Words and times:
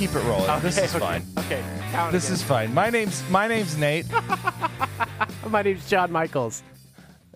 keep 0.00 0.14
it 0.14 0.24
rolling. 0.24 0.62
this 0.62 0.78
is 0.78 0.94
okay, 0.94 0.98
fine. 0.98 1.26
Okay. 1.36 1.62
count 1.90 2.10
This 2.10 2.24
again. 2.24 2.34
is 2.34 2.42
fine. 2.42 2.72
My 2.72 2.88
name's 2.88 3.22
my 3.28 3.46
name's 3.46 3.76
Nate, 3.76 4.06
My 5.50 5.60
name's 5.60 5.86
John 5.90 6.10
Michaels. 6.10 6.62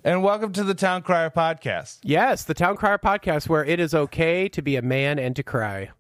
and 0.02 0.22
welcome 0.22 0.50
to 0.54 0.64
the 0.64 0.72
Town 0.72 1.02
Crier 1.02 1.28
podcast. 1.28 1.98
Yes, 2.02 2.44
the 2.44 2.54
Town 2.54 2.78
Crier 2.78 2.96
podcast, 2.96 3.50
where 3.50 3.66
it 3.66 3.80
is 3.80 3.94
okay 3.94 4.48
to 4.48 4.62
be 4.62 4.76
a 4.76 4.82
man 4.82 5.18
and 5.18 5.36
to 5.36 5.42
cry. 5.42 5.90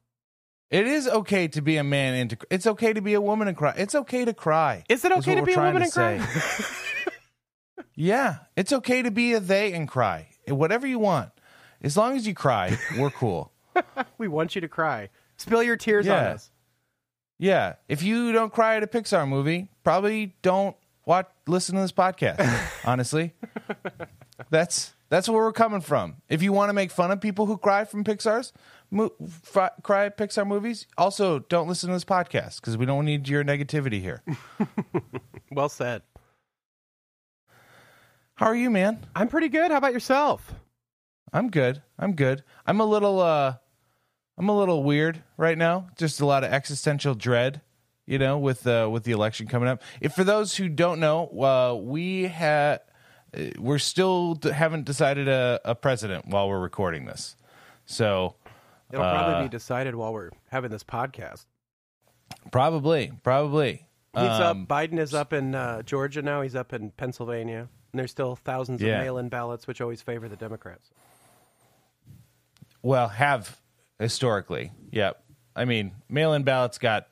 It 0.70 0.86
is 0.86 1.06
okay 1.06 1.48
to 1.48 1.60
be 1.60 1.76
a 1.76 1.84
man 1.84 2.14
and 2.14 2.30
to. 2.30 2.38
It's 2.50 2.66
okay 2.66 2.94
to 2.94 3.02
be 3.02 3.12
a 3.12 3.20
woman 3.20 3.46
and 3.46 3.58
cry. 3.58 3.74
It's 3.76 3.94
okay 3.94 4.24
to 4.24 4.32
cry. 4.32 4.84
Is 4.88 5.04
it 5.04 5.12
okay 5.12 5.34
to 5.34 5.42
be 5.42 5.52
a 5.52 5.60
woman 5.60 5.82
and 5.82 5.92
cry? 5.92 6.26
Yeah, 7.94 8.38
it's 8.56 8.72
okay 8.72 9.02
to 9.02 9.10
be 9.10 9.34
a 9.34 9.40
they 9.40 9.74
and 9.74 9.86
cry. 9.86 10.30
Whatever 10.48 10.86
you 10.86 10.98
want, 10.98 11.30
as 11.82 11.94
long 11.94 12.16
as 12.16 12.26
you 12.26 12.32
cry, 12.32 12.78
we're 12.98 13.10
cool. 13.10 13.52
we 14.16 14.28
want 14.28 14.54
you 14.54 14.62
to 14.62 14.68
cry. 14.68 15.10
Spill 15.36 15.62
your 15.62 15.76
tears 15.76 16.08
on 16.08 16.14
us. 16.14 16.50
Yeah, 17.38 17.74
if 17.88 18.02
you 18.02 18.32
don't 18.32 18.52
cry 18.52 18.76
at 18.76 18.82
a 18.82 18.86
Pixar 18.86 19.28
movie, 19.28 19.68
probably 19.82 20.36
don't 20.42 20.76
watch 21.04 21.26
listen 21.46 21.74
to 21.74 21.80
this 21.80 21.92
podcast. 21.92 22.40
honestly, 22.84 23.34
that's 24.50 24.94
that's 25.08 25.28
where 25.28 25.42
we're 25.42 25.52
coming 25.52 25.80
from. 25.80 26.16
If 26.28 26.42
you 26.42 26.52
want 26.52 26.68
to 26.70 26.72
make 26.72 26.90
fun 26.90 27.10
of 27.10 27.20
people 27.20 27.46
who 27.46 27.58
cry 27.58 27.84
from 27.84 28.04
Pixar's 28.04 28.52
mo- 28.90 29.12
f- 29.22 29.72
cry 29.82 30.06
at 30.06 30.16
Pixar 30.16 30.46
movies, 30.46 30.86
also 30.96 31.40
don't 31.40 31.68
listen 31.68 31.88
to 31.88 31.94
this 31.94 32.04
podcast 32.04 32.60
because 32.60 32.76
we 32.76 32.86
don't 32.86 33.04
need 33.04 33.28
your 33.28 33.44
negativity 33.44 34.00
here. 34.00 34.22
Well 35.50 35.68
said. 35.68 36.02
How 38.34 38.46
are 38.46 38.56
you, 38.56 38.70
man? 38.70 39.06
I'm 39.14 39.28
pretty 39.28 39.48
good. 39.48 39.70
How 39.70 39.76
about 39.76 39.92
yourself? 39.92 40.52
I'm 41.32 41.48
good. 41.50 41.82
I'm 41.96 42.14
good. 42.14 42.42
I'm 42.66 42.80
a 42.80 42.84
little 42.84 43.20
uh 43.20 43.56
I'm 44.36 44.48
a 44.48 44.56
little 44.56 44.82
weird 44.82 45.22
right 45.36 45.56
now. 45.56 45.88
Just 45.96 46.20
a 46.20 46.26
lot 46.26 46.42
of 46.44 46.52
existential 46.52 47.14
dread, 47.14 47.60
you 48.06 48.18
know, 48.18 48.38
with 48.38 48.66
uh 48.66 48.88
with 48.90 49.04
the 49.04 49.12
election 49.12 49.46
coming 49.46 49.68
up. 49.68 49.82
If 50.00 50.12
for 50.14 50.24
those 50.24 50.56
who 50.56 50.68
don't 50.68 50.98
know, 51.00 51.28
uh 51.40 51.74
we 51.80 52.24
had 52.24 52.80
uh, 53.36 53.50
we're 53.58 53.78
still 53.78 54.34
d- 54.34 54.50
haven't 54.50 54.84
decided 54.84 55.28
a, 55.28 55.60
a 55.64 55.74
president 55.74 56.26
while 56.26 56.48
we're 56.48 56.60
recording 56.60 57.04
this. 57.04 57.36
So, 57.86 58.34
It'll 58.92 59.04
Uh, 59.04 59.12
probably 59.12 59.44
be 59.44 59.48
decided 59.50 59.94
while 59.94 60.12
we're 60.12 60.30
having 60.50 60.70
this 60.70 60.84
podcast. 60.84 61.46
probably, 62.50 63.12
probably. 63.22 63.86
He's 64.14 64.22
Um, 64.22 64.62
up. 64.62 64.68
Biden 64.68 64.98
is 64.98 65.12
up 65.14 65.32
in 65.32 65.54
uh, 65.54 65.82
Georgia 65.82 66.22
now. 66.22 66.42
He's 66.42 66.54
up 66.54 66.72
in 66.72 66.90
Pennsylvania. 66.92 67.68
And 67.92 67.98
there's 67.98 68.10
still 68.12 68.36
thousands 68.36 68.80
Yeah. 68.80 68.98
of 68.98 69.04
mail-in 69.04 69.28
ballots, 69.28 69.66
which 69.66 69.80
always 69.80 70.00
favor 70.02 70.28
the 70.28 70.36
Democrats. 70.36 70.90
Well, 72.82 73.08
have 73.08 73.58
historically. 73.98 74.72
Yep. 74.92 75.22
I 75.56 75.64
mean, 75.64 75.92
mail-in 76.08 76.42
ballots 76.42 76.78
got 76.78 77.08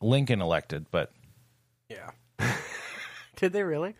Lincoln 0.00 0.40
elected, 0.40 0.86
but 0.90 1.12
Yeah. 1.88 2.10
Did 3.36 3.52
they 3.52 3.62
really? 3.62 3.94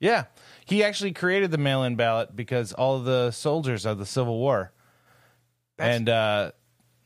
Yeah. 0.00 0.24
He 0.64 0.84
actually 0.84 1.12
created 1.12 1.50
the 1.50 1.58
mail 1.58 1.82
in 1.82 1.96
ballot 1.96 2.36
because 2.36 2.72
all 2.72 2.96
of 2.96 3.04
the 3.04 3.30
soldiers 3.30 3.84
of 3.86 3.98
the 3.98 4.06
Civil 4.06 4.38
War. 4.38 4.72
That's- 5.76 5.96
and 5.96 6.08
uh, 6.08 6.52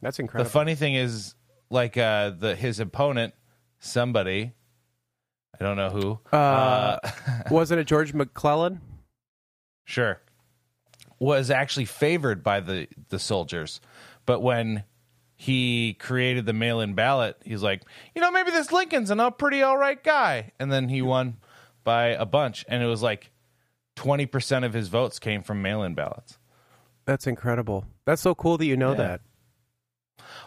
That's 0.01 0.19
incredible. 0.19 0.45
the 0.45 0.51
funny 0.51 0.75
thing 0.75 0.95
is, 0.95 1.35
like 1.71 1.97
uh, 1.97 2.31
the 2.31 2.55
his 2.55 2.81
opponent, 2.81 3.35
somebody, 3.79 4.53
I 5.59 5.65
don't 5.65 5.77
know 5.77 5.91
who, 5.91 6.37
Uh, 6.37 6.99
wasn't 7.51 7.81
it 7.81 7.85
George 7.85 8.13
McClellan? 8.13 8.81
sure, 9.85 10.21
was 11.19 11.51
actually 11.51 11.85
favored 11.87 12.43
by 12.43 12.61
the 12.61 12.89
the 13.11 13.19
soldiers, 13.19 13.81
but 14.27 14.41
when 14.41 14.85
he 15.35 15.95
created 15.95 16.47
the 16.47 16.53
mail 16.53 16.81
in 16.81 16.95
ballot, 16.95 17.37
he's 17.45 17.63
like, 17.63 17.83
you 18.15 18.21
know, 18.21 18.31
maybe 18.31 18.51
this 18.53 18.71
Lincoln's 18.73 19.11
an 19.11 19.19
all 19.21 19.31
pretty 19.31 19.63
all 19.63 19.77
right 19.77 20.03
guy, 20.03 20.53
and 20.61 20.71
then 20.73 20.89
he 20.89 21.03
won 21.03 21.39
by 21.85 22.07
a 22.09 22.25
bunch, 22.27 22.65
and 22.69 22.83
it 22.83 22.87
was 22.87 23.03
like 23.03 23.31
twenty 23.97 24.27
percent 24.27 24.65
of 24.65 24.73
his 24.73 24.89
votes 24.89 25.19
came 25.19 25.43
from 25.43 25.63
mail 25.63 25.83
in 25.83 25.95
ballots. 25.95 26.39
That's 27.05 27.27
incredible. 27.27 27.85
That's 28.05 28.23
so 28.23 28.35
cool 28.35 28.57
that 28.59 28.67
you 28.67 28.77
know 28.77 28.91
Yeah. 28.93 28.97
that. 28.99 29.21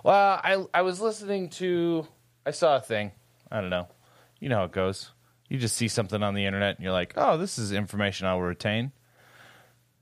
Well, 0.03 0.39
I 0.43 0.65
I 0.73 0.81
was 0.83 1.01
listening 1.01 1.49
to 1.51 2.07
I 2.45 2.51
saw 2.51 2.77
a 2.77 2.81
thing. 2.81 3.11
I 3.51 3.59
don't 3.61 3.69
know. 3.69 3.87
You 4.39 4.49
know 4.49 4.57
how 4.57 4.63
it 4.65 4.71
goes. 4.71 5.11
You 5.49 5.57
just 5.57 5.75
see 5.75 5.87
something 5.87 6.23
on 6.23 6.33
the 6.33 6.45
internet 6.45 6.75
and 6.77 6.83
you're 6.83 6.93
like, 6.93 7.13
"Oh, 7.17 7.37
this 7.37 7.57
is 7.57 7.71
information 7.71 8.27
I 8.27 8.33
will 8.35 8.41
retain." 8.43 8.91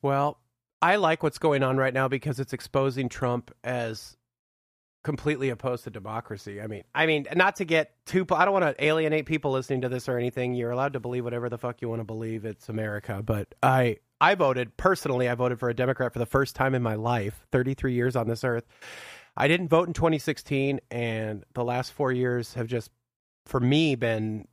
Well, 0.02 0.38
I 0.84 0.98
like 0.98 1.24
what's 1.24 1.38
going 1.38 1.64
on 1.64 1.78
right 1.78 1.94
now 1.94 2.10
because 2.10 2.42
it's 2.42 2.52
exposing 2.52 3.08
Trump 3.08 3.52
as 3.64 4.18
completely 5.06 5.50
opposed 5.50 5.86
to 5.86 5.90
democracy. 5.90 6.60
I 6.60 6.68
mean, 6.68 6.84
I 6.94 7.06
mean, 7.06 7.26
not 7.34 7.56
to 7.58 7.66
get 7.66 7.94
too 8.06 8.26
I 8.32 8.44
don't 8.44 8.54
want 8.54 8.66
to 8.66 8.84
alienate 8.84 9.26
people 9.26 9.52
listening 9.52 9.80
to 9.82 9.90
this 9.90 10.10
or 10.10 10.18
anything. 10.18 10.56
You're 10.56 10.72
allowed 10.72 10.92
to 10.94 11.00
believe 11.00 11.24
whatever 11.24 11.48
the 11.48 11.58
fuck 11.58 11.82
you 11.82 11.88
want 11.88 12.02
to 12.02 12.06
believe. 12.06 12.44
It's 12.44 12.68
America, 12.68 13.22
but 13.24 13.56
I 13.64 14.00
I 14.20 14.36
voted 14.36 14.76
personally, 14.76 15.30
I 15.30 15.36
voted 15.36 15.58
for 15.58 15.70
a 15.70 15.74
Democrat 15.74 16.12
for 16.12 16.20
the 16.20 16.26
first 16.26 16.54
time 16.54 16.76
in 16.76 16.84
my 16.84 16.96
life, 16.96 17.46
33 17.54 17.94
years 17.94 18.18
on 18.18 18.28
this 18.28 18.44
earth. 18.44 18.66
I 19.38 19.48
didn't 19.48 19.70
vote 19.70 19.88
in 19.88 19.94
2016 19.94 20.82
and 20.92 21.46
the 21.54 21.64
last 21.64 21.94
4 21.94 22.12
years 22.12 22.56
have 22.56 22.68
just 22.68 22.92
for 23.46 23.62
me 23.62 23.96
been 23.96 24.50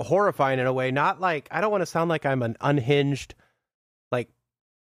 horrifying 0.00 0.58
in 0.58 0.66
a 0.66 0.72
way, 0.72 0.90
not 0.90 1.20
like 1.20 1.46
I 1.52 1.60
don't 1.60 1.70
want 1.70 1.82
to 1.82 1.86
sound 1.86 2.10
like 2.10 2.26
I'm 2.26 2.42
an 2.42 2.56
unhinged 2.60 3.36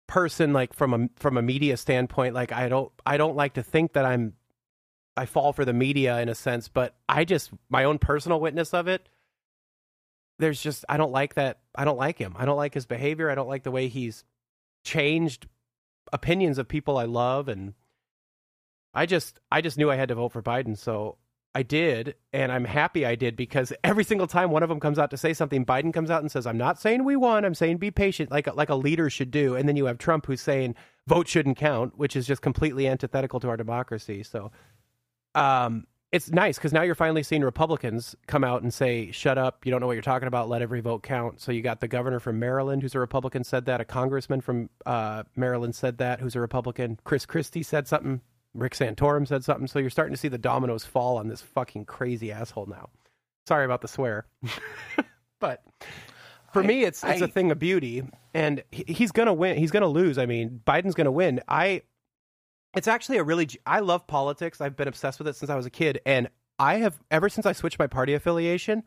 person 0.09 0.53
like 0.53 0.73
from 0.73 0.93
a 0.93 1.09
from 1.17 1.37
a 1.37 1.41
media 1.41 1.77
standpoint 1.77 2.33
like 2.33 2.51
i 2.51 2.67
don't 2.67 2.91
i 3.05 3.15
don't 3.15 3.35
like 3.35 3.53
to 3.53 3.61
think 3.61 3.93
that 3.93 4.05
i'm 4.05 4.33
i 5.15 5.27
fall 5.27 5.53
for 5.53 5.63
the 5.63 5.71
media 5.71 6.19
in 6.19 6.27
a 6.29 6.33
sense 6.33 6.67
but 6.67 6.95
i 7.07 7.23
just 7.23 7.51
my 7.69 7.83
own 7.83 7.99
personal 7.99 8.39
witness 8.39 8.73
of 8.73 8.87
it 8.87 9.07
there's 10.39 10.59
just 10.63 10.83
i 10.89 10.97
don't 10.97 11.11
like 11.11 11.35
that 11.35 11.59
i 11.75 11.85
don't 11.85 11.97
like 11.97 12.17
him. 12.17 12.33
I 12.39 12.45
don't 12.45 12.57
like 12.57 12.73
his 12.73 12.87
behavior. 12.87 13.29
I 13.29 13.35
don't 13.35 13.47
like 13.47 13.61
the 13.61 13.69
way 13.69 13.87
he's 13.87 14.23
changed 14.83 15.45
opinions 16.11 16.57
of 16.57 16.67
people 16.67 16.97
i 16.97 17.05
love 17.05 17.47
and 17.47 17.73
i 18.93 19.05
just 19.05 19.39
i 19.51 19.61
just 19.61 19.77
knew 19.77 19.91
i 19.91 19.95
had 19.95 20.09
to 20.09 20.15
vote 20.15 20.31
for 20.31 20.41
biden 20.41 20.75
so 20.75 21.17
I 21.55 21.63
did, 21.63 22.15
and 22.31 22.51
I'm 22.51 22.63
happy 22.63 23.05
I 23.05 23.15
did 23.15 23.35
because 23.35 23.73
every 23.83 24.03
single 24.03 24.27
time 24.27 24.51
one 24.51 24.61
of 24.61 24.69
them 24.69 24.79
comes 24.79 24.99
out 24.99 25.09
to 25.11 25.17
say 25.17 25.33
something, 25.33 25.65
Biden 25.65 25.91
comes 25.91 26.11
out 26.11 26.21
and 26.21 26.31
says, 26.31 26.45
"I'm 26.45 26.57
not 26.57 26.79
saying 26.79 27.03
we 27.03 27.15
won. 27.15 27.43
I'm 27.43 27.55
saying 27.55 27.77
be 27.77 27.89
patient, 27.89 28.29
like 28.29 28.45
a, 28.47 28.53
like 28.53 28.69
a 28.69 28.75
leader 28.75 29.09
should 29.09 29.31
do." 29.31 29.55
And 29.55 29.67
then 29.67 29.75
you 29.75 29.85
have 29.85 29.97
Trump 29.97 30.27
who's 30.27 30.41
saying 30.41 30.75
vote 31.07 31.27
shouldn't 31.27 31.57
count, 31.57 31.97
which 31.97 32.15
is 32.15 32.27
just 32.27 32.43
completely 32.43 32.87
antithetical 32.87 33.39
to 33.39 33.49
our 33.49 33.57
democracy. 33.57 34.21
So, 34.21 34.51
um, 35.33 35.87
it's 36.11 36.31
nice 36.31 36.57
because 36.57 36.73
now 36.73 36.83
you're 36.83 36.95
finally 36.95 37.23
seeing 37.23 37.43
Republicans 37.43 38.15
come 38.27 38.43
out 38.43 38.61
and 38.61 38.71
say, 38.71 39.11
"Shut 39.11 39.39
up! 39.39 39.65
You 39.65 39.71
don't 39.71 39.81
know 39.81 39.87
what 39.87 39.93
you're 39.93 40.01
talking 40.03 40.27
about. 40.27 40.49
Let 40.49 40.61
every 40.61 40.81
vote 40.81 41.01
count." 41.01 41.41
So 41.41 41.51
you 41.51 41.63
got 41.63 41.81
the 41.81 41.87
governor 41.87 42.19
from 42.19 42.37
Maryland, 42.39 42.83
who's 42.83 42.95
a 42.95 42.99
Republican, 42.99 43.43
said 43.43 43.65
that. 43.65 43.81
A 43.81 43.85
congressman 43.85 44.41
from 44.41 44.69
uh, 44.85 45.23
Maryland 45.35 45.73
said 45.73 45.97
that, 45.97 46.19
who's 46.19 46.35
a 46.35 46.41
Republican. 46.41 46.99
Chris 47.03 47.25
Christie 47.25 47.63
said 47.63 47.87
something. 47.87 48.21
Rick 48.53 48.73
Santorum 48.73 49.27
said 49.27 49.43
something. 49.43 49.67
So 49.67 49.79
you're 49.79 49.89
starting 49.89 50.13
to 50.13 50.19
see 50.19 50.27
the 50.27 50.37
dominoes 50.37 50.85
fall 50.85 51.17
on 51.17 51.27
this 51.27 51.41
fucking 51.41 51.85
crazy 51.85 52.31
asshole 52.31 52.65
now. 52.65 52.89
Sorry 53.47 53.65
about 53.65 53.81
the 53.81 53.87
swear, 53.87 54.25
but 55.39 55.63
for 56.53 56.63
I- 56.63 56.67
me, 56.67 56.83
it's 56.83 57.03
it's 57.03 57.21
a 57.21 57.25
I- 57.25 57.29
thing 57.29 57.51
of 57.51 57.59
beauty, 57.59 58.03
and 58.33 58.63
he- 58.71 58.85
he's 58.87 59.11
gonna 59.11 59.33
win. 59.33 59.57
He's 59.57 59.71
gonna 59.71 59.87
lose. 59.87 60.17
I 60.17 60.25
mean, 60.25 60.61
Biden's 60.65 60.95
gonna 60.95 61.11
win. 61.11 61.41
I. 61.47 61.81
It's 62.75 62.87
actually 62.87 63.17
a 63.17 63.23
really. 63.23 63.47
I 63.65 63.79
love 63.79 64.05
politics. 64.05 64.61
I've 64.61 64.75
been 64.75 64.87
obsessed 64.87 65.17
with 65.19 65.27
it 65.27 65.35
since 65.35 65.49
I 65.49 65.55
was 65.55 65.65
a 65.65 65.71
kid, 65.71 65.99
and 66.05 66.29
I 66.59 66.75
have 66.75 66.99
ever 67.09 67.29
since 67.29 67.45
I 67.47 67.53
switched 67.53 67.79
my 67.79 67.87
party 67.87 68.13
affiliation 68.13 68.83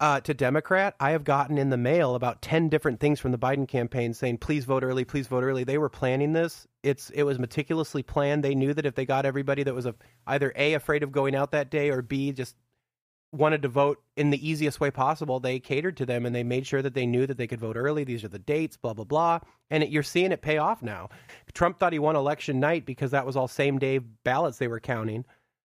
uh, 0.00 0.20
to 0.20 0.34
Democrat. 0.34 0.94
I 1.00 1.10
have 1.10 1.24
gotten 1.24 1.58
in 1.58 1.70
the 1.70 1.76
mail 1.76 2.14
about 2.14 2.42
ten 2.42 2.68
different 2.68 3.00
things 3.00 3.18
from 3.18 3.32
the 3.32 3.38
Biden 3.38 3.66
campaign 3.66 4.12
saying, 4.14 4.38
"Please 4.38 4.64
vote 4.64 4.82
early. 4.82 5.04
Please 5.04 5.26
vote 5.26 5.42
early." 5.42 5.64
They 5.64 5.78
were 5.78 5.88
planning 5.88 6.32
this. 6.32 6.66
It's 6.82 7.10
it 7.10 7.22
was 7.22 7.38
meticulously 7.38 8.02
planned. 8.02 8.44
They 8.44 8.54
knew 8.54 8.74
that 8.74 8.86
if 8.86 8.94
they 8.94 9.06
got 9.06 9.26
everybody 9.26 9.62
that 9.62 9.74
was 9.74 9.86
a, 9.86 9.94
either 10.26 10.52
a 10.56 10.74
afraid 10.74 11.02
of 11.02 11.12
going 11.12 11.34
out 11.34 11.52
that 11.52 11.70
day 11.70 11.90
or 11.90 12.02
b 12.02 12.32
just 12.32 12.56
wanted 13.32 13.62
to 13.62 13.68
vote 13.68 14.02
in 14.16 14.30
the 14.30 14.48
easiest 14.48 14.80
way 14.80 14.90
possible, 14.90 15.40
they 15.40 15.58
catered 15.58 15.96
to 15.96 16.06
them 16.06 16.24
and 16.24 16.34
they 16.34 16.44
made 16.44 16.66
sure 16.66 16.80
that 16.80 16.94
they 16.94 17.06
knew 17.06 17.26
that 17.26 17.36
they 17.36 17.46
could 17.46 17.60
vote 17.60 17.76
early. 17.76 18.04
These 18.04 18.24
are 18.24 18.28
the 18.28 18.38
dates, 18.38 18.76
blah 18.76 18.94
blah 18.94 19.04
blah, 19.04 19.40
and 19.70 19.82
it, 19.82 19.90
you're 19.90 20.02
seeing 20.02 20.32
it 20.32 20.42
pay 20.42 20.58
off 20.58 20.82
now. 20.82 21.08
Trump 21.54 21.78
thought 21.78 21.92
he 21.92 21.98
won 21.98 22.16
election 22.16 22.60
night 22.60 22.84
because 22.84 23.12
that 23.12 23.26
was 23.26 23.36
all 23.36 23.48
same 23.48 23.78
day 23.78 23.98
ballots 23.98 24.58
they 24.58 24.68
were 24.68 24.80
counting, 24.80 25.24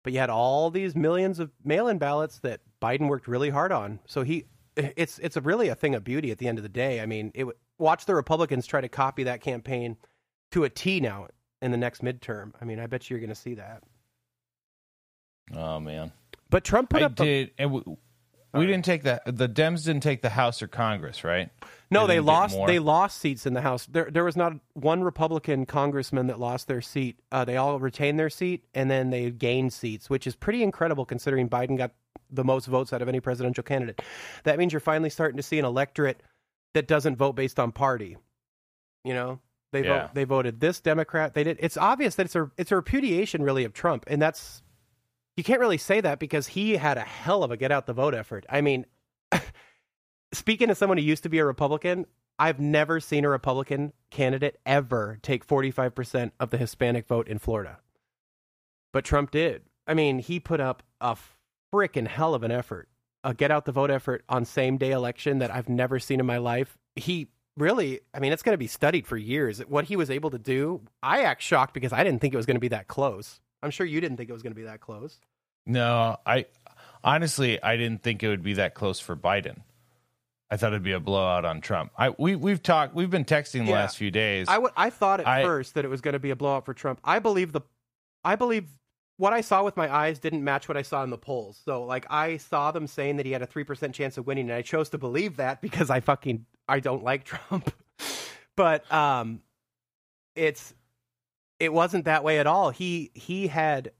but 0.07 0.13
you 0.13 0.19
had 0.19 0.29
all 0.29 0.71
these 0.71 0.95
millions 0.95 1.37
of 1.37 1.51
mail-in 1.65 1.97
ballots 1.97 2.39
that 2.39 2.61
Biden 2.81 3.09
worked 3.09 3.27
really 3.27 3.49
hard 3.49 3.73
on. 3.73 3.99
So 4.05 4.23
he, 4.23 4.45
it's 4.77 5.19
it's 5.19 5.35
a 5.35 5.41
really 5.41 5.67
a 5.67 5.75
thing 5.75 5.95
of 5.95 6.05
beauty 6.05 6.31
at 6.31 6.37
the 6.37 6.47
end 6.47 6.57
of 6.57 6.63
the 6.63 6.69
day. 6.69 7.01
I 7.01 7.05
mean, 7.05 7.29
it 7.35 7.45
watch 7.77 8.05
the 8.05 8.15
Republicans 8.15 8.65
try 8.65 8.79
to 8.79 8.87
copy 8.87 9.23
that 9.23 9.41
campaign 9.41 9.97
to 10.53 10.63
a 10.63 10.69
T 10.69 11.01
now 11.01 11.27
in 11.61 11.71
the 11.71 11.77
next 11.77 12.01
midterm. 12.01 12.53
I 12.61 12.63
mean, 12.63 12.79
I 12.79 12.87
bet 12.87 13.09
you're 13.09 13.19
going 13.19 13.27
to 13.31 13.35
see 13.35 13.55
that. 13.55 13.83
Oh 15.53 15.81
man, 15.81 16.13
But 16.49 16.63
Trump 16.63 16.89
put 16.89 17.01
I 17.01 17.05
up. 17.07 17.19
a- 17.19 17.25
did. 17.25 17.51
and 17.57 17.97
we 18.57 18.65
didn't 18.65 18.85
take 18.85 19.03
the 19.03 19.21
the 19.25 19.47
Dems 19.49 19.85
didn't 19.85 20.03
take 20.03 20.21
the 20.21 20.29
House 20.29 20.61
or 20.61 20.67
Congress, 20.67 21.23
right? 21.23 21.49
No, 21.89 22.05
they, 22.05 22.15
didn't 22.15 22.25
lost. 22.25 22.57
They 22.67 22.79
lost 22.79 23.19
seats 23.19 23.45
in 23.45 23.53
the 23.53 23.61
House. 23.61 23.85
There, 23.85 24.09
there 24.11 24.25
was 24.25 24.35
not 24.35 24.53
one 24.73 25.03
Republican 25.03 25.65
congressman 25.65 26.27
that 26.27 26.39
lost 26.39 26.67
their 26.67 26.81
seat. 26.81 27.19
Uh, 27.31 27.45
they 27.45 27.55
all 27.55 27.79
retained 27.79 28.19
their 28.19 28.29
seat, 28.29 28.65
and 28.73 28.91
then 28.91 29.09
they 29.09 29.31
gained 29.31 29.71
seats, 29.71 30.09
which 30.09 30.27
is 30.27 30.35
pretty 30.35 30.63
incredible 30.63 31.05
considering 31.05 31.47
Biden 31.47 31.77
got 31.77 31.91
the 32.29 32.43
most 32.43 32.65
votes 32.65 32.91
out 32.91 33.01
of 33.01 33.07
any 33.07 33.21
presidential 33.21 33.63
candidate. 33.63 34.01
That 34.43 34.57
means 34.59 34.73
you're 34.73 34.81
finally 34.81 35.09
starting 35.09 35.37
to 35.37 35.43
see 35.43 35.59
an 35.59 35.65
electorate 35.65 36.21
that 36.73 36.87
doesn't 36.87 37.15
vote 37.15 37.33
based 37.33 37.57
on 37.57 37.71
party. 37.71 38.17
You 39.05 39.13
know, 39.13 39.39
they 39.71 39.83
Yeah. 39.85 40.01
vote. 40.01 40.09
They 40.13 40.23
voted 40.25 40.59
this 40.59 40.81
Democrat. 40.81 41.33
They 41.33 41.45
did. 41.45 41.57
It's 41.61 41.77
obvious 41.77 42.15
that 42.15 42.25
it's 42.25 42.35
a 42.35 42.51
it's 42.57 42.71
a 42.71 42.75
repudiation 42.75 43.43
really 43.43 43.63
of 43.63 43.71
Trump, 43.73 44.03
and 44.07 44.21
that's 44.21 44.61
you 45.37 45.43
can't 45.43 45.61
really 45.61 45.77
say 45.77 46.01
that 46.01 46.19
because 46.19 46.47
he 46.47 46.77
had 46.77 46.97
a 46.97 47.01
hell 47.01 47.43
of 47.43 47.51
a 47.51 47.57
get 47.57 47.71
out 47.71 47.85
the 47.85 47.93
vote 47.93 48.15
effort. 48.15 48.45
I 48.49 48.61
mean, 48.61 48.85
speaking 50.33 50.69
as 50.71 50.79
someone 50.79 50.97
who 50.97 51.03
used 51.03 51.23
to 51.23 51.29
be 51.29 51.37
a 51.37 51.45
Republican, 51.45 52.07
I've 52.39 52.59
never 52.59 52.99
seen 52.99 53.23
a 53.23 53.29
Republican 53.29 53.93
candidate 54.09 54.59
ever 54.65 55.19
take 55.21 55.45
45% 55.45 56.31
of 56.39 56.49
the 56.49 56.57
Hispanic 56.57 57.07
vote 57.07 57.27
in 57.27 57.37
Florida. 57.37 57.77
But 58.91 59.05
Trump 59.05 59.29
did. 59.29 59.61
I 59.85 59.93
mean, 59.93 60.19
he 60.19 60.39
put 60.39 60.59
up 60.59 60.81
a 60.99 61.15
frickin' 61.71 62.07
hell 62.07 62.33
of 62.33 62.41
an 62.41 62.51
effort, 62.51 62.89
a 63.23 63.33
get 63.33 63.51
out 63.51 63.65
the 63.65 63.71
vote 63.71 63.91
effort 63.91 64.23
on 64.27 64.43
same 64.43 64.77
day 64.77 64.91
election 64.91 65.37
that 65.39 65.53
I've 65.53 65.69
never 65.69 65.99
seen 65.99 66.19
in 66.19 66.25
my 66.25 66.37
life. 66.37 66.79
He 66.95 67.27
really, 67.55 68.01
I 68.11 68.19
mean, 68.19 68.33
it's 68.33 68.43
going 68.43 68.53
to 68.53 68.59
be 68.59 68.67
studied 68.67 69.05
for 69.05 69.17
years. 69.17 69.59
What 69.59 69.85
he 69.85 69.95
was 69.95 70.09
able 70.09 70.31
to 70.31 70.39
do, 70.39 70.81
I 71.03 71.21
act 71.21 71.43
shocked 71.43 71.75
because 71.75 71.93
I 71.93 72.03
didn't 72.03 72.21
think 72.21 72.33
it 72.33 72.37
was 72.37 72.47
going 72.47 72.55
to 72.55 72.61
be 72.61 72.67
that 72.69 72.87
close. 72.87 73.39
I'm 73.63 73.71
sure 73.71 73.85
you 73.85 73.99
didn't 74.01 74.17
think 74.17 74.29
it 74.29 74.33
was 74.33 74.43
going 74.43 74.51
to 74.53 74.59
be 74.59 74.63
that 74.65 74.81
close. 74.81 75.19
No, 75.65 76.17
I 76.25 76.45
honestly 77.03 77.61
I 77.61 77.75
didn't 77.77 78.03
think 78.03 78.23
it 78.23 78.27
would 78.29 78.43
be 78.43 78.53
that 78.53 78.73
close 78.73 78.99
for 78.99 79.15
Biden. 79.15 79.61
I 80.49 80.55
thought 80.55 80.71
it'd 80.71 80.83
be 80.83 80.93
a 80.93 80.99
blowout 80.99 81.43
on 81.43 81.59
Trump. 81.59 81.91
I 81.97 82.11
we 82.17 82.35
we've 82.35 82.63
talked 82.63 82.95
we've 82.95 83.09
been 83.09 83.25
texting 83.25 83.65
the 83.65 83.71
Yeah. 83.71 83.79
last 83.79 83.97
few 83.97 84.11
days. 84.11 84.47
I, 84.47 84.53
w- 84.53 84.71
I 84.77 84.89
thought 84.89 85.19
at 85.19 85.27
I- 85.27 85.43
first 85.43 85.73
that 85.73 85.83
it 85.83 85.89
was 85.89 85.99
going 86.01 86.13
to 86.13 86.19
be 86.19 86.29
a 86.29 86.35
blowout 86.37 86.65
for 86.65 86.73
Trump. 86.73 86.99
I 87.03 87.19
believe 87.19 87.51
the, 87.51 87.61
I 88.23 88.35
believe 88.37 88.69
what 89.17 89.33
I 89.33 89.41
saw 89.41 89.63
with 89.63 89.75
my 89.75 89.93
eyes 89.93 90.19
didn't 90.19 90.43
match 90.43 90.69
what 90.69 90.77
I 90.77 90.83
saw 90.83 91.03
in 91.03 91.09
the 91.09 91.17
polls. 91.17 91.59
So 91.65 91.83
like 91.83 92.05
I 92.09 92.37
saw 92.37 92.71
them 92.71 92.87
saying 92.87 93.17
that 93.17 93.25
he 93.25 93.33
had 93.33 93.41
a 93.41 93.45
three 93.47 93.65
percent 93.65 93.93
chance 93.93 94.17
of 94.17 94.25
winning, 94.25 94.49
and 94.49 94.53
I 94.57 94.61
chose 94.61 94.89
to 94.91 94.97
believe 94.97 95.35
that 95.37 95.61
because 95.63 95.89
I 95.89 95.99
fucking 95.99 96.45
I 96.69 96.79
don't 96.79 97.03
like 97.03 97.25
Trump. 97.25 97.73
but 98.55 98.89
um, 98.93 99.41
it's 100.35 100.73
it 101.59 101.73
wasn't 101.73 102.05
that 102.05 102.23
way 102.23 102.39
at 102.39 102.47
all. 102.47 102.69
He 102.71 103.11
he 103.13 103.47
had 103.47 103.91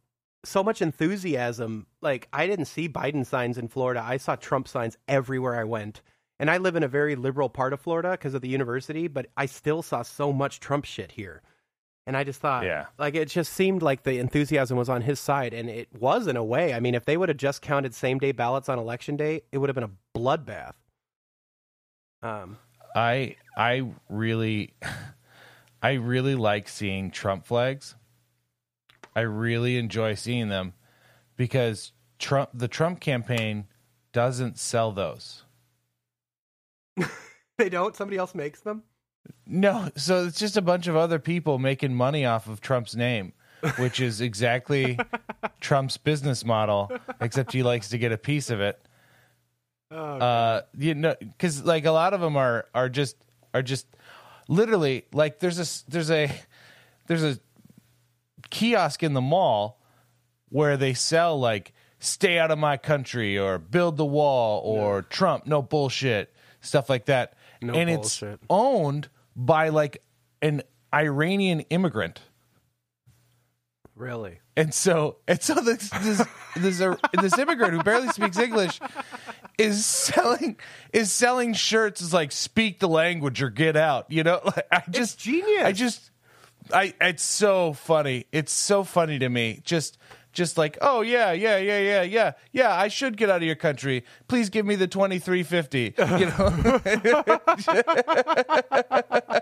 so 0.46 0.64
much 0.64 0.82
enthusiasm. 0.82 1.88
Like 2.02 2.28
I 2.32 2.48
didn't 2.48 2.66
see 2.66 2.88
Biden 2.88 3.26
signs 3.26 3.58
in 3.58 3.68
Florida. 3.68 4.04
I 4.06 4.18
saw 4.18 4.36
Trump 4.36 4.68
signs 4.68 4.98
everywhere 5.08 5.56
I 5.60 5.64
went. 5.64 6.02
And 6.40 6.52
I 6.52 6.58
live 6.58 6.76
in 6.76 6.84
a 6.84 6.88
very 6.88 7.16
liberal 7.16 7.50
part 7.50 7.74
of 7.74 7.82
Florida 7.82 8.12
because 8.12 8.36
of 8.36 8.42
the 8.42 8.48
university, 8.48 9.08
but 9.08 9.26
I 9.36 9.48
still 9.48 9.82
saw 9.82 10.04
so 10.04 10.32
much 10.32 10.60
Trump 10.60 10.86
shit 10.86 11.14
here. 11.14 11.42
And 12.06 12.16
I 12.16 12.24
just 12.24 12.40
thought, 12.40 12.64
Yeah. 12.64 12.86
like, 13.00 13.16
it 13.16 13.28
just 13.28 13.52
seemed 13.52 13.82
like 13.82 14.04
the 14.04 14.20
enthusiasm 14.20 14.78
was 14.78 14.88
on 14.88 15.02
his 15.02 15.20
side. 15.20 15.52
And 15.56 15.68
it 15.68 15.90
was 16.00 16.28
in 16.28 16.38
a 16.38 16.44
way. 16.44 16.76
I 16.76 16.80
mean, 16.80 16.94
if 16.94 17.06
they 17.06 17.18
would 17.18 17.28
have 17.30 17.40
just 17.40 17.64
counted 17.64 17.96
same 17.96 18.20
day 18.20 18.34
ballots 18.34 18.70
on 18.70 18.78
election 18.78 19.18
day, 19.18 19.42
it 19.52 19.58
would 19.58 19.68
have 19.68 19.74
been 19.76 19.84
a 19.84 19.90
bloodbath. 20.16 20.76
Um, 22.22 22.58
I 22.96 23.36
I 23.58 23.92
really 24.10 24.74
I 25.88 25.94
really 25.94 26.36
like 26.36 26.68
seeing 26.68 27.12
Trump 27.12 27.46
flags. 27.46 27.96
I 29.16 29.22
really 29.22 29.78
enjoy 29.78 30.16
seeing 30.16 30.50
them 30.50 30.74
because 31.38 31.94
Trump 32.20 32.50
the 32.54 32.68
Trump 32.68 33.00
campaign 33.00 33.68
doesn't 34.12 34.60
sell 34.60 34.92
those. 34.92 35.46
they 37.58 37.70
don't? 37.70 37.96
Somebody 37.96 38.18
else 38.18 38.36
makes 38.36 38.60
them? 38.60 38.84
No, 39.46 39.90
so 39.96 40.26
it's 40.26 40.38
just 40.38 40.58
a 40.58 40.62
bunch 40.62 40.88
of 40.88 40.98
other 40.98 41.20
people 41.20 41.58
making 41.58 41.96
money 41.96 42.26
off 42.26 42.50
of 42.50 42.60
Trump's 42.60 42.94
name, 42.98 43.32
which 43.78 44.02
is 44.02 44.20
exactly 44.20 45.00
Trump's 45.62 45.96
business 45.96 46.44
model, 46.44 46.92
except 47.22 47.54
he 47.54 47.64
likes 47.64 47.88
to 47.90 47.98
get 47.98 48.12
a 48.12 48.18
piece 48.18 48.50
of 48.50 48.60
it. 48.60 48.78
Oh, 49.90 49.96
Uh, 50.18 50.62
you 50.78 50.96
know, 50.96 51.16
because 51.22 51.64
like 51.64 51.86
a 51.86 51.92
lot 51.92 52.14
of 52.14 52.20
them 52.20 52.36
are 52.36 52.66
are 52.76 52.90
just 52.90 53.16
are 53.54 53.62
just 53.62 53.88
literally 54.48 55.06
like 55.14 55.40
there's 55.40 55.60
a 55.60 55.90
there's 55.92 56.12
a 56.12 56.32
there's 57.08 57.24
a 57.24 57.40
kiosk 58.50 59.04
in 59.04 59.14
the 59.14 59.22
mall 59.22 59.80
where 60.50 60.78
they 60.78 60.94
sell 60.94 61.40
like 61.40 61.74
stay 62.00 62.40
out 62.40 62.52
of 62.52 62.58
my 62.60 62.78
country 62.78 63.38
or 63.38 63.58
build 63.58 63.98
the 63.98 64.06
wall 64.06 64.62
or 64.62 65.02
Trump 65.02 65.46
no 65.48 65.62
bullshit 65.62 66.34
stuff 66.62 66.90
like 66.90 67.06
that 67.06 67.34
No 67.62 67.74
and 67.74 67.90
bullshit. 67.90 68.34
it's 68.34 68.44
owned 68.50 69.10
by 69.36 69.70
like 69.70 70.02
an 70.42 70.62
Iranian 70.94 71.62
immigrant 71.62 72.22
really? 73.96 74.40
and 74.56 74.74
so 74.74 75.18
and 75.28 75.42
so 75.42 75.56
this 75.56 75.90
this 75.90 76.24
this, 76.56 76.96
this 77.22 77.38
immigrant 77.38 77.74
who 77.74 77.84
barely 77.84 78.08
speaks 78.10 78.38
English 78.38 78.80
is 79.58 79.86
selling 79.86 80.58
is 80.94 81.12
selling 81.12 81.54
shirts 81.54 82.02
is 82.02 82.14
like 82.14 82.32
speak 82.32 82.80
the 82.80 82.88
language 82.88 83.42
or 83.42 83.50
get 83.50 83.76
out. 83.76 84.06
You 84.10 84.24
know, 84.24 84.42
like, 84.46 84.68
I 84.72 84.84
just 84.90 85.20
genius. 85.20 85.64
I 85.64 85.72
just 85.72 86.12
I 86.74 86.94
it's 87.02 87.24
so 87.24 87.74
funny. 87.74 88.26
It's 88.32 88.52
so 88.52 88.84
funny 88.84 89.20
to 89.20 89.30
me. 89.30 89.62
Just 89.64 89.98
just 90.34 90.58
like 90.58 90.78
oh 90.82 91.02
yeah 91.02 91.32
yeah 91.32 91.58
yeah 91.58 91.80
yeah 91.80 92.02
yeah 92.04 92.32
yeah 92.52 92.76
I 92.76 92.90
should 92.90 93.18
get 93.18 93.30
out 93.30 93.38
of 93.38 93.44
your 93.44 93.56
country. 93.56 94.04
Please 94.28 94.50
give 94.50 94.66
me 94.66 94.76
the 94.76 94.88
twenty 94.88 95.20
three 95.20 95.44
fifty. 95.44 95.94
You 95.98 96.28
know, 96.28 96.82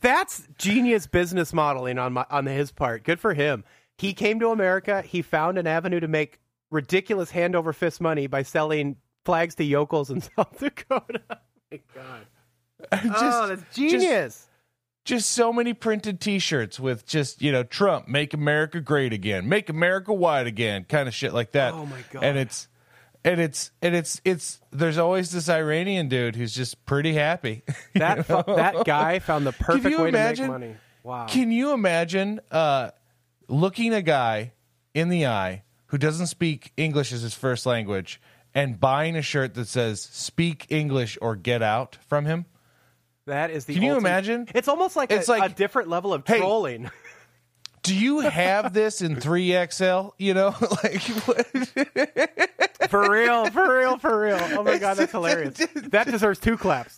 That's 0.00 0.46
genius 0.58 1.06
business 1.06 1.52
modeling 1.52 1.98
on 1.98 2.12
my 2.12 2.26
on 2.30 2.46
his 2.46 2.70
part. 2.70 3.04
Good 3.04 3.20
for 3.20 3.34
him. 3.34 3.64
He 3.96 4.12
came 4.12 4.40
to 4.40 4.48
America. 4.48 5.02
He 5.02 5.22
found 5.22 5.56
an 5.56 5.66
avenue 5.66 6.00
to 6.00 6.08
make 6.08 6.40
ridiculous 6.70 7.30
hand 7.30 7.54
over 7.54 7.72
fist 7.72 8.00
money 8.00 8.26
by 8.26 8.42
selling 8.42 8.96
flags 9.24 9.54
to 9.56 9.64
yokels 9.64 10.10
in 10.10 10.20
South 10.36 10.58
Dakota. 10.58 11.20
Oh 11.30 11.36
my 11.72 11.80
god! 11.94 12.26
just, 13.02 13.14
oh, 13.22 13.46
that's 13.48 13.74
genius. 13.74 14.46
just 15.04 15.30
so 15.32 15.52
many 15.52 15.72
printed 15.74 16.20
t-shirts 16.20 16.78
with 16.78 17.06
just 17.06 17.40
you 17.42 17.50
know 17.50 17.62
trump 17.62 18.06
make 18.08 18.34
america 18.34 18.80
great 18.80 19.12
again 19.12 19.48
make 19.48 19.68
america 19.70 20.12
white 20.12 20.46
again 20.46 20.84
kind 20.84 21.08
of 21.08 21.14
shit 21.14 21.32
like 21.32 21.52
that 21.52 21.72
Oh, 21.72 21.86
my 21.86 21.98
God. 22.12 22.22
and 22.22 22.38
it's 22.38 22.68
and 23.24 23.40
it's 23.40 23.70
and 23.80 23.94
it's 23.96 24.20
it's 24.24 24.60
there's 24.70 24.98
always 24.98 25.30
this 25.32 25.48
iranian 25.48 26.08
dude 26.08 26.36
who's 26.36 26.54
just 26.54 26.84
pretty 26.84 27.14
happy 27.14 27.62
that 27.94 28.26
fu- 28.26 28.54
that 28.54 28.84
guy 28.84 29.18
found 29.18 29.46
the 29.46 29.52
perfect 29.52 29.86
you 29.88 30.02
way 30.02 30.08
imagine- 30.10 30.46
to 30.46 30.52
make 30.52 30.60
money. 30.60 30.76
Wow. 31.02 31.26
can 31.26 31.50
you 31.50 31.72
imagine 31.72 32.40
uh 32.50 32.90
looking 33.48 33.92
a 33.94 34.02
guy 34.02 34.52
in 34.92 35.08
the 35.08 35.26
eye 35.26 35.62
who 35.86 35.98
doesn't 35.98 36.26
speak 36.26 36.72
english 36.76 37.12
as 37.12 37.22
his 37.22 37.34
first 37.34 37.64
language 37.66 38.20
and 38.54 38.78
buying 38.78 39.16
a 39.16 39.22
shirt 39.22 39.54
that 39.54 39.68
says 39.68 40.00
speak 40.00 40.66
english 40.70 41.18
or 41.20 41.36
get 41.36 41.62
out 41.62 41.98
from 42.06 42.24
him 42.24 42.46
that 43.26 43.50
is 43.50 43.64
the. 43.64 43.74
Can 43.74 43.82
you 43.82 43.96
imagine? 43.96 44.48
It's 44.54 44.68
almost 44.68 44.96
like 44.96 45.10
It's 45.10 45.28
a, 45.28 45.32
like, 45.32 45.52
a 45.52 45.54
different 45.54 45.88
level 45.88 46.12
of 46.12 46.24
hey, 46.26 46.38
trolling. 46.38 46.90
do 47.82 47.94
you 47.94 48.20
have 48.20 48.74
this 48.74 49.00
in 49.00 49.16
3xl 49.16 50.12
you 50.18 50.34
know 50.34 50.54
like? 50.82 51.00
For 52.90 53.10
real, 53.10 53.50
for 53.50 53.78
real, 53.78 53.98
for 53.98 54.20
real. 54.20 54.38
Oh 54.40 54.62
my 54.62 54.78
god, 54.78 54.98
that's 54.98 55.12
hilarious. 55.12 55.56
That 55.88 56.06
deserves 56.06 56.38
two 56.38 56.56
claps. 56.56 56.96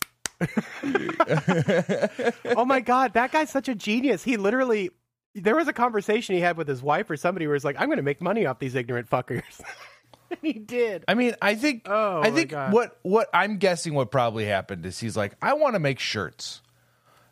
oh 2.55 2.65
my 2.65 2.81
god, 2.81 3.13
that 3.13 3.31
guy's 3.31 3.49
such 3.49 3.69
a 3.69 3.75
genius. 3.75 4.23
He 4.23 4.37
literally 4.37 4.91
there 5.33 5.55
was 5.55 5.67
a 5.67 5.73
conversation 5.73 6.35
he 6.35 6.41
had 6.41 6.57
with 6.57 6.67
his 6.67 6.81
wife 6.81 7.09
or 7.09 7.15
somebody 7.15 7.47
where 7.47 7.55
he's 7.55 7.63
like, 7.65 7.79
I'm 7.79 7.89
gonna 7.89 8.01
make 8.01 8.21
money 8.21 8.45
off 8.45 8.59
these 8.59 8.75
ignorant 8.75 9.09
fuckers. 9.09 9.61
and 10.31 10.39
he 10.41 10.53
did. 10.53 11.03
I 11.07 11.13
mean, 11.13 11.35
I 11.41 11.55
think 11.55 11.83
Oh, 11.87 12.21
I 12.21 12.31
think 12.31 12.51
God. 12.51 12.73
what 12.73 12.97
what 13.03 13.29
I'm 13.33 13.57
guessing 13.57 13.93
what 13.93 14.11
probably 14.11 14.45
happened 14.45 14.85
is 14.85 14.99
he's 14.99 15.17
like, 15.17 15.35
I 15.41 15.53
want 15.53 15.75
to 15.75 15.79
make 15.79 15.99
shirts. 15.99 16.61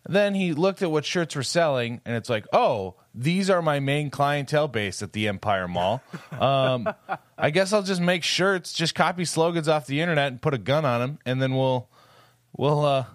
Then 0.07 0.35
he 0.35 0.53
looked 0.53 0.83
at 0.83 0.91
what 0.91 1.03
shirts 1.03 1.35
were 1.35 1.41
selling, 1.41 1.99
and 2.05 2.15
it's 2.15 2.29
like, 2.29 2.45
oh, 2.53 2.93
these 3.15 3.49
are 3.49 3.63
my 3.63 3.79
main 3.79 4.11
clientele 4.11 4.67
base 4.67 5.01
at 5.01 5.13
the 5.13 5.27
Empire 5.27 5.67
Mall. 5.67 6.03
Um, 6.31 6.87
I 7.39 7.49
guess 7.49 7.73
I'll 7.73 7.81
just 7.81 8.01
make 8.01 8.23
shirts, 8.23 8.71
just 8.71 8.93
copy 8.93 9.25
slogans 9.25 9.67
off 9.67 9.87
the 9.87 10.01
internet 10.01 10.27
and 10.27 10.39
put 10.39 10.53
a 10.53 10.59
gun 10.59 10.85
on 10.85 10.99
them, 10.99 11.19
and 11.25 11.41
then 11.41 11.55
we'll 11.55 11.89
we'll 12.55 12.85
uh, 12.85 13.05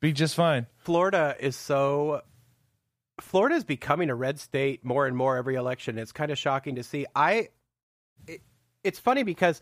be 0.00 0.12
just 0.12 0.36
fine. 0.36 0.66
Florida 0.76 1.34
is 1.40 1.56
so 1.56 2.22
Florida 3.20 3.56
is 3.56 3.64
becoming 3.64 4.08
a 4.10 4.14
red 4.14 4.38
state 4.38 4.84
more 4.84 5.06
and 5.06 5.16
more 5.16 5.36
every 5.36 5.56
election. 5.56 5.98
It's 5.98 6.12
kind 6.12 6.30
of 6.30 6.38
shocking 6.38 6.76
to 6.76 6.82
see. 6.84 7.06
I 7.16 7.32
it, 7.32 7.52
it's 8.84 8.98
funny 8.98 9.22
because 9.22 9.60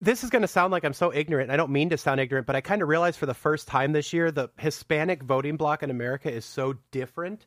this 0.00 0.24
is 0.24 0.30
going 0.30 0.42
to 0.42 0.48
sound 0.48 0.72
like 0.72 0.84
I'm 0.84 0.92
so 0.92 1.12
ignorant. 1.12 1.50
I 1.50 1.56
don't 1.56 1.70
mean 1.70 1.90
to 1.90 1.98
sound 1.98 2.20
ignorant, 2.20 2.46
but 2.46 2.56
I 2.56 2.60
kind 2.60 2.82
of 2.82 2.88
realized 2.88 3.18
for 3.18 3.26
the 3.26 3.34
first 3.34 3.66
time 3.66 3.92
this 3.92 4.12
year 4.12 4.30
the 4.30 4.48
Hispanic 4.58 5.22
voting 5.22 5.56
bloc 5.56 5.82
in 5.82 5.90
America 5.90 6.30
is 6.30 6.44
so 6.44 6.74
different. 6.90 7.46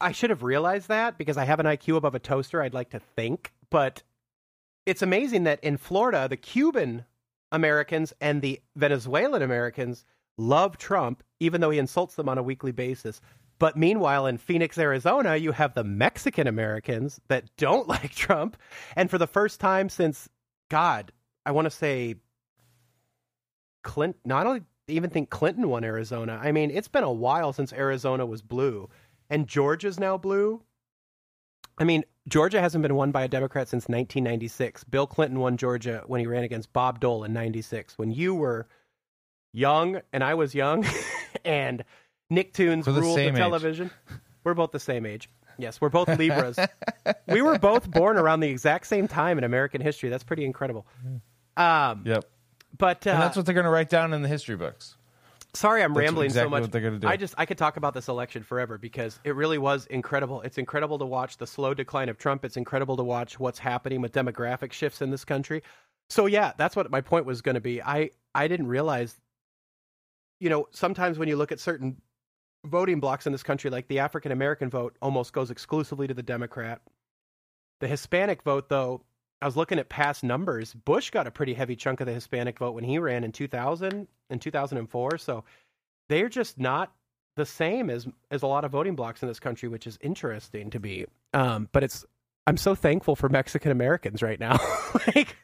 I 0.00 0.12
should 0.12 0.30
have 0.30 0.42
realized 0.42 0.88
that 0.88 1.18
because 1.18 1.36
I 1.36 1.44
have 1.44 1.60
an 1.60 1.66
IQ 1.66 1.96
above 1.96 2.14
a 2.14 2.20
toaster. 2.20 2.62
I'd 2.62 2.74
like 2.74 2.90
to 2.90 3.00
think, 3.00 3.52
but 3.70 4.02
it's 4.86 5.02
amazing 5.02 5.44
that 5.44 5.62
in 5.62 5.76
Florida, 5.76 6.26
the 6.28 6.36
Cuban 6.36 7.04
Americans 7.50 8.12
and 8.20 8.40
the 8.40 8.60
Venezuelan 8.76 9.42
Americans 9.42 10.04
love 10.38 10.78
Trump, 10.78 11.22
even 11.40 11.60
though 11.60 11.70
he 11.70 11.78
insults 11.78 12.14
them 12.14 12.28
on 12.28 12.38
a 12.38 12.42
weekly 12.42 12.72
basis. 12.72 13.20
But 13.62 13.76
meanwhile, 13.76 14.26
in 14.26 14.38
Phoenix, 14.38 14.76
Arizona, 14.76 15.36
you 15.36 15.52
have 15.52 15.72
the 15.72 15.84
Mexican 15.84 16.48
Americans 16.48 17.20
that 17.28 17.44
don't 17.56 17.86
like 17.94 18.12
Trump. 18.12 18.56
And 18.96 19.08
for 19.08 19.18
the 19.18 19.28
first 19.28 19.60
time 19.60 19.88
since, 19.88 20.28
God, 20.68 21.12
I 21.46 21.52
want 21.52 21.66
to 21.66 21.70
say 21.70 22.16
Clinton, 23.84 24.20
not 24.24 24.48
only 24.48 24.62
even 24.88 25.10
think 25.10 25.30
Clinton 25.30 25.68
won 25.68 25.84
Arizona. 25.84 26.40
I 26.42 26.50
mean, 26.50 26.72
it's 26.72 26.88
been 26.88 27.04
a 27.04 27.12
while 27.12 27.52
since 27.52 27.72
Arizona 27.72 28.26
was 28.26 28.42
blue, 28.42 28.90
and 29.30 29.46
Georgia's 29.46 30.00
now 30.00 30.18
blue. 30.18 30.60
I 31.78 31.84
mean, 31.84 32.02
Georgia 32.28 32.60
hasn't 32.60 32.82
been 32.82 32.96
won 32.96 33.12
by 33.12 33.22
a 33.22 33.28
Democrat 33.28 33.68
since 33.68 33.84
1996. 33.84 34.82
Bill 34.82 35.06
Clinton 35.06 35.38
won 35.38 35.56
Georgia 35.56 36.02
when 36.08 36.18
he 36.18 36.26
ran 36.26 36.42
against 36.42 36.72
Bob 36.72 36.98
Dole 36.98 37.22
in 37.22 37.32
96. 37.32 37.96
When 37.96 38.10
you 38.10 38.34
were 38.34 38.66
young 39.52 40.00
and 40.12 40.24
I 40.24 40.34
was 40.34 40.52
young, 40.52 40.84
and 41.44 41.84
Nicktoons 42.32 42.86
We're 42.86 42.92
the 42.94 43.00
ruled 43.02 43.18
the 43.18 43.28
age. 43.28 43.34
television. 43.36 43.90
We're 44.44 44.54
both 44.54 44.72
the 44.72 44.80
same 44.80 45.06
age. 45.06 45.28
Yes, 45.58 45.80
we're 45.80 45.90
both 45.90 46.08
Libras. 46.08 46.58
we 47.28 47.42
were 47.42 47.58
both 47.60 47.90
born 47.90 48.16
around 48.16 48.40
the 48.40 48.48
exact 48.48 48.86
same 48.86 49.06
time 49.06 49.36
in 49.38 49.44
American 49.44 49.80
history. 49.80 50.08
That's 50.08 50.24
pretty 50.24 50.44
incredible. 50.44 50.86
Um, 51.56 52.02
Yep. 52.06 52.24
but 52.78 53.06
uh, 53.06 53.10
And 53.10 53.22
that's 53.22 53.36
what 53.36 53.44
they're 53.46 53.54
going 53.54 53.66
to 53.66 53.70
write 53.70 53.90
down 53.90 54.14
in 54.14 54.22
the 54.22 54.28
history 54.28 54.56
books. 54.56 54.96
Sorry, 55.54 55.82
I'm 55.82 55.92
That's 55.92 56.04
rambling 56.06 56.24
exactly 56.26 56.46
so 56.46 56.50
much. 56.50 56.60
what 56.62 56.72
they're 56.72 56.80
gonna 56.80 56.98
do. 56.98 57.06
I 57.06 57.18
just 57.18 57.34
I 57.36 57.44
could 57.44 57.58
talk 57.58 57.76
about 57.76 57.92
this 57.92 58.08
election 58.08 58.42
forever 58.42 58.78
because 58.78 59.20
it 59.22 59.34
really 59.34 59.58
was 59.58 59.84
incredible. 59.84 60.40
It's 60.40 60.56
incredible 60.56 60.98
to 61.00 61.04
watch 61.04 61.36
the 61.36 61.46
slow 61.46 61.74
decline 61.74 62.08
of 62.08 62.16
Trump. 62.16 62.46
It's 62.46 62.56
incredible 62.56 62.96
to 62.96 63.02
watch 63.04 63.38
what's 63.38 63.58
happening 63.58 64.00
with 64.00 64.12
demographic 64.12 64.72
shifts 64.72 65.02
in 65.02 65.10
this 65.10 65.26
country. 65.26 65.62
So 66.08 66.24
yeah, 66.24 66.52
that's 66.56 66.74
what 66.74 66.90
my 66.90 67.02
point 67.02 67.26
was 67.26 67.42
going 67.42 67.56
to 67.56 67.60
be. 67.60 67.82
I 67.82 68.12
I 68.34 68.48
didn't 68.48 68.68
realize 68.68 69.14
you 70.40 70.48
know, 70.48 70.68
sometimes 70.70 71.18
when 71.18 71.28
you 71.28 71.36
look 71.36 71.52
at 71.52 71.60
certain 71.60 72.00
voting 72.64 73.00
blocks 73.00 73.26
in 73.26 73.32
this 73.32 73.42
country 73.42 73.70
like 73.70 73.88
the 73.88 73.98
African 73.98 74.32
American 74.32 74.70
vote 74.70 74.96
almost 75.02 75.32
goes 75.32 75.50
exclusively 75.50 76.06
to 76.06 76.14
the 76.14 76.22
Democrat. 76.22 76.80
The 77.80 77.88
Hispanic 77.88 78.42
vote 78.42 78.68
though, 78.68 79.02
I 79.40 79.46
was 79.46 79.56
looking 79.56 79.78
at 79.78 79.88
past 79.88 80.22
numbers. 80.22 80.72
Bush 80.72 81.10
got 81.10 81.26
a 81.26 81.30
pretty 81.32 81.54
heavy 81.54 81.74
chunk 81.74 82.00
of 82.00 82.06
the 82.06 82.12
Hispanic 82.12 82.58
vote 82.58 82.72
when 82.72 82.84
he 82.84 82.98
ran 82.98 83.24
in 83.24 83.32
2000 83.32 84.06
and 84.30 84.40
2004. 84.40 85.18
So 85.18 85.44
they're 86.08 86.28
just 86.28 86.58
not 86.58 86.92
the 87.36 87.46
same 87.46 87.90
as 87.90 88.06
as 88.30 88.42
a 88.42 88.46
lot 88.46 88.64
of 88.64 88.70
voting 88.70 88.94
blocks 88.94 89.22
in 89.22 89.28
this 89.28 89.40
country, 89.40 89.68
which 89.68 89.86
is 89.86 89.98
interesting 90.00 90.70
to 90.70 90.78
me. 90.78 91.06
Um, 91.34 91.68
but 91.72 91.82
it's 91.82 92.04
I'm 92.46 92.56
so 92.56 92.74
thankful 92.74 93.16
for 93.16 93.28
Mexican 93.28 93.72
Americans 93.72 94.22
right 94.22 94.38
now, 94.38 94.58
like 95.14 95.36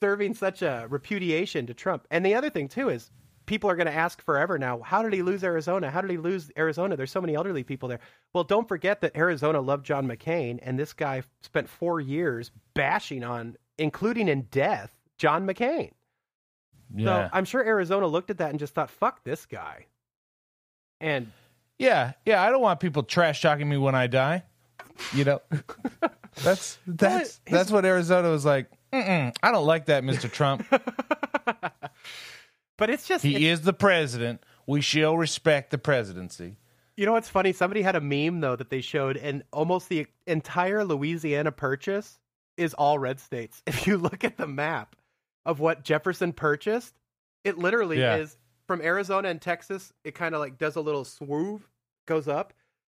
serving 0.00 0.34
such 0.34 0.62
a 0.62 0.86
repudiation 0.88 1.66
to 1.66 1.74
Trump. 1.74 2.06
And 2.10 2.24
the 2.24 2.34
other 2.34 2.50
thing 2.50 2.68
too 2.68 2.88
is 2.88 3.10
people 3.46 3.68
are 3.70 3.76
going 3.76 3.86
to 3.86 3.94
ask 3.94 4.22
forever 4.22 4.58
now, 4.58 4.80
how 4.80 5.02
did 5.02 5.12
he 5.12 5.22
lose 5.22 5.42
Arizona? 5.44 5.90
How 5.90 6.00
did 6.00 6.10
he 6.10 6.16
lose 6.16 6.50
Arizona? 6.56 6.96
There's 6.96 7.10
so 7.10 7.20
many 7.20 7.34
elderly 7.34 7.64
people 7.64 7.88
there. 7.88 8.00
Well, 8.32 8.44
don't 8.44 8.68
forget 8.68 9.00
that 9.00 9.16
Arizona 9.16 9.60
loved 9.60 9.84
John 9.84 10.06
McCain, 10.06 10.58
and 10.62 10.78
this 10.78 10.92
guy 10.92 11.22
spent 11.42 11.68
four 11.68 12.00
years 12.00 12.50
bashing 12.74 13.24
on, 13.24 13.56
including 13.78 14.28
in 14.28 14.42
death, 14.50 14.92
John 15.18 15.46
McCain. 15.46 15.92
Yeah. 16.94 17.06
So 17.06 17.30
I'm 17.32 17.44
sure 17.44 17.64
Arizona 17.64 18.06
looked 18.06 18.30
at 18.30 18.38
that 18.38 18.50
and 18.50 18.58
just 18.58 18.74
thought, 18.74 18.90
fuck 18.90 19.24
this 19.24 19.46
guy. 19.46 19.86
And 21.00 21.32
yeah. 21.78 22.12
Yeah. 22.26 22.42
I 22.42 22.50
don't 22.50 22.60
want 22.62 22.80
people 22.80 23.02
trash 23.02 23.40
talking 23.40 23.68
me 23.68 23.76
when 23.76 23.94
I 23.94 24.06
die. 24.06 24.44
You 25.14 25.24
know, 25.24 25.42
that's 26.42 26.78
that's 26.86 27.40
that's 27.46 27.70
what 27.70 27.84
Arizona 27.84 28.28
was 28.28 28.44
like. 28.44 28.70
I 28.92 29.32
don't 29.42 29.64
like 29.64 29.86
that, 29.86 30.04
Mr. 30.04 30.30
Trump. 30.30 30.66
but 32.82 32.90
it's 32.90 33.06
just 33.06 33.22
He 33.22 33.36
it's- 33.36 33.60
is 33.60 33.64
the 33.64 33.72
president. 33.72 34.42
We 34.66 34.80
shall 34.80 35.16
respect 35.16 35.70
the 35.70 35.78
presidency. 35.78 36.56
You 36.96 37.06
know 37.06 37.12
what's 37.12 37.28
funny? 37.28 37.52
Somebody 37.52 37.82
had 37.82 37.94
a 37.94 38.00
meme 38.00 38.40
though 38.40 38.56
that 38.56 38.70
they 38.70 38.80
showed, 38.80 39.16
and 39.16 39.44
almost 39.52 39.88
the 39.88 40.08
entire 40.26 40.84
Louisiana 40.84 41.52
purchase 41.52 42.18
is 42.56 42.74
all 42.74 42.98
red 42.98 43.20
states. 43.20 43.62
If 43.68 43.86
you 43.86 43.96
look 43.96 44.24
at 44.24 44.36
the 44.36 44.48
map 44.48 44.96
of 45.46 45.60
what 45.60 45.84
Jefferson 45.84 46.32
purchased, 46.32 46.98
it 47.44 47.56
literally 47.56 48.00
Yeah. 48.00 48.16
is 48.16 48.36
from 48.66 48.80
Arizona 48.82 49.28
and 49.28 49.40
Texas. 49.40 49.92
It 50.02 50.16
kind 50.16 50.34
of 50.34 50.40
like 50.40 50.58
does 50.58 50.74
a 50.74 50.80
little 50.80 51.04
swoove, 51.04 51.62
goes 52.06 52.26
up. 52.26 52.52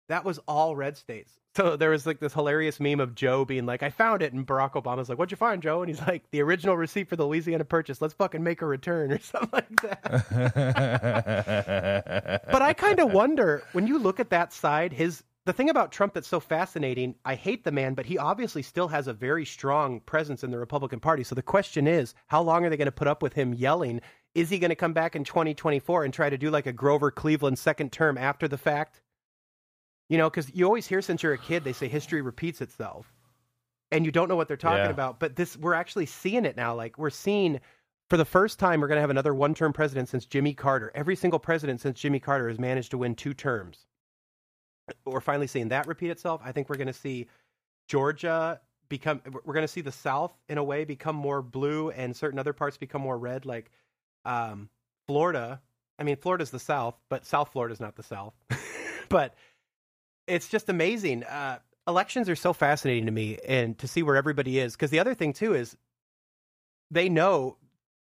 That 0.08 0.24
was 0.24 0.40
all 0.48 0.74
red 0.74 0.96
states. 0.96 1.32
So 1.56 1.74
there 1.74 1.88
was 1.88 2.06
like 2.06 2.20
this 2.20 2.34
hilarious 2.34 2.78
meme 2.80 3.00
of 3.00 3.14
Joe 3.14 3.46
being 3.46 3.64
like, 3.64 3.82
"I 3.82 3.88
found 3.88 4.20
it," 4.20 4.34
and 4.34 4.46
Barack 4.46 4.72
Obama's 4.72 5.08
like, 5.08 5.16
"What'd 5.16 5.30
you 5.30 5.38
find, 5.38 5.62
Joe?" 5.62 5.80
And 5.80 5.88
he's 5.88 6.06
like, 6.06 6.30
"The 6.30 6.42
original 6.42 6.76
receipt 6.76 7.08
for 7.08 7.16
the 7.16 7.24
Louisiana 7.24 7.64
purchase. 7.64 8.02
Let's 8.02 8.12
fucking 8.12 8.42
make 8.42 8.60
a 8.60 8.66
return 8.66 9.10
or 9.14 9.18
something 9.18 9.48
like 9.54 9.80
that." 9.80 10.02
but 12.52 12.60
I 12.60 12.74
kind 12.74 13.00
of 13.00 13.10
wonder 13.10 13.62
when 13.72 13.86
you 13.86 13.98
look 13.98 14.20
at 14.20 14.28
that 14.28 14.52
side, 14.52 14.92
his 14.92 15.24
the 15.46 15.54
thing 15.54 15.70
about 15.70 15.92
Trump 15.92 16.12
that's 16.12 16.28
so 16.28 16.40
fascinating, 16.40 17.14
I 17.24 17.36
hate 17.36 17.64
the 17.64 17.72
man, 17.72 17.94
but 17.94 18.04
he 18.04 18.18
obviously 18.18 18.60
still 18.60 18.88
has 18.88 19.06
a 19.06 19.14
very 19.14 19.46
strong 19.46 20.00
presence 20.00 20.44
in 20.44 20.50
the 20.50 20.58
Republican 20.58 21.00
Party. 21.00 21.24
So 21.24 21.34
the 21.34 21.42
question 21.42 21.86
is, 21.86 22.14
how 22.26 22.42
long 22.42 22.66
are 22.66 22.68
they 22.68 22.76
going 22.76 22.84
to 22.86 22.92
put 22.92 23.08
up 23.08 23.22
with 23.22 23.32
him 23.32 23.54
yelling? 23.54 24.02
Is 24.34 24.50
he 24.50 24.58
going 24.58 24.70
to 24.70 24.76
come 24.76 24.92
back 24.92 25.16
in 25.16 25.24
2024 25.24 26.04
and 26.04 26.12
try 26.12 26.28
to 26.28 26.36
do 26.36 26.50
like 26.50 26.66
a 26.66 26.72
Grover 26.72 27.10
Cleveland 27.10 27.58
second 27.58 27.92
term 27.92 28.18
after 28.18 28.46
the 28.46 28.58
fact? 28.58 29.00
You 30.08 30.18
know, 30.18 30.30
because 30.30 30.54
you 30.54 30.64
always 30.64 30.86
hear 30.86 31.02
since 31.02 31.22
you're 31.22 31.32
a 31.32 31.38
kid, 31.38 31.64
they 31.64 31.72
say 31.72 31.88
history 31.88 32.22
repeats 32.22 32.60
itself. 32.60 33.12
And 33.92 34.04
you 34.04 34.12
don't 34.12 34.28
know 34.28 34.36
what 34.36 34.48
they're 34.48 34.56
talking 34.56 34.84
Yeah. 34.84 34.90
about. 34.90 35.20
But 35.20 35.36
this, 35.36 35.56
we're 35.56 35.74
actually 35.74 36.06
seeing 36.06 36.44
it 36.44 36.56
now. 36.56 36.74
Like, 36.74 36.98
we're 36.98 37.10
seeing 37.10 37.60
for 38.08 38.16
the 38.16 38.24
first 38.24 38.58
time, 38.58 38.80
we're 38.80 38.88
going 38.88 38.96
to 38.96 39.02
have 39.02 39.10
another 39.10 39.34
one 39.34 39.54
term 39.54 39.72
president 39.72 40.08
since 40.08 40.26
Jimmy 40.26 40.54
Carter. 40.54 40.92
Every 40.94 41.16
single 41.16 41.38
president 41.38 41.80
since 41.80 41.98
Jimmy 42.00 42.20
Carter 42.20 42.48
has 42.48 42.58
managed 42.58 42.90
to 42.92 42.98
win 42.98 43.14
two 43.14 43.34
terms. 43.34 43.86
We're 45.04 45.20
finally 45.20 45.48
seeing 45.48 45.68
that 45.68 45.88
repeat 45.88 46.10
itself. 46.10 46.40
I 46.44 46.52
think 46.52 46.68
we're 46.68 46.76
going 46.76 46.86
to 46.86 46.92
see 46.92 47.26
Georgia 47.88 48.60
become, 48.88 49.20
we're 49.44 49.54
going 49.54 49.64
to 49.64 49.72
see 49.72 49.80
the 49.80 49.90
South 49.90 50.32
in 50.48 50.58
a 50.58 50.64
way 50.64 50.84
become 50.84 51.16
more 51.16 51.42
blue 51.42 51.90
and 51.90 52.14
certain 52.14 52.38
other 52.38 52.52
parts 52.52 52.76
become 52.76 53.02
more 53.02 53.18
red. 53.18 53.44
Like 53.44 53.70
um, 54.24 54.68
Florida. 55.08 55.60
I 55.98 56.04
mean, 56.04 56.16
Florida's 56.16 56.50
the 56.50 56.58
South, 56.60 56.94
but 57.08 57.24
South 57.24 57.50
Florida's 57.52 57.80
not 57.80 57.96
the 57.96 58.02
South. 58.02 58.34
but 59.08 59.34
it's 60.26 60.48
just 60.48 60.68
amazing. 60.68 61.24
Uh, 61.24 61.58
elections 61.86 62.28
are 62.28 62.36
so 62.36 62.52
fascinating 62.52 63.06
to 63.06 63.12
me 63.12 63.38
and 63.46 63.78
to 63.78 63.88
see 63.88 64.02
where 64.02 64.16
everybody 64.16 64.58
is. 64.58 64.72
Because 64.74 64.90
the 64.90 64.98
other 64.98 65.14
thing, 65.14 65.32
too, 65.32 65.54
is 65.54 65.76
they 66.90 67.08
know 67.08 67.56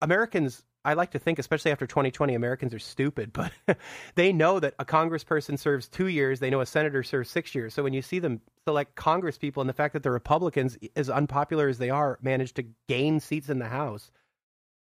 Americans, 0.01 0.63
I 0.83 0.93
like 0.93 1.11
to 1.11 1.19
think, 1.19 1.39
especially 1.39 1.71
after 1.71 1.87
2020, 1.87 2.35
Americans 2.35 2.73
are 2.73 2.79
stupid, 2.79 3.31
but 3.67 3.77
they 4.15 4.33
know 4.33 4.59
that 4.59 4.75
a 4.79 4.85
congressperson 4.85 5.57
serves 5.57 5.87
two 5.87 6.07
years. 6.07 6.39
They 6.39 6.49
know 6.49 6.61
a 6.61 6.65
senator 6.65 7.03
serves 7.03 7.29
six 7.29 7.55
years. 7.55 7.73
So 7.73 7.83
when 7.83 7.93
you 7.93 8.01
see 8.01 8.19
them 8.19 8.41
select 8.67 8.95
congress 8.95 9.37
people 9.37 9.61
and 9.61 9.69
the 9.69 9.73
fact 9.73 9.93
that 9.93 10.03
the 10.03 10.11
Republicans, 10.11 10.77
as 10.95 11.09
unpopular 11.09 11.67
as 11.67 11.77
they 11.77 11.89
are, 11.89 12.19
manage 12.21 12.53
to 12.55 12.65
gain 12.87 13.19
seats 13.19 13.49
in 13.49 13.59
the 13.59 13.67
House, 13.67 14.11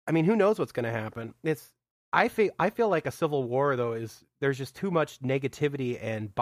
I 0.07 0.11
mean, 0.11 0.25
who 0.25 0.35
knows 0.35 0.59
what's 0.59 0.71
going 0.71 0.85
to 0.85 0.91
happen? 0.91 1.33
It's 1.43 1.73
I 2.13 2.29
feel 2.29 2.51
I 2.57 2.69
feel 2.69 2.87
like 2.87 3.07
a 3.07 3.11
civil 3.11 3.43
war 3.43 3.75
though 3.75 3.91
is 3.91 4.23
there's 4.39 4.57
just 4.57 4.75
too 4.75 4.89
much 4.89 5.19
negativity 5.21 5.99
and 6.01 6.33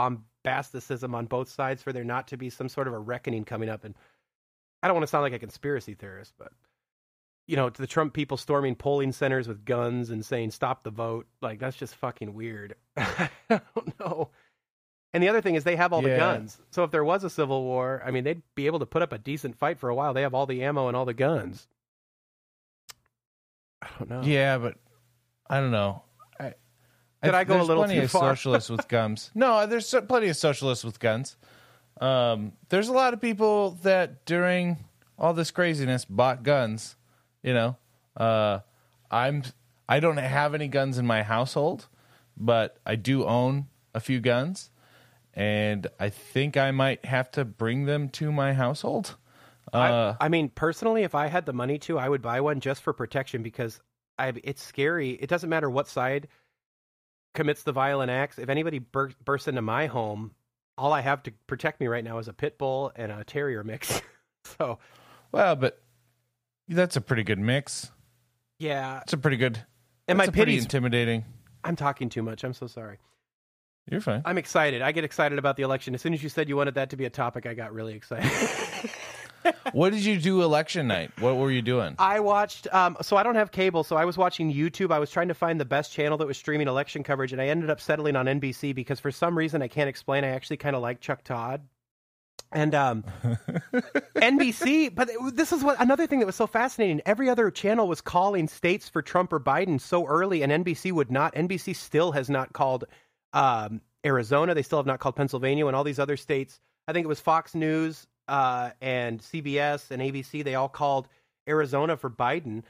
bombasticism 0.43 1.13
on 1.13 1.25
both 1.25 1.49
sides 1.49 1.81
for 1.81 1.93
there 1.93 2.03
not 2.03 2.27
to 2.29 2.37
be 2.37 2.49
some 2.49 2.69
sort 2.69 2.87
of 2.87 2.93
a 2.93 2.99
reckoning 2.99 3.45
coming 3.45 3.69
up. 3.69 3.83
And 3.83 3.95
I 4.81 4.87
don't 4.87 4.95
want 4.95 5.03
to 5.03 5.07
sound 5.07 5.23
like 5.23 5.33
a 5.33 5.39
conspiracy 5.39 5.93
theorist, 5.93 6.33
but 6.37 6.51
you 7.47 7.55
know, 7.55 7.69
to 7.69 7.81
the 7.81 7.87
Trump 7.87 8.13
people 8.13 8.37
storming 8.37 8.75
polling 8.75 9.11
centers 9.11 9.47
with 9.47 9.65
guns 9.65 10.09
and 10.09 10.25
saying 10.25 10.51
"stop 10.51 10.83
the 10.83 10.91
vote," 10.91 11.27
like 11.41 11.59
that's 11.59 11.75
just 11.75 11.95
fucking 11.95 12.33
weird. 12.33 12.75
I 12.97 13.29
don't 13.49 13.99
know. 13.99 14.29
And 15.13 15.21
the 15.21 15.29
other 15.29 15.41
thing 15.41 15.55
is 15.55 15.63
they 15.63 15.75
have 15.75 15.93
all 15.93 16.01
the 16.01 16.17
guns. 16.17 16.57
So 16.71 16.83
if 16.83 16.91
there 16.91 17.03
was 17.03 17.23
a 17.23 17.29
civil 17.29 17.63
war, 17.63 18.01
I 18.03 18.09
mean, 18.09 18.23
they'd 18.23 18.41
be 18.55 18.65
able 18.65 18.79
to 18.79 18.85
put 18.87 19.03
up 19.03 19.13
a 19.13 19.19
decent 19.19 19.55
fight 19.57 19.77
for 19.77 19.89
a 19.89 19.95
while. 19.95 20.13
They 20.13 20.23
have 20.23 20.33
all 20.33 20.47
the 20.47 20.63
ammo 20.63 20.87
and 20.87 20.97
all 20.97 21.05
the 21.05 21.13
guns. 21.13 21.67
I 23.81 23.87
don't 23.99 24.09
know. 24.09 24.21
Yeah, 24.23 24.57
but 24.57 24.77
I 25.47 25.59
don't 25.59 25.71
know. 25.71 26.01
I, 27.23 27.27
Did 27.27 27.35
I 27.35 27.43
go 27.45 27.53
a 27.53 27.57
there's 27.57 27.67
little 27.69 27.83
plenty 27.83 27.99
too 27.99 28.05
of 28.05 28.11
far? 28.11 28.35
socialists 28.35 28.69
with 28.69 28.87
guns. 28.87 29.31
No, 29.35 29.65
there's 29.65 29.87
so- 29.87 30.01
plenty 30.01 30.27
of 30.27 30.35
socialists 30.37 30.83
with 30.83 30.99
guns. 30.99 31.37
Um, 32.01 32.51
there's 32.69 32.89
a 32.89 32.93
lot 32.93 33.13
of 33.13 33.21
people 33.21 33.71
that 33.83 34.25
during 34.25 34.83
all 35.17 35.33
this 35.33 35.51
craziness 35.51 36.05
bought 36.05 36.43
guns. 36.43 36.95
You 37.41 37.53
know, 37.53 37.77
uh, 38.17 38.59
I'm 39.11 39.43
I 39.87 39.99
don't 39.99 40.17
have 40.17 40.53
any 40.53 40.67
guns 40.67 40.97
in 40.97 41.05
my 41.07 41.23
household, 41.23 41.87
but 42.37 42.77
I 42.85 42.95
do 42.95 43.25
own 43.25 43.67
a 43.93 43.99
few 43.99 44.19
guns, 44.19 44.71
and 45.33 45.87
I 45.99 46.09
think 46.09 46.57
I 46.57 46.71
might 46.71 47.05
have 47.05 47.29
to 47.31 47.45
bring 47.45 47.85
them 47.85 48.09
to 48.09 48.31
my 48.31 48.53
household. 48.53 49.15
Uh, 49.71 50.15
I, 50.19 50.25
I 50.25 50.29
mean, 50.29 50.49
personally, 50.49 51.03
if 51.03 51.15
I 51.15 51.27
had 51.27 51.45
the 51.45 51.53
money 51.53 51.77
to, 51.79 51.97
I 51.99 52.09
would 52.09 52.21
buy 52.21 52.41
one 52.41 52.59
just 52.59 52.81
for 52.81 52.91
protection 52.93 53.43
because 53.43 53.79
I, 54.19 54.33
it's 54.43 54.61
scary. 54.63 55.11
It 55.11 55.27
doesn't 55.29 55.49
matter 55.49 55.69
what 55.69 55.87
side 55.87 56.27
commits 57.33 57.63
the 57.63 57.71
violent 57.71 58.11
acts. 58.11 58.37
If 58.39 58.49
anybody 58.49 58.79
bur- 58.79 59.11
bursts 59.23 59.47
into 59.47 59.61
my 59.61 59.87
home, 59.87 60.31
all 60.77 60.93
I 60.93 61.01
have 61.01 61.23
to 61.23 61.31
protect 61.47 61.79
me 61.79 61.87
right 61.87 62.03
now 62.03 62.17
is 62.19 62.27
a 62.27 62.33
pit 62.33 62.57
bull 62.57 62.91
and 62.95 63.11
a 63.11 63.23
terrier 63.23 63.63
mix. 63.63 64.01
so, 64.57 64.79
well, 65.31 65.55
but 65.55 65.81
that's 66.67 66.95
a 66.95 67.01
pretty 67.01 67.23
good 67.23 67.39
mix. 67.39 67.91
Yeah, 68.59 69.01
It's 69.01 69.13
a 69.13 69.17
pretty 69.17 69.37
good. 69.37 69.59
and 70.07 70.17
my 70.17 70.27
pretty 70.27 70.57
intimidating. 70.57 71.25
I'm 71.63 71.75
talking 71.75 72.09
too 72.09 72.23
much. 72.23 72.43
I'm 72.43 72.53
so 72.53 72.67
sorry. 72.67 72.97
You're 73.89 73.99
fine. 74.01 74.21
I'm 74.23 74.37
excited. 74.37 74.81
I 74.81 74.93
get 74.93 75.03
excited 75.03 75.37
about 75.37 75.57
the 75.57 75.63
election. 75.63 75.93
As 75.93 76.01
soon 76.01 76.13
as 76.13 76.23
you 76.23 76.29
said 76.29 76.47
you 76.47 76.55
wanted 76.55 76.75
that 76.75 76.91
to 76.91 76.95
be 76.95 77.03
a 77.05 77.09
topic, 77.09 77.45
I 77.45 77.53
got 77.53 77.73
really 77.73 77.93
excited. 77.95 78.31
what 79.73 79.91
did 79.91 80.03
you 80.03 80.19
do 80.19 80.41
election 80.41 80.87
night? 80.87 81.11
What 81.19 81.37
were 81.37 81.51
you 81.51 81.61
doing? 81.61 81.95
I 81.99 82.19
watched. 82.19 82.67
Um, 82.73 82.97
so 83.01 83.17
I 83.17 83.23
don't 83.23 83.35
have 83.35 83.51
cable, 83.51 83.83
so 83.83 83.95
I 83.95 84.05
was 84.05 84.17
watching 84.17 84.53
YouTube. 84.53 84.91
I 84.91 84.99
was 84.99 85.09
trying 85.09 85.27
to 85.27 85.33
find 85.33 85.59
the 85.59 85.65
best 85.65 85.91
channel 85.91 86.17
that 86.17 86.27
was 86.27 86.37
streaming 86.37 86.67
election 86.67 87.03
coverage, 87.03 87.31
and 87.31 87.41
I 87.41 87.47
ended 87.47 87.69
up 87.69 87.81
settling 87.81 88.15
on 88.15 88.25
NBC 88.25 88.73
because 88.75 88.99
for 88.99 89.11
some 89.11 89.37
reason 89.37 89.61
I 89.61 89.67
can't 89.67 89.89
explain. 89.89 90.23
I 90.23 90.29
actually 90.29 90.57
kind 90.57 90.75
of 90.75 90.81
like 90.81 90.99
Chuck 90.99 91.23
Todd. 91.23 91.61
And 92.51 92.75
um, 92.75 93.03
NBC, 94.15 94.93
but 94.93 95.09
this 95.33 95.51
is 95.51 95.63
what 95.63 95.81
another 95.81 96.05
thing 96.05 96.19
that 96.19 96.25
was 96.27 96.35
so 96.35 96.45
fascinating. 96.45 97.01
Every 97.05 97.27
other 97.29 97.49
channel 97.49 97.87
was 97.87 97.99
calling 97.99 98.47
states 98.47 98.87
for 98.87 99.01
Trump 99.01 99.33
or 99.33 99.39
Biden 99.39 99.81
so 99.81 100.05
early, 100.05 100.43
and 100.43 100.51
NBC 100.51 100.91
would 100.91 101.11
not. 101.11 101.33
NBC 101.33 101.75
still 101.75 102.11
has 102.11 102.29
not 102.29 102.53
called 102.53 102.85
um, 103.33 103.81
Arizona. 104.05 104.53
They 104.53 104.61
still 104.61 104.77
have 104.77 104.85
not 104.85 104.99
called 104.99 105.15
Pennsylvania, 105.15 105.65
and 105.65 105.75
all 105.75 105.83
these 105.83 105.99
other 105.99 106.15
states. 106.15 106.59
I 106.87 106.93
think 106.93 107.05
it 107.05 107.07
was 107.07 107.19
Fox 107.19 107.55
News 107.55 108.05
uh, 108.27 108.71
and 108.81 109.19
CBS 109.19 109.91
and 109.91 110.01
ABC. 110.01 110.43
They 110.43 110.55
all 110.55 110.69
called 110.69 111.07
Arizona 111.47 111.97
for 111.97 112.09
Biden, 112.09 112.63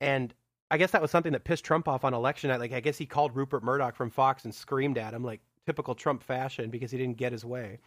and 0.00 0.34
I 0.70 0.78
guess 0.78 0.92
that 0.92 1.02
was 1.02 1.10
something 1.10 1.32
that 1.32 1.44
pissed 1.44 1.64
Trump 1.64 1.88
off 1.88 2.04
on 2.04 2.14
election 2.14 2.48
night. 2.48 2.60
Like 2.60 2.72
I 2.72 2.80
guess 2.80 2.98
he 2.98 3.06
called 3.06 3.36
Rupert 3.36 3.62
Murdoch 3.62 3.96
from 3.96 4.10
Fox 4.10 4.44
and 4.44 4.54
screamed 4.54 4.98
at 4.98 5.14
him 5.14 5.24
like 5.24 5.40
typical 5.66 5.94
Trump 5.94 6.22
fashion 6.22 6.70
because 6.70 6.90
he 6.90 6.98
didn't 6.98 7.16
get 7.16 7.32
his 7.32 7.44
way. 7.44 7.78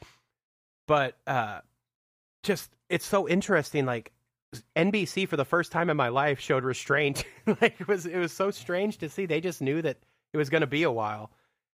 But 0.88 1.18
uh, 1.28 1.60
just 2.44 2.72
it's 2.90 3.06
so 3.06 3.28
interesting. 3.28 3.86
Like 3.86 4.12
NBC 4.76 5.28
for 5.28 5.38
the 5.38 5.46
first 5.46 5.72
time 5.72 5.90
in 5.90 5.98
my 5.98 6.10
life 6.10 6.40
showed 6.40 6.64
restraint. 6.64 7.26
like 7.62 7.80
it 7.80 7.88
was 7.88 8.06
it 8.06 8.18
was 8.18 8.32
so 8.32 8.52
strange 8.52 8.98
to 9.00 9.10
see. 9.10 9.26
They 9.26 9.42
just 9.42 9.62
knew 9.62 9.82
that 9.82 9.98
it 10.34 10.38
was 10.38 10.50
going 10.50 10.62
to 10.62 10.68
be 10.68 10.84
a 10.84 10.92
while. 10.92 11.32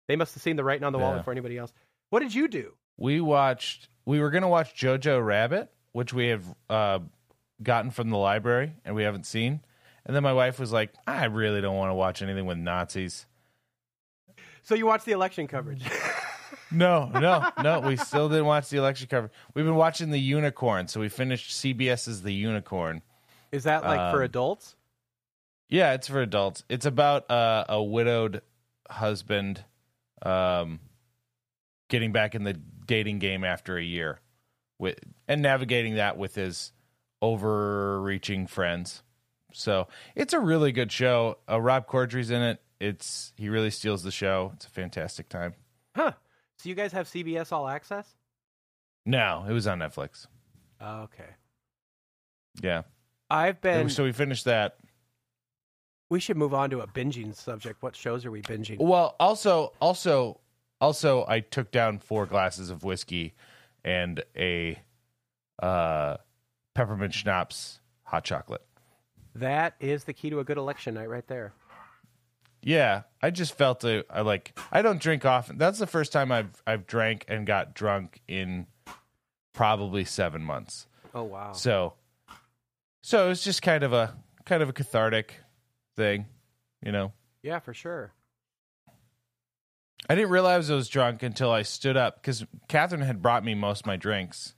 They 0.08 0.16
must 0.16 0.34
have 0.34 0.44
seen 0.44 0.56
the 0.56 0.64
writing 0.64 0.84
on 0.84 0.94
the 0.94 1.00
wall 1.00 1.16
before 1.16 1.32
anybody 1.32 1.58
else. 1.58 1.72
What 2.10 2.20
did 2.20 2.34
you 2.34 2.48
do? 2.48 2.74
we 2.98 3.22
watched. 3.22 3.90
We 4.06 4.20
were 4.20 4.30
gonna 4.30 4.50
watch 4.50 4.76
Jojo 4.80 5.24
Rabbit, 5.26 5.70
which 5.92 6.14
we 6.14 6.28
have 6.28 6.44
uh, 6.70 7.00
gotten 7.62 7.92
from 7.92 8.10
the 8.10 8.18
library 8.18 8.74
and 8.84 8.96
we 8.96 9.04
haven't 9.04 9.26
seen. 9.26 9.62
And 10.06 10.16
then 10.16 10.24
my 10.24 10.34
wife 10.34 10.60
was 10.60 10.72
like, 10.74 10.94
"I 11.08 11.26
really 11.26 11.62
don't 11.62 11.78
want 11.78 11.90
to 11.92 11.96
watch 11.96 12.22
anything 12.22 12.46
with 12.46 12.58
Nazis." 12.58 13.26
So 14.64 14.76
you 14.76 14.86
watched 14.86 15.06
the 15.06 15.12
election 15.14 15.48
coverage. 15.48 15.84
No, 16.72 17.06
no, 17.14 17.48
no. 17.62 17.82
We 17.82 17.98
still 17.98 18.30
didn't 18.30 18.46
watch 18.46 18.70
the 18.70 18.78
election 18.78 19.08
coverage. 19.08 19.32
We've 19.54 19.64
been 19.64 19.76
watching 19.76 20.10
the 20.10 20.20
Unicorn, 20.20 20.88
so 20.88 21.00
we 21.00 21.08
finished 21.08 21.52
CBS's 21.52 22.24
The 22.24 22.34
Unicorn. 22.34 23.04
Is 23.52 23.66
that 23.66 23.84
like 23.84 24.12
for 24.12 24.18
Um, 24.18 24.24
adults? 24.24 24.76
Yeah, 25.70 25.94
it's 25.94 26.08
for 26.08 26.20
adults. 26.20 26.64
It's 26.70 26.88
about 26.88 27.30
uh, 27.30 27.66
a 27.70 27.84
widowed 27.84 28.42
husband 28.90 29.64
um, 30.24 30.80
getting 31.90 32.12
back 32.12 32.34
in 32.34 32.44
the 32.44 32.60
dating 32.86 33.20
game 33.20 33.44
after 33.44 33.78
a 33.78 33.84
year, 33.84 34.20
with 34.80 35.00
and 35.28 35.42
navigating 35.42 35.96
that 35.96 36.18
with 36.18 36.36
his 36.36 36.72
overreaching 37.22 38.48
friends. 38.48 39.04
So 39.54 39.88
it's 40.16 40.34
a 40.34 40.40
really 40.40 40.72
good 40.72 40.92
show. 40.92 41.38
Uh, 41.50 41.62
Rob 41.62 41.88
Corddry's 41.88 42.32
in 42.32 42.42
it. 42.42 42.62
It's 42.80 43.34
he 43.38 43.50
really 43.50 43.70
steals 43.72 44.04
the 44.04 44.12
show. 44.12 44.52
It's 44.56 44.66
a 44.66 44.70
fantastic 44.70 45.30
time. 45.30 45.54
Huh. 45.96 46.14
So 46.58 46.70
you 46.70 46.76
guys 46.76 46.92
have 46.94 47.08
CBS 47.08 47.52
All 47.52 47.68
Access? 47.68 48.16
No, 49.06 49.46
it 49.48 49.52
was 49.54 49.68
on 49.68 49.80
Netflix. 49.80 50.28
Oh, 50.82 51.02
okay. 51.04 51.30
Yeah. 52.62 52.84
I've 53.30 53.62
been. 53.62 53.90
so 53.90 54.04
we 54.04 54.12
finished 54.12 54.46
that. 54.46 54.78
we 56.10 56.20
should 56.20 56.38
move 56.38 56.54
on 56.54 56.70
to 56.70 56.82
a 56.82 56.88
binging 56.88 57.36
subject. 57.36 57.82
What 57.82 57.96
shows 57.96 58.26
are 58.26 58.32
we 58.32 58.42
binging? 58.42 58.78
Well, 58.80 59.16
also, 59.20 59.74
also, 59.80 60.40
also, 60.84 61.26
I 61.28 61.40
took 61.40 61.72
down 61.72 62.00
four 62.00 62.26
glasses 62.26 62.70
of 62.70 62.84
whiskey 62.84 63.34
and 63.86 64.22
a 64.36 64.78
uh, 65.62 66.18
peppermint 66.74 67.14
schnapps 67.14 67.80
hot 68.04 68.26
chocolate. 68.26 68.62
That 69.34 69.76
is 69.80 70.04
the 70.04 70.12
key 70.12 70.30
to 70.30 70.40
a 70.40 70.44
good 70.44 70.58
election 70.58 70.96
night, 70.96 71.10
right 71.10 71.26
there. 71.28 71.54
Yeah, 72.62 73.04
I 73.22 73.30
just 73.30 73.58
felt 73.58 73.86
it. 73.86 74.06
I 74.10 74.22
like. 74.22 74.58
I 74.74 74.82
don't 74.82 75.02
drink 75.02 75.26
often. 75.26 75.58
That's 75.58 75.80
the 75.80 75.88
first 75.88 76.12
time 76.12 76.34
I've 76.34 76.62
I've 76.68 76.86
drank 76.86 77.26
and 77.30 77.48
got 77.48 77.74
drunk 77.74 78.22
in 78.28 78.68
probably 79.54 80.04
seven 80.04 80.44
months. 80.44 80.88
Oh 81.16 81.24
wow. 81.24 81.54
So, 81.54 81.94
so 83.02 83.26
it 83.26 83.30
was 83.30 83.42
just 83.42 83.62
kind 83.62 83.84
of 83.84 83.94
a 83.94 84.16
kind 84.46 84.62
of 84.62 84.68
a 84.70 84.74
cathartic 84.74 85.36
thing, 85.96 86.26
you 86.86 86.92
know. 86.92 87.14
Yeah, 87.42 87.60
for 87.60 87.74
sure. 87.74 88.12
I 90.10 90.16
didn't 90.16 90.32
realize 90.32 90.70
I 90.70 90.76
was 90.76 90.90
drunk 90.90 91.24
until 91.24 91.50
I 91.52 91.62
stood 91.62 91.96
up 91.98 92.16
because 92.16 92.46
Catherine 92.68 93.02
had 93.02 93.22
brought 93.22 93.44
me 93.46 93.56
most 93.56 93.82
of 93.82 93.86
my 93.86 93.96
drinks 93.96 94.54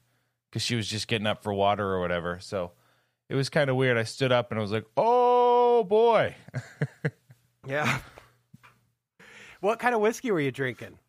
because 0.50 0.62
she 0.64 0.76
was 0.76 0.88
just 0.88 1.08
getting 1.08 1.28
up 1.28 1.44
for 1.44 1.54
water 1.54 1.86
or 1.88 2.00
whatever. 2.00 2.40
So 2.40 2.72
it 3.30 3.36
was 3.36 3.50
kind 3.50 3.70
of 3.70 3.76
weird. 3.76 3.98
I 3.98 4.04
stood 4.04 4.32
up 4.32 4.50
and 4.52 4.58
I 4.60 4.62
was 4.62 4.72
like, 4.72 4.86
"Oh 4.98 5.84
boy!" 5.84 6.36
Yeah. 7.68 8.00
what 9.60 9.80
kind 9.80 9.96
of 9.96 10.02
whiskey 10.02 10.30
were 10.32 10.40
you 10.40 10.52
drinking? 10.52 11.00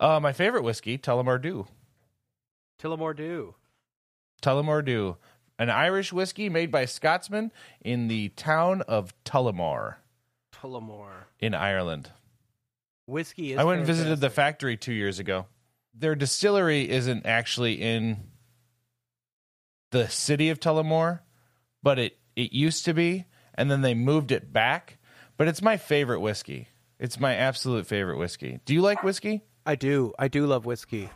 uh, 0.00 0.18
my 0.20 0.32
favorite 0.32 0.62
whiskey, 0.64 0.96
Tullamore 0.96 1.40
Dew. 1.42 1.66
Tullamore 2.82 3.14
Dew. 3.14 3.54
Tullamore 4.40 4.82
Dew, 4.84 5.18
an 5.58 5.68
Irish 5.68 6.12
whiskey 6.14 6.48
made 6.48 6.70
by 6.70 6.86
Scotsmen 6.86 7.52
in 7.82 8.08
the 8.08 8.30
town 8.30 8.80
of 8.82 9.12
Tullamore 9.24 9.96
Tullamore. 10.50 11.24
in 11.38 11.54
Ireland. 11.54 12.10
Whiskey 13.10 13.52
is. 13.52 13.58
I 13.58 13.64
went 13.64 13.78
and 13.78 13.86
visited 13.86 14.20
the 14.20 14.30
factory 14.30 14.76
two 14.76 14.92
years 14.92 15.18
ago. 15.18 15.46
Their 15.94 16.14
distillery 16.14 16.88
isn't 16.88 17.26
actually 17.26 17.74
in 17.74 18.30
the 19.90 20.08
city 20.08 20.50
of 20.50 20.60
Tullamore, 20.60 21.20
but 21.82 21.98
it, 21.98 22.18
it 22.36 22.52
used 22.52 22.84
to 22.84 22.94
be, 22.94 23.26
and 23.54 23.70
then 23.70 23.82
they 23.82 23.94
moved 23.94 24.30
it 24.30 24.52
back. 24.52 24.98
But 25.36 25.48
it's 25.48 25.62
my 25.62 25.76
favorite 25.76 26.20
whiskey. 26.20 26.68
It's 26.98 27.18
my 27.18 27.34
absolute 27.34 27.86
favorite 27.86 28.18
whiskey. 28.18 28.60
Do 28.64 28.74
you 28.74 28.82
like 28.82 29.02
whiskey? 29.02 29.42
I 29.66 29.74
do. 29.74 30.12
I 30.18 30.28
do 30.28 30.46
love 30.46 30.66
whiskey. 30.66 31.10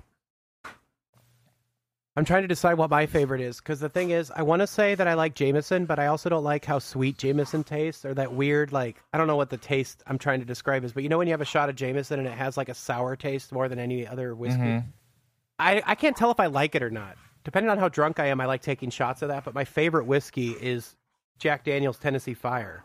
I'm 2.16 2.24
trying 2.24 2.42
to 2.42 2.48
decide 2.48 2.74
what 2.74 2.90
my 2.90 3.06
favorite 3.06 3.40
is 3.40 3.58
because 3.58 3.80
the 3.80 3.88
thing 3.88 4.10
is, 4.10 4.30
I 4.30 4.42
want 4.42 4.60
to 4.60 4.68
say 4.68 4.94
that 4.94 5.08
I 5.08 5.14
like 5.14 5.34
Jameson, 5.34 5.84
but 5.84 5.98
I 5.98 6.06
also 6.06 6.28
don't 6.28 6.44
like 6.44 6.64
how 6.64 6.78
sweet 6.78 7.18
Jameson 7.18 7.64
tastes 7.64 8.04
or 8.04 8.14
that 8.14 8.32
weird, 8.32 8.70
like, 8.72 9.02
I 9.12 9.18
don't 9.18 9.26
know 9.26 9.34
what 9.34 9.50
the 9.50 9.56
taste 9.56 10.02
I'm 10.06 10.18
trying 10.18 10.38
to 10.38 10.46
describe 10.46 10.84
is, 10.84 10.92
but 10.92 11.02
you 11.02 11.08
know 11.08 11.18
when 11.18 11.26
you 11.26 11.32
have 11.32 11.40
a 11.40 11.44
shot 11.44 11.68
of 11.68 11.74
Jameson 11.74 12.20
and 12.20 12.28
it 12.28 12.34
has 12.38 12.56
like 12.56 12.68
a 12.68 12.74
sour 12.74 13.16
taste 13.16 13.50
more 13.52 13.68
than 13.68 13.80
any 13.80 14.06
other 14.06 14.32
whiskey? 14.34 14.60
Mhm. 14.60 14.84
I, 15.58 15.82
I 15.84 15.94
can't 15.96 16.16
tell 16.16 16.30
if 16.30 16.38
I 16.38 16.46
like 16.46 16.76
it 16.76 16.82
or 16.84 16.90
not. 16.90 17.16
Depending 17.42 17.68
on 17.70 17.78
how 17.78 17.88
drunk 17.88 18.20
I 18.20 18.26
am, 18.26 18.40
I 18.40 18.46
like 18.46 18.62
taking 18.62 18.90
shots 18.90 19.20
of 19.22 19.28
that, 19.28 19.44
but 19.44 19.54
my 19.54 19.64
favorite 19.64 20.06
whiskey 20.06 20.50
is 20.52 20.94
Jack 21.40 21.64
Daniels 21.64 21.98
Tennessee 21.98 22.34
Fire. 22.34 22.84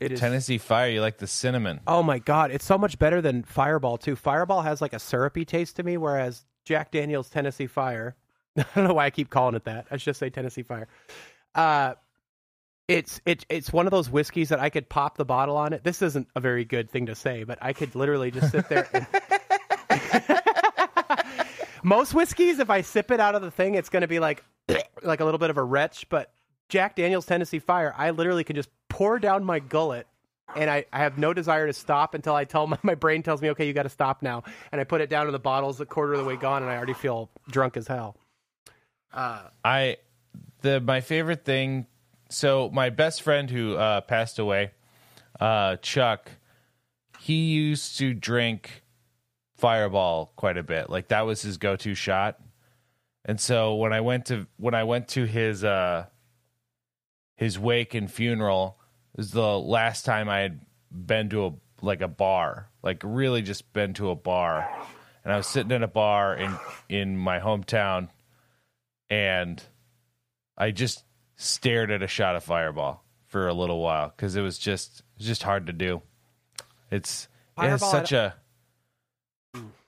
It 0.00 0.12
is 0.12 0.20
Tennessee 0.20 0.58
Fire. 0.58 0.88
You 0.90 1.00
like 1.02 1.18
the 1.18 1.26
cinnamon? 1.26 1.80
Oh 1.86 2.02
my 2.02 2.18
god, 2.18 2.50
it's 2.50 2.64
so 2.64 2.76
much 2.78 2.98
better 2.98 3.20
than 3.20 3.42
Fireball 3.44 3.98
too. 3.98 4.16
Fireball 4.16 4.62
has 4.62 4.80
like 4.80 4.92
a 4.94 4.98
syrupy 4.98 5.44
taste 5.44 5.76
to 5.76 5.82
me, 5.82 5.96
whereas 5.96 6.44
Jack 6.64 6.90
Daniel's 6.90 7.28
Tennessee 7.28 7.66
Fire. 7.66 8.16
I 8.56 8.64
don't 8.74 8.88
know 8.88 8.94
why 8.94 9.06
I 9.06 9.10
keep 9.10 9.30
calling 9.30 9.54
it 9.54 9.64
that. 9.64 9.86
I 9.90 9.96
should 9.96 10.06
just 10.06 10.20
say 10.20 10.30
Tennessee 10.30 10.62
Fire. 10.62 10.88
Uh, 11.54 11.94
it's 12.88 13.20
it, 13.24 13.46
it's 13.48 13.72
one 13.72 13.86
of 13.86 13.90
those 13.90 14.10
whiskeys 14.10 14.48
that 14.50 14.60
I 14.60 14.68
could 14.70 14.88
pop 14.88 15.16
the 15.16 15.24
bottle 15.24 15.56
on 15.56 15.72
it. 15.72 15.84
This 15.84 16.02
isn't 16.02 16.28
a 16.34 16.40
very 16.40 16.64
good 16.64 16.90
thing 16.90 17.06
to 17.06 17.14
say, 17.14 17.44
but 17.44 17.58
I 17.62 17.72
could 17.72 17.94
literally 17.94 18.30
just 18.30 18.50
sit 18.50 18.68
there. 18.68 18.88
And... 18.92 19.06
Most 21.82 22.14
whiskeys, 22.14 22.58
if 22.58 22.70
I 22.70 22.80
sip 22.80 23.10
it 23.10 23.20
out 23.20 23.34
of 23.34 23.42
the 23.42 23.50
thing, 23.50 23.74
it's 23.74 23.88
going 23.88 24.02
to 24.02 24.08
be 24.08 24.18
like 24.18 24.44
like 25.02 25.20
a 25.20 25.24
little 25.24 25.38
bit 25.38 25.50
of 25.50 25.56
a 25.56 25.62
retch. 25.62 26.08
But 26.08 26.32
Jack 26.68 26.96
Daniel's 26.96 27.26
Tennessee 27.26 27.58
Fire, 27.58 27.94
I 27.96 28.10
literally 28.10 28.44
can 28.44 28.56
just 28.56 28.68
pour 28.88 29.18
down 29.18 29.44
my 29.44 29.58
gullet 29.58 30.06
and 30.56 30.70
I, 30.70 30.84
I 30.92 30.98
have 30.98 31.18
no 31.18 31.32
desire 31.32 31.66
to 31.66 31.72
stop 31.72 32.14
until 32.14 32.34
I 32.34 32.44
tell 32.44 32.66
my, 32.68 32.78
my 32.82 32.94
brain 32.94 33.22
tells 33.22 33.42
me, 33.42 33.50
okay, 33.50 33.66
you 33.66 33.72
got 33.72 33.84
to 33.84 33.88
stop 33.88 34.22
now. 34.22 34.44
And 34.70 34.80
I 34.80 34.84
put 34.84 35.00
it 35.00 35.10
down 35.10 35.26
in 35.26 35.32
the 35.32 35.38
bottles 35.38 35.80
a 35.80 35.86
quarter 35.86 36.14
of 36.14 36.20
the 36.20 36.24
way 36.24 36.36
gone, 36.36 36.62
and 36.62 36.70
I 36.70 36.76
already 36.76 36.94
feel 36.94 37.30
drunk 37.50 37.76
as 37.76 37.86
hell. 37.86 38.16
Uh, 39.12 39.42
I 39.64 39.98
the 40.62 40.80
my 40.80 41.00
favorite 41.00 41.44
thing. 41.44 41.86
So 42.30 42.70
my 42.72 42.88
best 42.88 43.22
friend 43.22 43.50
who 43.50 43.76
uh, 43.76 44.00
passed 44.00 44.38
away, 44.38 44.70
uh, 45.38 45.76
Chuck, 45.76 46.30
he 47.18 47.52
used 47.52 47.98
to 47.98 48.14
drink 48.14 48.82
Fireball 49.56 50.32
quite 50.36 50.56
a 50.56 50.62
bit. 50.62 50.88
Like 50.88 51.08
that 51.08 51.26
was 51.26 51.42
his 51.42 51.58
go-to 51.58 51.94
shot. 51.94 52.40
And 53.24 53.38
so 53.38 53.74
when 53.74 53.92
I 53.92 54.00
went 54.00 54.26
to 54.26 54.46
when 54.56 54.74
I 54.74 54.84
went 54.84 55.08
to 55.08 55.24
his 55.24 55.62
uh, 55.62 56.06
his 57.36 57.58
wake 57.58 57.94
and 57.94 58.10
funeral, 58.10 58.78
was 59.16 59.30
the 59.30 59.58
last 59.58 60.04
time 60.04 60.28
I 60.28 60.40
had 60.40 60.60
been 60.90 61.28
to 61.30 61.46
a 61.46 61.52
like 61.80 62.00
a 62.00 62.08
bar, 62.08 62.68
like 62.82 63.02
really 63.04 63.42
just 63.42 63.72
been 63.72 63.94
to 63.94 64.10
a 64.10 64.14
bar. 64.14 64.68
And 65.24 65.32
I 65.32 65.36
was 65.36 65.46
sitting 65.46 65.72
in 65.72 65.82
a 65.82 65.88
bar 65.88 66.34
in 66.36 66.56
in 66.88 67.16
my 67.16 67.38
hometown 67.40 68.08
and 69.10 69.62
I 70.56 70.70
just 70.70 71.04
stared 71.36 71.90
at 71.90 72.02
a 72.02 72.06
shot 72.06 72.36
of 72.36 72.44
Fireball 72.44 73.04
for 73.26 73.48
a 73.48 73.54
little 73.54 73.80
while 73.80 74.12
because 74.14 74.36
it 74.36 74.42
was 74.42 74.58
just 74.58 75.00
it 75.00 75.18
was 75.18 75.26
just 75.26 75.42
hard 75.42 75.66
to 75.66 75.72
do. 75.72 76.02
It's 76.90 77.28
it 77.58 77.62
has 77.62 77.80
Fireball, 77.80 77.90
such 77.90 78.12
a 78.12 78.34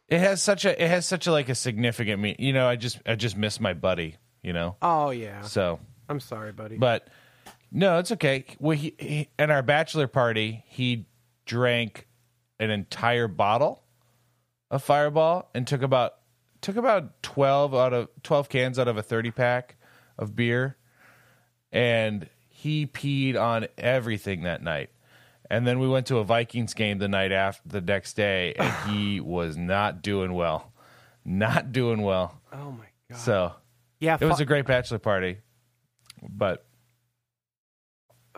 it 0.08 0.18
has 0.18 0.42
such 0.42 0.64
a 0.64 0.82
it 0.82 0.88
has 0.88 1.06
such 1.06 1.26
a 1.26 1.32
like 1.32 1.48
a 1.48 1.54
significant 1.54 2.20
me. 2.20 2.36
You 2.38 2.52
know, 2.52 2.66
I 2.68 2.76
just 2.76 2.98
I 3.06 3.14
just 3.14 3.36
miss 3.36 3.60
my 3.60 3.72
buddy. 3.72 4.16
You 4.42 4.52
know, 4.52 4.76
Oh 4.82 5.10
yeah. 5.10 5.42
so 5.42 5.80
I'm 6.08 6.20
sorry, 6.20 6.52
buddy. 6.52 6.76
but 6.76 7.08
no, 7.76 7.98
it's 7.98 8.12
okay. 8.12 8.44
Well, 8.60 8.76
he, 8.76 8.94
he 8.98 9.28
at 9.36 9.50
our 9.50 9.62
bachelor 9.62 10.06
party, 10.06 10.62
he 10.68 11.06
drank 11.44 12.06
an 12.60 12.70
entire 12.70 13.26
bottle 13.26 13.82
of 14.70 14.82
Fireball 14.82 15.50
and 15.54 15.66
took 15.66 15.82
about 15.82 16.14
took 16.60 16.76
about 16.76 17.20
twelve 17.24 17.74
out 17.74 17.92
of 17.92 18.08
twelve 18.22 18.48
cans 18.48 18.78
out 18.78 18.86
of 18.86 18.96
a 18.96 19.02
thirty 19.02 19.32
pack 19.32 19.76
of 20.16 20.36
beer, 20.36 20.76
and 21.72 22.28
he 22.48 22.86
peed 22.86 23.36
on 23.36 23.66
everything 23.76 24.44
that 24.44 24.62
night. 24.62 24.90
And 25.50 25.66
then 25.66 25.80
we 25.80 25.88
went 25.88 26.06
to 26.06 26.18
a 26.18 26.24
Vikings 26.24 26.74
game 26.74 26.98
the 26.98 27.08
night 27.08 27.32
after 27.32 27.68
the 27.68 27.80
next 27.80 28.14
day, 28.14 28.54
and 28.54 28.72
he 28.88 29.18
was 29.18 29.56
not 29.56 30.00
doing 30.00 30.32
well, 30.32 30.72
not 31.24 31.72
doing 31.72 32.02
well. 32.02 32.40
oh 32.52 32.70
my 32.70 32.86
god. 33.10 33.18
So 33.18 33.52
yeah, 33.98 34.16
it 34.20 34.26
was 34.26 34.38
a 34.38 34.44
great 34.44 34.64
bachelor 34.64 35.00
party, 35.00 35.38
but 36.22 36.64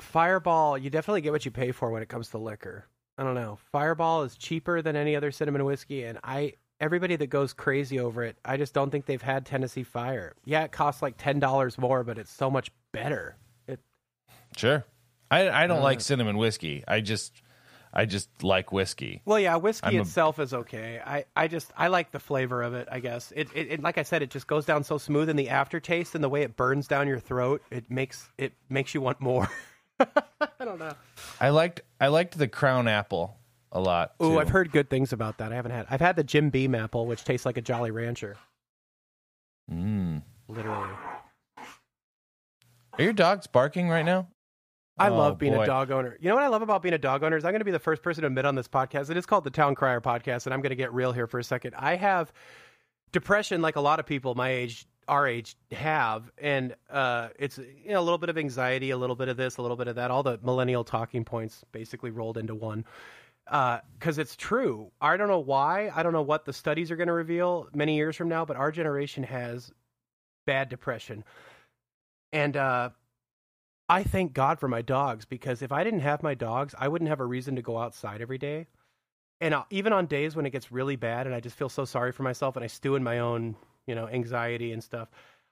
Fireball. 0.01 0.79
You 0.79 0.91
definitely 0.91 1.21
get 1.23 1.33
what 1.33 1.45
you 1.45 1.51
pay 1.51 1.73
for 1.73 1.91
when 1.91 2.03
it 2.03 2.09
comes 2.09 2.29
to 2.31 2.39
liquor. 2.39 2.87
I 3.19 3.23
don't 3.25 3.35
know. 3.35 3.59
Fireball 3.73 4.23
is 4.25 4.37
cheaper 4.37 4.83
than 4.83 4.95
any 4.97 5.17
other 5.17 5.31
cinnamon 5.31 5.65
whiskey, 5.65 6.05
and 6.05 6.19
I 6.23 6.55
everybody 6.81 7.17
that 7.17 7.29
goes 7.29 7.53
crazy 7.55 7.99
over 7.99 8.23
it, 8.23 8.37
I 8.45 8.59
just 8.59 8.75
don't 8.75 8.91
think 8.91 9.07
they've 9.07 9.23
had 9.23 9.47
Tennessee 9.47 9.83
Fire. 9.85 10.35
Yeah, 10.45 10.65
it 10.65 10.73
costs 10.73 11.01
like 11.03 11.15
ten 11.17 11.41
dollars 11.41 11.79
more, 11.79 12.05
but 12.05 12.19
it's 12.19 12.33
so 12.33 12.51
much 12.51 12.71
better. 12.93 13.37
It 13.67 13.81
Sure. 14.57 14.85
I 15.31 15.49
I 15.49 15.67
don't 15.67 15.79
Uh, 15.79 15.83
like 15.83 16.01
cinnamon 16.03 16.37
whiskey. 16.37 16.85
I 16.87 17.01
just 17.01 17.41
I 17.93 18.05
just 18.05 18.43
like 18.45 18.73
whiskey. 18.73 19.23
Well, 19.25 19.41
yeah, 19.41 19.57
whiskey 19.57 19.87
I'm 19.87 19.97
a- 19.97 20.01
itself 20.03 20.39
is 20.39 20.53
okay. 20.53 21.01
I, 21.05 21.25
I 21.35 21.49
just 21.49 21.73
I 21.75 21.89
like 21.89 22.11
the 22.13 22.19
flavor 22.21 22.63
of 22.63 22.75
it. 22.75 22.87
I 22.93 23.01
guess 23.01 23.33
it, 23.35 23.49
it, 23.55 23.69
it 23.73 23.83
like 23.83 23.97
I 23.97 24.03
said, 24.03 24.21
it 24.21 24.29
just 24.31 24.47
goes 24.47 24.67
down 24.67 24.85
so 24.85 24.99
smooth, 24.99 25.31
and 25.31 25.39
the 25.39 25.49
aftertaste 25.49 26.15
and 26.15 26.23
the 26.23 26.29
way 26.29 26.43
it 26.43 26.55
burns 26.57 26.87
down 26.87 27.09
your 27.09 27.19
throat, 27.19 27.63
it 27.71 27.91
makes 27.91 28.29
it 28.37 28.53
makes 28.69 28.93
you 28.95 29.01
want 29.01 29.21
more. 29.23 29.49
I 30.61 30.65
don't 30.65 30.79
know. 30.79 30.93
I 31.41 31.49
liked 31.51 31.81
I 32.01 32.09
liked 32.09 32.37
the 32.39 32.49
crown 32.49 32.89
apple 32.89 33.37
a 33.73 33.81
lot. 33.81 34.13
Oh. 34.21 34.39
I've 34.39 34.49
heard 34.51 34.71
good 34.73 34.89
things 34.91 35.13
about 35.13 35.39
that. 35.39 35.53
I 35.53 35.57
haven't 35.57 35.73
had. 35.73 35.87
I've 35.91 36.01
had 36.01 36.17
the 36.17 36.25
Jim 36.25 36.51
Beam 36.51 36.75
apple, 36.75 37.07
which 37.07 37.25
tastes 37.25 37.47
like 37.47 37.57
a 37.57 37.63
Jolly 37.63 37.91
Rancher, 37.91 38.37
Mm. 39.71 40.23
literally. 40.49 40.91
Are 42.99 43.03
your 43.03 43.13
dogs 43.13 43.47
barking 43.47 43.89
right 43.89 44.05
now? 44.05 44.29
I 44.99 45.11
Oh, 45.11 45.17
love 45.17 45.39
being 45.39 45.53
boy. 45.53 45.63
a 45.65 45.67
dog 45.67 45.91
owner. 45.91 46.17
You 46.21 46.31
know 46.31 46.35
what 46.37 46.45
I 46.45 46.49
love 46.49 46.63
about 46.63 46.81
being 46.83 46.95
a 46.95 46.99
dog 46.99 47.23
owner 47.23 47.37
is 47.37 47.45
I'm 47.45 47.51
going 47.53 47.61
to 47.61 47.67
be 47.67 47.71
the 47.71 47.79
first 47.79 48.03
person 48.03 48.23
to 48.23 48.29
admit 48.29 48.47
on 48.47 48.55
this 48.55 48.69
podcast. 48.69 49.11
It 49.11 49.17
is 49.19 49.27
called 49.27 49.45
the 49.45 49.51
Town 49.51 49.75
Crier 49.75 50.01
Podcast, 50.01 50.47
and 50.47 50.55
I'm 50.55 50.63
going 50.63 50.71
to 50.71 50.77
get 50.77 50.93
real 50.95 51.13
here 51.13 51.27
for 51.27 51.39
a 51.39 51.45
second. 51.45 51.75
I 51.77 51.97
have 51.97 52.33
depression, 53.13 53.61
like 53.61 53.77
a 53.77 53.81
lot 53.83 54.01
of 54.01 54.07
people 54.07 54.35
my 54.35 54.49
age, 54.49 54.87
our 55.09 55.27
age, 55.27 55.57
have, 55.73 56.31
and 56.39 56.75
uh, 56.91 57.29
it's 57.39 57.59
you 57.59 57.91
know 57.91 58.01
a 58.01 58.03
little 58.03 58.19
bit 58.19 58.29
of 58.29 58.39
anxiety, 58.39 58.91
a 58.91 58.97
little 58.97 59.17
bit 59.17 59.29
of 59.29 59.37
this, 59.37 59.57
a 59.57 59.63
little 59.63 59.77
bit 59.77 59.89
of 59.89 59.97
that. 59.97 60.11
All 60.11 60.23
the 60.23 60.39
millennial 60.43 60.85
talking 60.85 61.25
points 61.25 61.65
basically 61.73 62.11
rolled 62.11 62.39
into 62.39 62.55
one. 62.55 62.85
Because 63.45 64.19
it's 64.19 64.35
true. 64.35 64.91
I 65.01 65.17
don't 65.17 65.29
know 65.29 65.39
why. 65.39 65.93
I 65.95 66.03
don't 66.03 66.13
know 66.13 66.23
what 66.23 66.45
the 66.45 66.53
studies 66.53 66.91
are 66.91 66.97
going 66.97 67.07
to 67.07 67.13
reveal 67.13 67.69
many 67.73 67.95
years 67.95 68.17
from 68.17 68.29
now, 68.29 68.45
but 68.45 68.57
our 68.57 68.73
generation 68.73 69.23
has 69.23 69.71
bad 70.47 70.69
depression. 70.69 71.23
And 72.33 72.57
uh, 72.57 72.91
I 73.89 74.03
thank 74.03 74.33
God 74.33 74.59
for 74.59 74.69
my 74.69 74.83
dogs 74.83 75.25
because 75.25 75.63
if 75.63 75.71
I 75.71 75.85
didn't 75.85 76.01
have 76.01 76.23
my 76.23 76.35
dogs, 76.35 76.75
I 76.79 76.89
wouldn't 76.89 77.09
have 77.09 77.21
a 77.21 77.25
reason 77.25 77.57
to 77.57 77.63
go 77.63 77.79
outside 77.79 78.21
every 78.21 78.39
day. 78.39 78.67
And 79.41 79.55
uh, 79.55 79.65
even 79.71 79.93
on 79.93 80.07
days 80.07 80.35
when 80.35 80.47
it 80.47 80.51
gets 80.51 80.73
really 80.73 80.97
bad 80.97 81.27
and 81.27 81.35
I 81.35 81.41
just 81.41 81.57
feel 81.57 81.69
so 81.69 81.85
sorry 81.85 82.11
for 82.13 82.23
myself 82.23 82.57
and 82.57 82.65
I 82.65 82.69
stew 82.69 82.97
in 82.97 83.05
my 83.05 83.19
own, 83.19 83.55
you 83.87 83.95
know, 83.95 84.09
anxiety 84.09 84.73
and 84.73 84.83
stuff, 84.83 85.09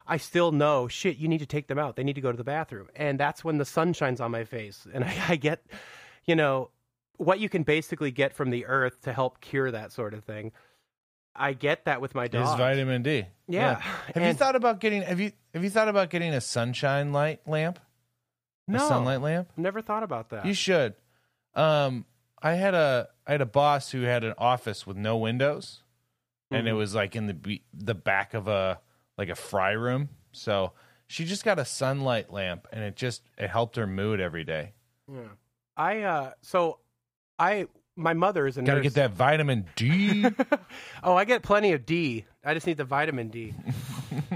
I 0.07 0.18
still 0.18 0.53
know, 0.53 0.87
shit, 0.88 1.16
you 1.16 1.29
need 1.29 1.38
to 1.38 1.47
take 1.47 1.66
them 1.68 1.79
out. 1.79 1.97
They 1.97 2.05
need 2.05 2.14
to 2.14 2.20
go 2.20 2.31
to 2.31 2.37
the 2.37 2.44
bathroom. 2.44 2.88
And 2.94 3.18
that's 3.18 3.42
when 3.42 3.59
the 3.59 3.64
sun 3.64 3.92
shines 3.94 4.20
on 4.20 4.31
my 4.31 4.44
face. 4.44 4.87
And 4.92 5.05
I, 5.05 5.14
I 5.31 5.37
get, 5.37 5.64
you 6.25 6.37
know, 6.37 6.70
what 7.16 7.40
you 7.40 7.49
can 7.49 7.62
basically 7.62 8.11
get 8.11 8.35
from 8.35 8.51
the 8.51 8.66
earth 8.66 9.01
to 9.03 9.12
help 9.12 9.40
cure 9.40 9.70
that 9.70 9.92
sort 9.92 10.12
of 10.14 10.25
thing. 10.25 10.53
I 11.37 11.53
get 11.53 11.85
that 11.87 12.01
with 12.01 12.14
my 12.14 12.29
dog. 12.29 12.49
Is 12.49 12.59
vitamin 12.59 13.03
D. 13.03 13.27
Yeah. 13.49 13.81
Have 14.14 14.23
you 14.25 14.35
thought 14.35 14.57
about 14.57 14.81
getting 14.81 15.03
have 15.03 15.20
you 15.20 15.33
have 15.53 15.64
you 15.64 15.70
thought 15.70 15.88
about 15.88 16.11
getting 16.11 16.33
a 16.35 16.40
sunshine 16.40 17.12
light 17.12 17.40
lamp? 17.47 17.79
no, 18.68 18.85
A 18.85 18.88
sunlight 18.88 19.20
lamp? 19.20 19.49
never 19.57 19.81
thought 19.83 20.03
about 20.03 20.31
that. 20.31 20.44
You 20.47 20.55
should. 20.55 20.94
Um 21.55 22.05
I 22.42 22.55
had 22.55 22.75
a 22.75 23.09
I 23.27 23.33
had 23.33 23.40
a 23.40 23.47
boss 23.47 23.90
who 23.90 24.03
had 24.03 24.23
an 24.25 24.35
office 24.38 24.87
with 24.87 24.97
no 24.97 25.16
windows 25.16 25.83
and 26.50 26.66
it 26.68 26.72
Mhm. 26.72 26.76
was 26.76 26.94
like 26.94 27.16
in 27.16 27.26
the 27.26 27.35
be- 27.35 27.64
the 27.72 27.94
back 27.94 28.35
of 28.35 28.48
a 28.48 28.80
like 29.18 29.28
a 29.28 29.35
fry 29.35 29.72
room. 29.72 30.09
So 30.33 30.72
she 31.07 31.24
just 31.24 31.44
got 31.44 31.59
a 31.59 31.64
sunlight 31.64 32.33
lamp 32.33 32.66
and 32.72 32.83
it 32.83 32.96
just 32.96 33.22
it 33.38 33.48
helped 33.48 33.76
her 33.76 33.87
mood 33.87 34.20
every 34.20 34.44
day. 34.44 34.72
Yeah. 35.11 35.28
I 35.76 36.02
uh 36.02 36.33
so 36.42 36.80
I 37.38 37.66
my 37.96 38.12
mother 38.14 38.46
is 38.46 38.57
a 38.59 38.62
Got 38.62 38.72
to 38.74 38.76
nurse. 38.78 38.83
get 38.83 38.94
that 38.94 39.11
vitamin 39.12 39.66
D. 39.76 40.26
oh, 41.04 41.14
I 41.14 41.24
get 41.24 41.42
plenty 41.42 41.72
of 41.72 41.87
D. 41.87 42.24
I 42.44 42.52
just 42.54 42.66
need 42.66 42.76
the 42.76 42.85
vitamin 42.85 43.28
D. 43.28 43.54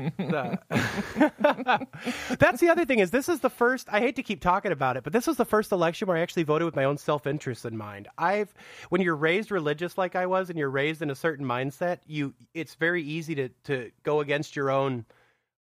That's 2.39 2.61
the 2.61 2.69
other 2.71 2.85
thing 2.85 2.99
is 2.99 3.11
this 3.11 3.29
is 3.29 3.41
the 3.41 3.51
first 3.51 3.89
I 3.91 4.01
hate 4.01 4.17
to 4.17 4.23
keep 4.23 4.41
talking 4.41 4.73
about 4.73 4.97
it, 4.97 5.05
but 5.05 5.13
this 5.13 5.27
was 5.27 5.37
the 5.37 5.45
first 5.45 5.73
election 5.73 6.09
where 6.09 6.17
I 6.17 6.21
actually 6.21 6.45
voted 6.45 6.67
with 6.67 6.77
my 6.77 6.85
own 6.85 6.99
self-interest 6.99 7.65
in 7.65 7.77
mind. 7.77 8.09
I've 8.17 8.53
when 8.89 9.01
you're 9.01 9.17
raised 9.17 9.51
religious 9.51 9.99
like 9.99 10.17
I 10.17 10.27
was 10.27 10.51
and 10.51 10.59
you're 10.59 10.71
raised 10.71 11.03
in 11.03 11.11
a 11.11 11.15
certain 11.15 11.47
mindset, 11.47 11.99
you 12.07 12.35
it's 12.55 12.75
very 12.75 13.03
easy 13.03 13.35
to 13.37 13.49
to 13.65 13.91
go 14.03 14.21
against 14.21 14.57
your 14.57 14.71
own 14.71 15.05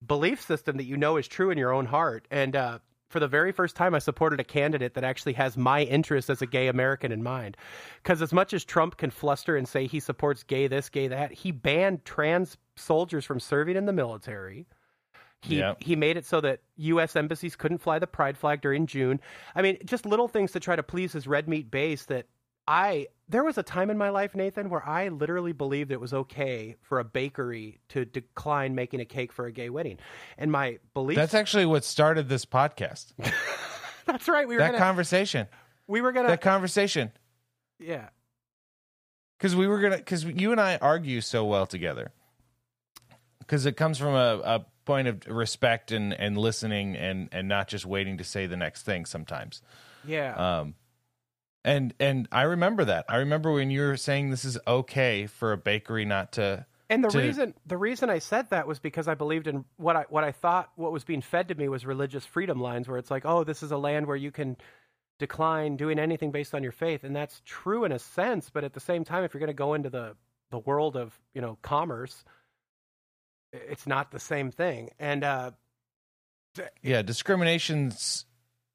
belief 0.07 0.41
system 0.41 0.77
that 0.77 0.85
you 0.85 0.97
know 0.97 1.17
is 1.17 1.27
true 1.29 1.51
in 1.51 1.59
your 1.59 1.73
own 1.73 1.87
heart. 1.87 2.27
And 2.31 2.57
uh 2.57 2.79
for 3.09 3.21
the 3.21 3.29
very 3.29 3.53
first 3.53 3.77
time, 3.77 3.95
I 3.95 3.99
supported 3.99 4.41
a 4.41 4.45
candidate 4.45 4.95
that 4.95 5.05
actually 5.05 5.35
has 5.35 5.57
my 5.57 5.83
interest 5.83 6.29
as 6.29 6.43
a 6.43 6.47
gay 6.47 6.69
American 6.69 7.13
in 7.13 7.23
mind. 7.23 7.57
Because 8.03 8.21
as 8.21 8.33
much 8.33 8.53
as 8.53 8.65
Trump 8.65 8.97
can 8.97 9.11
fluster 9.11 9.57
and 9.57 9.69
say 9.69 9.87
he 9.87 10.01
supports 10.01 10.43
gay 10.43 10.67
this, 10.67 10.89
gay 10.89 11.09
that, 11.09 11.33
he 11.33 11.53
banned 11.53 12.05
trans 12.05 12.57
soldiers 12.75 13.25
from 13.25 13.39
serving 13.39 13.77
in 13.77 13.87
the 13.87 13.93
military. 13.93 14.67
He 15.43 15.63
he 15.81 15.95
made 15.95 16.17
it 16.17 16.25
so 16.25 16.41
that 16.41 16.61
U.S. 16.77 17.15
embassies 17.15 17.57
couldn't 17.57 17.79
fly 17.79 17.99
the 17.99 18.07
pride 18.07 18.37
flag 18.37 18.61
during 18.63 18.87
June. 18.87 19.21
I 19.55 19.63
mean, 19.63 19.79
just 19.85 20.07
little 20.07 20.29
things 20.29 20.51
to 20.53 20.61
try 20.61 20.75
to 20.75 20.83
please 20.83 21.13
his 21.13 21.27
red 21.29 21.47
meat 21.49 21.71
base. 21.71 22.07
That 22.07 22.27
I 22.69 23.09
there 23.29 23.45
was 23.45 23.59
a 23.59 23.63
time 23.63 23.91
in 23.91 23.99
my 23.99 24.11
life, 24.11 24.35
Nathan, 24.35 24.71
where 24.71 24.87
I 24.87 25.09
literally 25.09 25.53
believed 25.53 25.91
it 25.91 26.01
was 26.01 26.15
okay 26.15 26.77
for 26.83 26.99
a 26.99 27.05
bakery 27.05 27.81
to 27.91 28.05
decline 28.05 28.75
making 28.75 29.01
a 29.01 29.05
cake 29.05 29.33
for 29.33 29.47
a 29.47 29.53
gay 29.53 29.69
wedding, 29.71 29.99
and 30.39 30.51
my 30.53 30.79
belief 30.95 31.17
That's 31.17 31.35
actually 31.35 31.67
what 31.67 31.85
started 31.85 32.29
this 32.29 32.45
podcast. 32.45 33.13
that's 34.07 34.29
right. 34.29 34.47
We 34.47 34.55
were 34.55 34.61
That 34.61 34.73
gonna 34.73 34.79
conversation. 34.79 35.49
we 35.87 36.01
were 36.01 36.13
gonna 36.13 36.29
That 36.29 36.41
conversation. 36.41 37.13
yeah 37.79 38.09
because 39.39 39.55
we 39.55 39.67
were 39.67 39.81
gonna 39.81 39.99
because 39.99 40.25
you 40.25 40.53
and 40.53 40.61
I 40.61 40.79
argue 40.81 41.21
so 41.21 41.45
well 41.45 41.67
together 41.67 42.11
because 43.41 43.67
it 43.67 43.77
comes 43.77 43.99
from 43.99 44.15
a, 44.15 44.41
a 44.45 44.67
point 44.85 45.09
of 45.09 45.27
respect 45.27 45.93
and 45.93 46.13
and 46.15 46.39
listening 46.39 46.97
and 46.97 47.29
and 47.33 47.49
not 47.49 47.69
just 47.69 47.85
waiting 47.85 48.19
to 48.19 48.25
say 48.25 48.47
the 48.47 48.57
next 48.57 48.83
thing 48.83 49.05
sometimes 49.05 49.61
yeah. 50.07 50.61
um 50.61 50.75
and 51.67 51.93
and 52.01 52.29
I 52.33 52.43
remember 52.43 52.85
that 52.87 53.05
I 53.09 53.17
remember 53.17 53.53
when 53.53 53.71
you 53.71 53.83
were 53.83 53.97
saying 53.99 54.31
this 54.31 54.45
is 54.47 54.59
okay 54.67 55.27
for 55.27 55.53
a 55.53 55.59
bakery 55.59 56.07
not 56.07 56.33
to 56.33 56.65
And 56.89 57.05
the 57.05 57.09
to- 57.09 57.19
reason 57.19 57.55
the 57.67 57.77
reason 57.77 58.09
I 58.09 58.21
said 58.21 58.49
that 58.51 58.67
was 58.67 58.79
because 58.79 59.09
I 59.09 59.15
believed 59.15 59.49
in 59.49 59.65
what 59.77 59.97
I 59.97 60.05
what 60.09 60.25
I 60.25 60.33
thought 60.33 60.71
what 60.77 60.93
was 60.93 61.05
being 61.05 61.21
fed 61.21 61.49
to 61.49 61.55
me 61.55 61.69
was 61.69 61.85
religious 61.85 62.25
freedom 62.25 62.61
lines 62.61 62.89
where 62.89 62.99
it's 62.99 63.11
like, 63.11 63.25
oh, 63.27 63.45
this 63.45 63.63
is 63.63 63.73
a 63.73 63.77
land 63.77 64.07
where 64.07 64.17
you 64.17 64.31
can 64.31 64.57
decline 65.19 65.77
doing 65.77 65.99
anything 65.99 66.31
based 66.31 66.55
on 66.55 66.63
your 66.63 66.73
faith, 66.73 67.03
and 67.03 67.17
that's 67.17 67.43
true 67.45 67.85
in 67.85 67.93
a 67.93 67.99
sense. 67.99 68.51
But 68.51 68.65
at 68.65 68.73
the 68.75 68.81
same 68.81 69.05
time, 69.05 69.25
if 69.25 69.35
you're 69.35 69.41
going 69.41 69.49
to 69.49 69.55
go 69.55 69.75
into 69.75 69.91
the 69.91 70.15
the 70.51 70.59
world 70.61 70.97
of 70.97 71.19
you 71.35 71.41
know 71.43 71.59
commerce, 71.63 72.25
it's 73.53 73.87
not 73.87 74.13
the 74.13 74.21
same 74.21 74.51
thing. 74.53 74.91
And 75.01 75.25
uh, 75.25 75.51
yeah 76.83 77.03
discriminations 77.03 78.25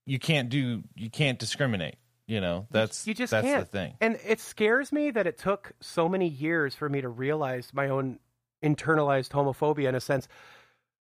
you 0.06 0.20
can't 0.20 0.50
do 0.50 0.84
you 0.96 1.10
can't 1.10 1.40
discriminate 1.40 1.96
you 2.32 2.40
know 2.40 2.66
that's 2.72 3.06
you 3.06 3.14
just 3.14 3.32
that's 3.32 3.46
can't. 3.46 3.66
the 3.66 3.78
thing 3.78 3.94
And 4.00 4.18
it 4.26 4.40
scares 4.40 4.94
me 4.94 5.12
that 5.12 5.28
it 5.28 5.38
took 5.38 5.74
so 5.82 6.08
many 6.08 6.30
years 6.30 6.74
for 6.74 6.88
me 6.88 7.02
to 7.02 7.10
realize 7.10 7.74
my 7.74 7.90
own 7.90 8.20
internalized 8.64 9.32
homophobia 9.32 9.90
in 9.90 9.96
a 9.96 10.00
sense. 10.00 10.30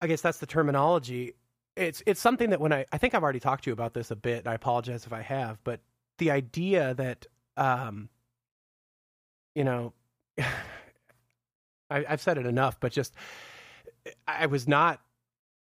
I 0.01 0.07
guess 0.07 0.21
that's 0.21 0.37
the 0.37 0.45
terminology. 0.45 1.33
It's 1.75 2.01
it's 2.05 2.21
something 2.21 2.51
that 2.51 2.61
when 2.61 2.71
I 2.71 2.85
I 2.93 2.97
think 2.97 3.13
I've 3.13 3.23
already 3.23 3.41
talked 3.41 3.65
to 3.65 3.69
you 3.69 3.73
about 3.73 3.93
this 3.93 4.11
a 4.11 4.15
bit, 4.15 4.39
and 4.39 4.47
I 4.47 4.53
apologize 4.53 5.05
if 5.05 5.11
I 5.11 5.21
have, 5.21 5.61
but 5.65 5.81
the 6.19 6.31
idea 6.31 6.93
that 6.93 7.25
um 7.57 8.07
you 9.55 9.65
know 9.65 9.91
I, 10.39 12.05
I've 12.07 12.21
said 12.21 12.37
it 12.37 12.45
enough, 12.45 12.79
but 12.79 12.93
just 12.93 13.13
I 14.25 14.45
was 14.45 14.69
not 14.69 15.01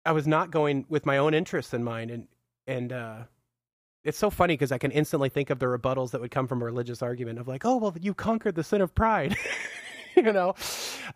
I 0.06 0.12
was 0.12 0.28
not 0.28 0.52
going 0.52 0.86
with 0.88 1.04
my 1.04 1.18
own 1.18 1.34
interests 1.34 1.74
in 1.74 1.82
mind 1.82 2.12
and 2.12 2.28
and 2.68 2.92
uh 2.92 3.22
it's 4.08 4.18
so 4.18 4.30
funny 4.30 4.54
because 4.54 4.72
I 4.72 4.78
can 4.78 4.90
instantly 4.90 5.28
think 5.28 5.50
of 5.50 5.58
the 5.58 5.66
rebuttals 5.66 6.12
that 6.12 6.20
would 6.20 6.30
come 6.30 6.48
from 6.48 6.62
a 6.62 6.64
religious 6.64 7.02
argument 7.02 7.38
of 7.38 7.46
like, 7.46 7.64
oh 7.64 7.76
well, 7.76 7.94
you 8.00 8.14
conquered 8.14 8.54
the 8.54 8.64
sin 8.64 8.80
of 8.80 8.94
pride, 8.94 9.36
you 10.16 10.32
know. 10.32 10.54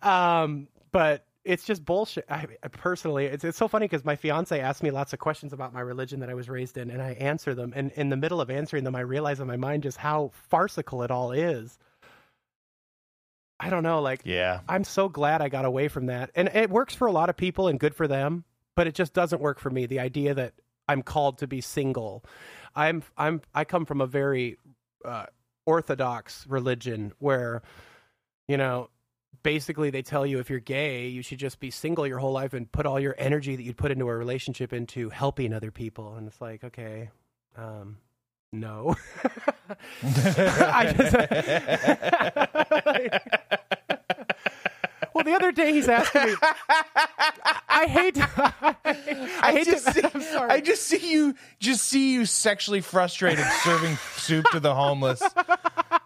Um, 0.01 0.67
but 0.91 1.25
it's 1.43 1.65
just 1.65 1.83
bullshit. 1.83 2.25
I, 2.29 2.45
I 2.61 2.67
personally, 2.69 3.25
it's 3.25 3.43
it's 3.43 3.57
so 3.57 3.67
funny 3.67 3.85
because 3.85 4.05
my 4.05 4.15
fiance 4.15 4.57
asked 4.57 4.83
me 4.83 4.91
lots 4.91 5.11
of 5.11 5.19
questions 5.19 5.53
about 5.53 5.73
my 5.73 5.81
religion 5.81 6.19
that 6.21 6.29
I 6.29 6.35
was 6.35 6.47
raised 6.49 6.77
in, 6.77 6.91
and 6.91 7.01
I 7.01 7.13
answer 7.13 7.55
them, 7.55 7.73
and 7.75 7.91
in 7.93 8.09
the 8.09 8.17
middle 8.17 8.39
of 8.39 8.49
answering 8.49 8.83
them, 8.83 8.95
I 8.95 9.01
realize 9.01 9.39
in 9.39 9.47
my 9.47 9.57
mind 9.57 9.83
just 9.83 9.97
how 9.97 10.31
farcical 10.49 11.03
it 11.03 11.11
all 11.11 11.31
is. 11.31 11.77
I 13.59 13.69
don't 13.69 13.83
know, 13.83 14.01
like 14.01 14.21
Yeah. 14.25 14.59
I'm 14.67 14.83
so 14.83 15.09
glad 15.09 15.41
I 15.41 15.49
got 15.49 15.65
away 15.65 15.87
from 15.87 16.07
that. 16.07 16.31
And 16.35 16.49
it 16.49 16.69
works 16.69 16.93
for 16.93 17.07
a 17.07 17.11
lot 17.11 17.29
of 17.29 17.37
people 17.37 17.69
and 17.69 17.79
good 17.79 17.95
for 17.95 18.07
them, 18.07 18.43
but 18.75 18.87
it 18.87 18.95
just 18.95 19.13
doesn't 19.13 19.41
work 19.41 19.59
for 19.59 19.69
me. 19.69 19.85
The 19.85 19.99
idea 19.99 20.33
that 20.33 20.53
I'm 20.93 21.03
called 21.03 21.39
to 21.39 21.47
be 21.47 21.59
single. 21.59 22.23
I'm 22.75 23.03
I'm 23.17 23.41
I 23.53 23.65
come 23.65 23.85
from 23.85 23.99
a 23.99 24.07
very 24.07 24.57
uh, 25.03 25.25
orthodox 25.65 26.45
religion 26.47 27.11
where 27.19 27.61
you 28.47 28.57
know, 28.57 28.89
basically 29.41 29.89
they 29.89 30.01
tell 30.01 30.25
you 30.25 30.39
if 30.39 30.49
you're 30.49 30.59
gay, 30.59 31.07
you 31.07 31.21
should 31.21 31.39
just 31.39 31.59
be 31.59 31.71
single 31.71 32.05
your 32.07 32.19
whole 32.19 32.31
life 32.31 32.53
and 32.53 32.71
put 32.71 32.85
all 32.85 32.99
your 32.99 33.15
energy 33.17 33.55
that 33.55 33.63
you'd 33.63 33.77
put 33.77 33.91
into 33.91 34.07
a 34.07 34.15
relationship 34.15 34.73
into 34.73 35.09
helping 35.09 35.53
other 35.53 35.71
people. 35.71 36.15
And 36.15 36.27
it's 36.27 36.41
like, 36.41 36.63
okay, 36.63 37.09
um 37.57 37.97
no. 38.51 38.95
I 40.03 40.93
just 40.95 41.15
Well, 45.13 45.23
the 45.23 45.33
other 45.33 45.51
day 45.51 45.73
he's 45.73 45.87
asking 45.87 46.25
me. 46.25 46.35
I 47.69 47.85
hate. 47.87 48.17
I, 48.37 48.75
I 49.41 49.51
hate 49.51 49.65
just 49.65 49.85
to, 49.87 49.93
see, 49.93 50.01
I'm 50.13 50.21
sorry. 50.21 50.49
I 50.51 50.59
just 50.59 50.83
see 50.83 51.11
you 51.11 51.35
just 51.59 51.83
see 51.83 52.13
you 52.13 52.25
sexually 52.25 52.81
frustrated 52.81 53.45
serving 53.63 53.97
soup 54.15 54.45
to 54.51 54.59
the 54.59 54.73
homeless. 54.73 55.21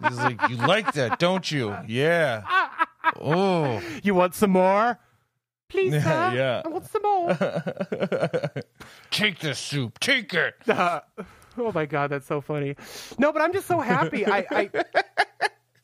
He's 0.08 0.18
like, 0.18 0.50
you 0.50 0.58
like 0.58 0.94
that, 0.94 1.20
don't 1.20 1.50
you? 1.52 1.76
Yeah. 1.88 2.44
Oh. 3.20 3.82
you 4.04 4.14
want 4.16 4.36
some 4.36 4.52
more? 4.52 5.00
Please, 5.70 5.94
Yeah, 5.96 6.04
sir. 6.32 6.36
yeah. 6.38 6.62
I 6.66 6.68
want 6.70 6.86
some 6.86 7.02
more. 7.02 7.34
Take 9.12 9.40
the 9.40 9.54
soup. 9.56 10.00
Take 10.00 10.34
it. 10.34 10.56
Uh, 10.68 11.02
oh 11.58 11.72
my 11.74 11.86
god, 11.86 12.10
that's 12.10 12.28
so 12.28 12.40
funny. 12.42 12.76
No, 13.18 13.32
but 13.34 13.42
I'm 13.42 13.52
just 13.54 13.68
so 13.68 13.80
happy. 13.80 14.26
I, 14.26 14.46
I 14.50 14.70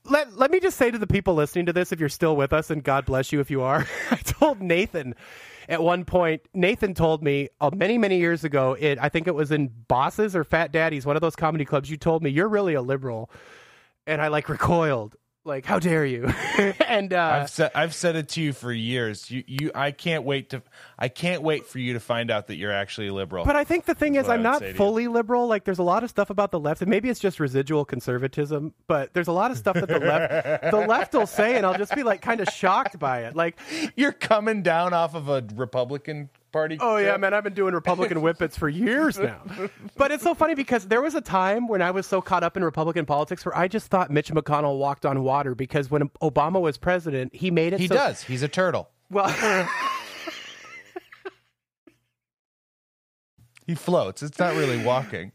let 0.06 0.38
let 0.38 0.52
me 0.52 0.60
just 0.60 0.78
say 0.78 0.92
to 0.92 0.98
the 0.98 1.08
people 1.08 1.34
listening 1.34 1.66
to 1.68 1.74
this, 1.74 1.92
if 1.92 2.00
you're 2.00 2.10
still 2.10 2.36
with 2.36 2.54
us, 2.54 2.70
and 2.70 2.84
God 2.84 3.06
bless 3.06 3.32
you 3.32 3.39
if 3.39 3.50
you 3.50 3.62
are. 3.62 3.88
I 4.12 4.18
told 4.18 4.62
Nathan 4.62 5.16
at 5.70 5.82
one 5.82 6.06
point. 6.06 6.42
Nathan 6.54 6.94
told 6.94 7.24
me 7.24 7.50
uh, 7.62 7.72
many 7.74 7.98
many 7.98 8.20
years 8.20 8.44
ago. 8.44 8.76
It 8.80 8.98
I 9.02 9.10
think 9.10 9.28
it 9.28 9.36
was 9.36 9.52
in 9.52 9.72
Bosses 9.88 10.36
or 10.36 10.44
Fat 10.44 10.72
Daddies, 10.72 11.06
one 11.06 11.16
of 11.16 11.22
those 11.22 11.36
comedy 11.36 11.66
clubs. 11.66 11.89
You 11.89 11.98
told 11.98 12.24
me 12.24 12.30
you're 12.30 12.50
really 12.50 12.74
a 12.74 12.82
liberal, 12.82 13.30
and 14.06 14.22
I 14.22 14.28
like 14.28 14.50
recoiled. 14.50 15.16
Like, 15.45 15.65
how 15.65 15.77
dare 15.77 16.06
you? 16.06 16.25
and 16.88 17.12
uh, 17.13 17.39
I've 17.41 17.49
said 17.49 17.71
I've 17.75 17.93
said 17.93 18.15
it 18.15 18.29
to 18.29 18.41
you 18.41 18.53
for 18.53 18.71
years. 18.71 19.29
You 19.29 19.43
you 19.45 19.71
I 19.75 19.91
can't 19.91 20.23
wait 20.23 20.51
to 20.51 20.62
I 20.97 21.10
can't 21.10 21.41
wait 21.41 21.67
for 21.67 21.79
you 21.79 21.93
to 21.93 21.99
find 21.99 22.32
out 22.32 22.47
that 22.47 22.56
you're 22.56 22.71
actually 22.71 23.10
liberal. 23.10 23.43
But 23.43 23.58
I 23.58 23.65
think 23.65 23.84
the 23.84 23.93
thing 23.93 24.15
is, 24.15 24.29
I'm 24.29 24.41
not 24.41 24.60
say 24.60 24.67
to 24.67 24.71
you. 24.71 24.77
fully 24.77 25.08
liberal. 25.10 25.47
Like, 25.47 25.65
there's 25.65 25.79
a 25.79 25.84
lot 25.84 26.03
of 26.03 26.10
stuff 26.10 26.29
about 26.29 26.51
the 26.51 26.60
left, 26.60 26.82
and 26.82 26.89
maybe 26.89 27.10
it's 27.10 27.19
just 27.19 27.41
residual 27.41 27.84
conservatism. 27.84 28.73
But 28.88 29.13
there's 29.13 29.27
a 29.27 29.34
lot 29.34 29.51
of 29.51 29.58
stuff 29.58 29.75
that 29.75 29.89
the 29.89 29.99
left, 29.99 30.71
the 30.71 30.86
left 30.88 31.13
will 31.13 31.27
say, 31.27 31.58
and 31.58 31.65
I'll 31.65 31.77
just 31.77 31.93
be 31.93 32.03
like, 32.03 32.21
kind 32.21 32.39
of 32.39 32.47
shocked 32.47 32.97
by 32.97 33.23
it. 33.23 33.36
Like, 33.36 33.60
you're 33.97 34.13
coming 34.13 34.63
down 34.63 34.93
off 34.93 35.13
of 35.13 35.27
a 35.27 35.43
Republican 35.56 36.29
Party. 36.54 36.78
oh 36.80 36.96
yeah, 36.98 37.18
man, 37.18 37.34
I've 37.34 37.44
been 37.44 37.54
doing 37.54 37.74
Republican 37.74 38.18
whippets 38.22 38.56
for 38.58 38.70
years 38.70 39.20
now. 39.20 39.42
But 39.98 40.12
it's 40.12 40.24
so 40.24 40.34
funny 40.34 40.56
because 40.56 40.88
there 40.88 41.02
was 41.02 41.16
a 41.16 41.22
time 41.22 41.68
when 41.68 41.82
I 41.82 41.92
was 41.92 42.06
so 42.08 42.22
caught 42.22 42.44
up 42.44 42.56
in 42.56 42.63
Republican 42.63 43.06
politics 43.06 43.46
where 43.46 43.58
I 43.58 43.68
just 43.68 43.88
thought 43.88 44.10
Mitch 44.10 44.32
McConnell 44.32 44.78
walked 44.78 45.06
on 45.06 45.24
water 45.24 45.54
because 45.56 45.92
when 45.92 46.10
Obama 46.22 46.62
was 46.62 46.78
president, 46.78 47.36
he 47.36 47.52
made 47.52 47.74
it. 47.74 47.80
He 47.82 47.88
so- 47.88 47.96
does. 47.96 48.22
He's 48.24 48.44
a 48.44 48.48
turtle. 48.48 48.89
Well. 49.10 49.68
He 53.66 53.76
floats. 53.76 54.22
It's 54.22 54.39
not 54.39 54.56
really 54.56 54.84
walking. 54.84 55.32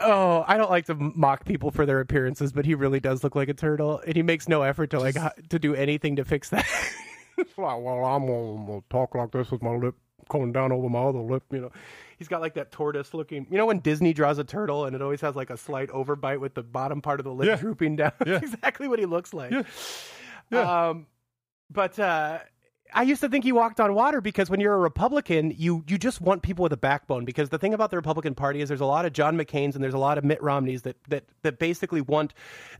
Oh, 0.00 0.44
I 0.48 0.56
don't 0.56 0.70
like 0.70 0.86
to 0.86 0.94
mock 0.94 1.44
people 1.44 1.70
for 1.70 1.84
their 1.84 2.00
appearances, 2.00 2.52
but 2.52 2.64
he 2.64 2.74
really 2.74 3.00
does 3.00 3.22
look 3.22 3.34
like 3.34 3.50
a 3.50 3.54
turtle, 3.54 4.00
and 4.06 4.16
he 4.16 4.22
makes 4.22 4.48
no 4.48 4.62
effort 4.62 4.88
to 4.90 4.98
like 5.00 5.16
h- 5.16 5.48
to 5.50 5.58
do 5.58 5.74
anything 5.74 6.16
to 6.16 6.24
fix 6.24 6.48
that. 6.50 6.66
Well, 7.58 8.02
I'm 8.06 8.26
gonna 8.26 8.80
talk 8.88 9.14
like 9.14 9.30
this 9.30 9.50
with 9.50 9.62
my 9.62 9.74
lip 9.76 9.94
going 10.28 10.52
down 10.52 10.72
over 10.72 10.88
my 10.88 11.00
other 11.00 11.18
lip. 11.20 11.44
You 11.50 11.60
know, 11.60 11.72
he's 12.18 12.28
got 12.28 12.40
like 12.40 12.54
that 12.54 12.72
tortoise 12.72 13.14
looking. 13.14 13.46
You 13.50 13.56
know, 13.58 13.66
when 13.66 13.78
Disney 13.80 14.12
draws 14.12 14.38
a 14.38 14.44
turtle 14.44 14.84
and 14.84 14.94
it 14.96 15.02
always 15.02 15.20
has 15.20 15.36
like 15.36 15.50
a 15.50 15.56
slight 15.56 15.88
overbite 15.90 16.40
with 16.40 16.54
the 16.54 16.62
bottom 16.62 17.00
part 17.02 17.20
of 17.20 17.24
the 17.24 17.32
lip 17.32 17.46
Yeah. 17.48 17.56
drooping 17.56 17.96
down. 17.96 18.12
Yeah. 18.26 18.38
That's 18.38 18.52
exactly 18.54 18.88
what 18.88 18.98
he 18.98 19.06
looks 19.06 19.32
like. 19.34 19.52
Yeah. 20.50 20.88
Um, 20.88 21.06
but 21.70 21.98
uh, 21.98 22.38
I 22.94 23.02
used 23.02 23.20
to 23.22 23.28
think 23.28 23.44
he 23.44 23.50
walked 23.52 23.80
on 23.80 23.94
water 23.94 24.20
because 24.20 24.48
when 24.48 24.60
you're 24.60 24.74
a 24.74 24.78
Republican, 24.78 25.52
you 25.56 25.84
you 25.88 25.98
just 25.98 26.20
want 26.20 26.42
people 26.42 26.62
with 26.62 26.72
a 26.72 26.76
backbone. 26.76 27.24
Because 27.24 27.48
the 27.48 27.58
thing 27.58 27.74
about 27.74 27.90
the 27.90 27.96
Republican 27.96 28.34
Party 28.36 28.60
is 28.60 28.68
there's 28.68 28.80
a 28.80 28.86
lot 28.86 29.04
of 29.06 29.12
John 29.12 29.36
McCain's 29.36 29.74
and 29.74 29.82
there's 29.82 29.94
a 29.94 29.98
lot 29.98 30.18
of 30.18 30.24
Mitt 30.24 30.40
Romneys 30.42 30.82
that 30.82 30.96
that 31.08 31.24
that 31.42 31.58
basically 31.58 32.00
want 32.00 32.32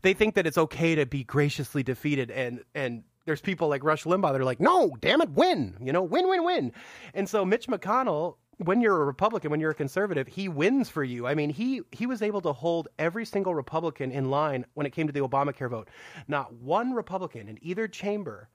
they 0.03 0.13
think 0.13 0.35
that 0.35 0.47
it's 0.47 0.57
okay 0.57 0.95
to 0.95 1.05
be 1.05 1.23
graciously 1.25 1.83
defeated 1.83 2.31
and 2.31 2.63
and 2.73 3.03
there's 3.27 3.41
people 3.41 3.67
like 3.67 3.83
Rush 3.83 4.05
Limbaugh 4.05 4.31
that 4.31 4.39
are 4.41 4.45
like, 4.45 4.61
no, 4.61 4.95
damn 5.01 5.21
it, 5.21 5.29
win, 5.31 5.75
you 5.81 5.91
know, 5.91 6.01
win, 6.01 6.29
win, 6.29 6.45
win. 6.45 6.71
And 7.13 7.27
so 7.29 7.43
Mitch 7.43 7.67
McConnell, 7.67 8.37
when 8.59 8.79
you're 8.79 9.01
a 9.01 9.05
Republican, 9.05 9.51
when 9.51 9.59
you're 9.59 9.71
a 9.71 9.75
conservative, 9.75 10.27
he 10.27 10.47
wins 10.47 10.87
for 10.89 11.03
you. 11.03 11.27
I 11.27 11.35
mean, 11.35 11.49
he 11.49 11.81
he 11.91 12.07
was 12.07 12.21
able 12.21 12.39
to 12.41 12.53
hold 12.53 12.87
every 12.97 13.25
single 13.25 13.53
Republican 13.53 14.11
in 14.11 14.31
line 14.31 14.65
when 14.75 14.85
it 14.85 14.91
came 14.91 15.07
to 15.07 15.13
the 15.13 15.19
Obamacare 15.19 15.69
vote. 15.69 15.89
Not 16.29 16.53
one 16.53 16.93
Republican 16.93 17.49
in 17.49 17.59
either 17.61 17.87
chamber 17.89 18.47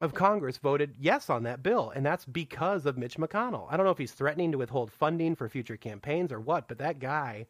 of 0.00 0.14
Congress 0.14 0.58
voted 0.58 0.94
yes 0.96 1.28
on 1.28 1.42
that 1.42 1.64
bill, 1.64 1.92
and 1.94 2.06
that's 2.06 2.24
because 2.24 2.86
of 2.86 2.96
Mitch 2.96 3.16
McConnell. 3.16 3.66
I 3.68 3.76
don't 3.76 3.84
know 3.84 3.92
if 3.92 3.98
he's 3.98 4.12
threatening 4.12 4.52
to 4.52 4.58
withhold 4.58 4.92
funding 4.92 5.34
for 5.34 5.48
future 5.48 5.76
campaigns 5.76 6.30
or 6.30 6.38
what, 6.38 6.68
but 6.68 6.78
that 6.78 7.00
guy, 7.00 7.46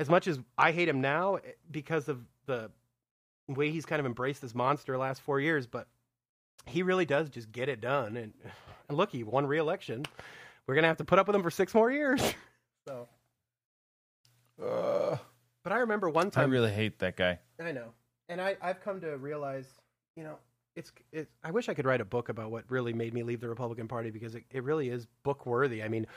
as 0.00 0.10
much 0.10 0.26
as 0.26 0.40
I 0.58 0.72
hate 0.72 0.88
him 0.88 1.00
now 1.00 1.36
eh, 1.36 1.52
because 1.70 2.08
of 2.08 2.24
the 2.46 2.72
way 3.48 3.70
he's 3.70 3.86
kind 3.86 4.00
of 4.00 4.06
embraced 4.06 4.42
this 4.42 4.54
monster 4.54 4.98
last 4.98 5.22
four 5.22 5.40
years, 5.40 5.66
but 5.66 5.86
he 6.66 6.82
really 6.82 7.04
does 7.04 7.28
just 7.28 7.52
get 7.52 7.68
it 7.68 7.80
done. 7.80 8.16
And, 8.16 8.32
and 8.88 8.96
look, 8.98 9.10
he 9.10 9.22
won 9.24 9.46
re-election. 9.46 10.04
We're 10.66 10.74
gonna 10.74 10.86
have 10.88 10.98
to 10.98 11.04
put 11.04 11.18
up 11.18 11.26
with 11.26 11.36
him 11.36 11.42
for 11.42 11.50
six 11.50 11.74
more 11.74 11.90
years. 11.90 12.20
So, 12.88 13.06
Uh, 14.60 15.16
but 15.62 15.72
I 15.72 15.78
remember 15.78 16.10
one 16.10 16.32
time. 16.32 16.50
I 16.50 16.52
really 16.52 16.72
hate 16.72 16.98
that 16.98 17.16
guy. 17.16 17.38
I 17.60 17.70
know, 17.70 17.92
and 18.28 18.40
I 18.40 18.56
I've 18.60 18.80
come 18.80 19.00
to 19.02 19.16
realize, 19.18 19.66
you 20.16 20.24
know, 20.24 20.36
it's 20.74 20.92
it. 21.12 21.30
I 21.44 21.52
wish 21.52 21.68
I 21.68 21.74
could 21.74 21.86
write 21.86 22.00
a 22.00 22.04
book 22.04 22.28
about 22.28 22.50
what 22.50 22.64
really 22.68 22.92
made 22.92 23.14
me 23.14 23.22
leave 23.22 23.40
the 23.40 23.48
Republican 23.48 23.86
Party 23.86 24.10
because 24.10 24.34
it, 24.34 24.42
it 24.50 24.64
really 24.64 24.88
is 24.88 25.06
book 25.22 25.46
worthy. 25.46 25.80
I 25.82 25.88
mean, 25.88 26.08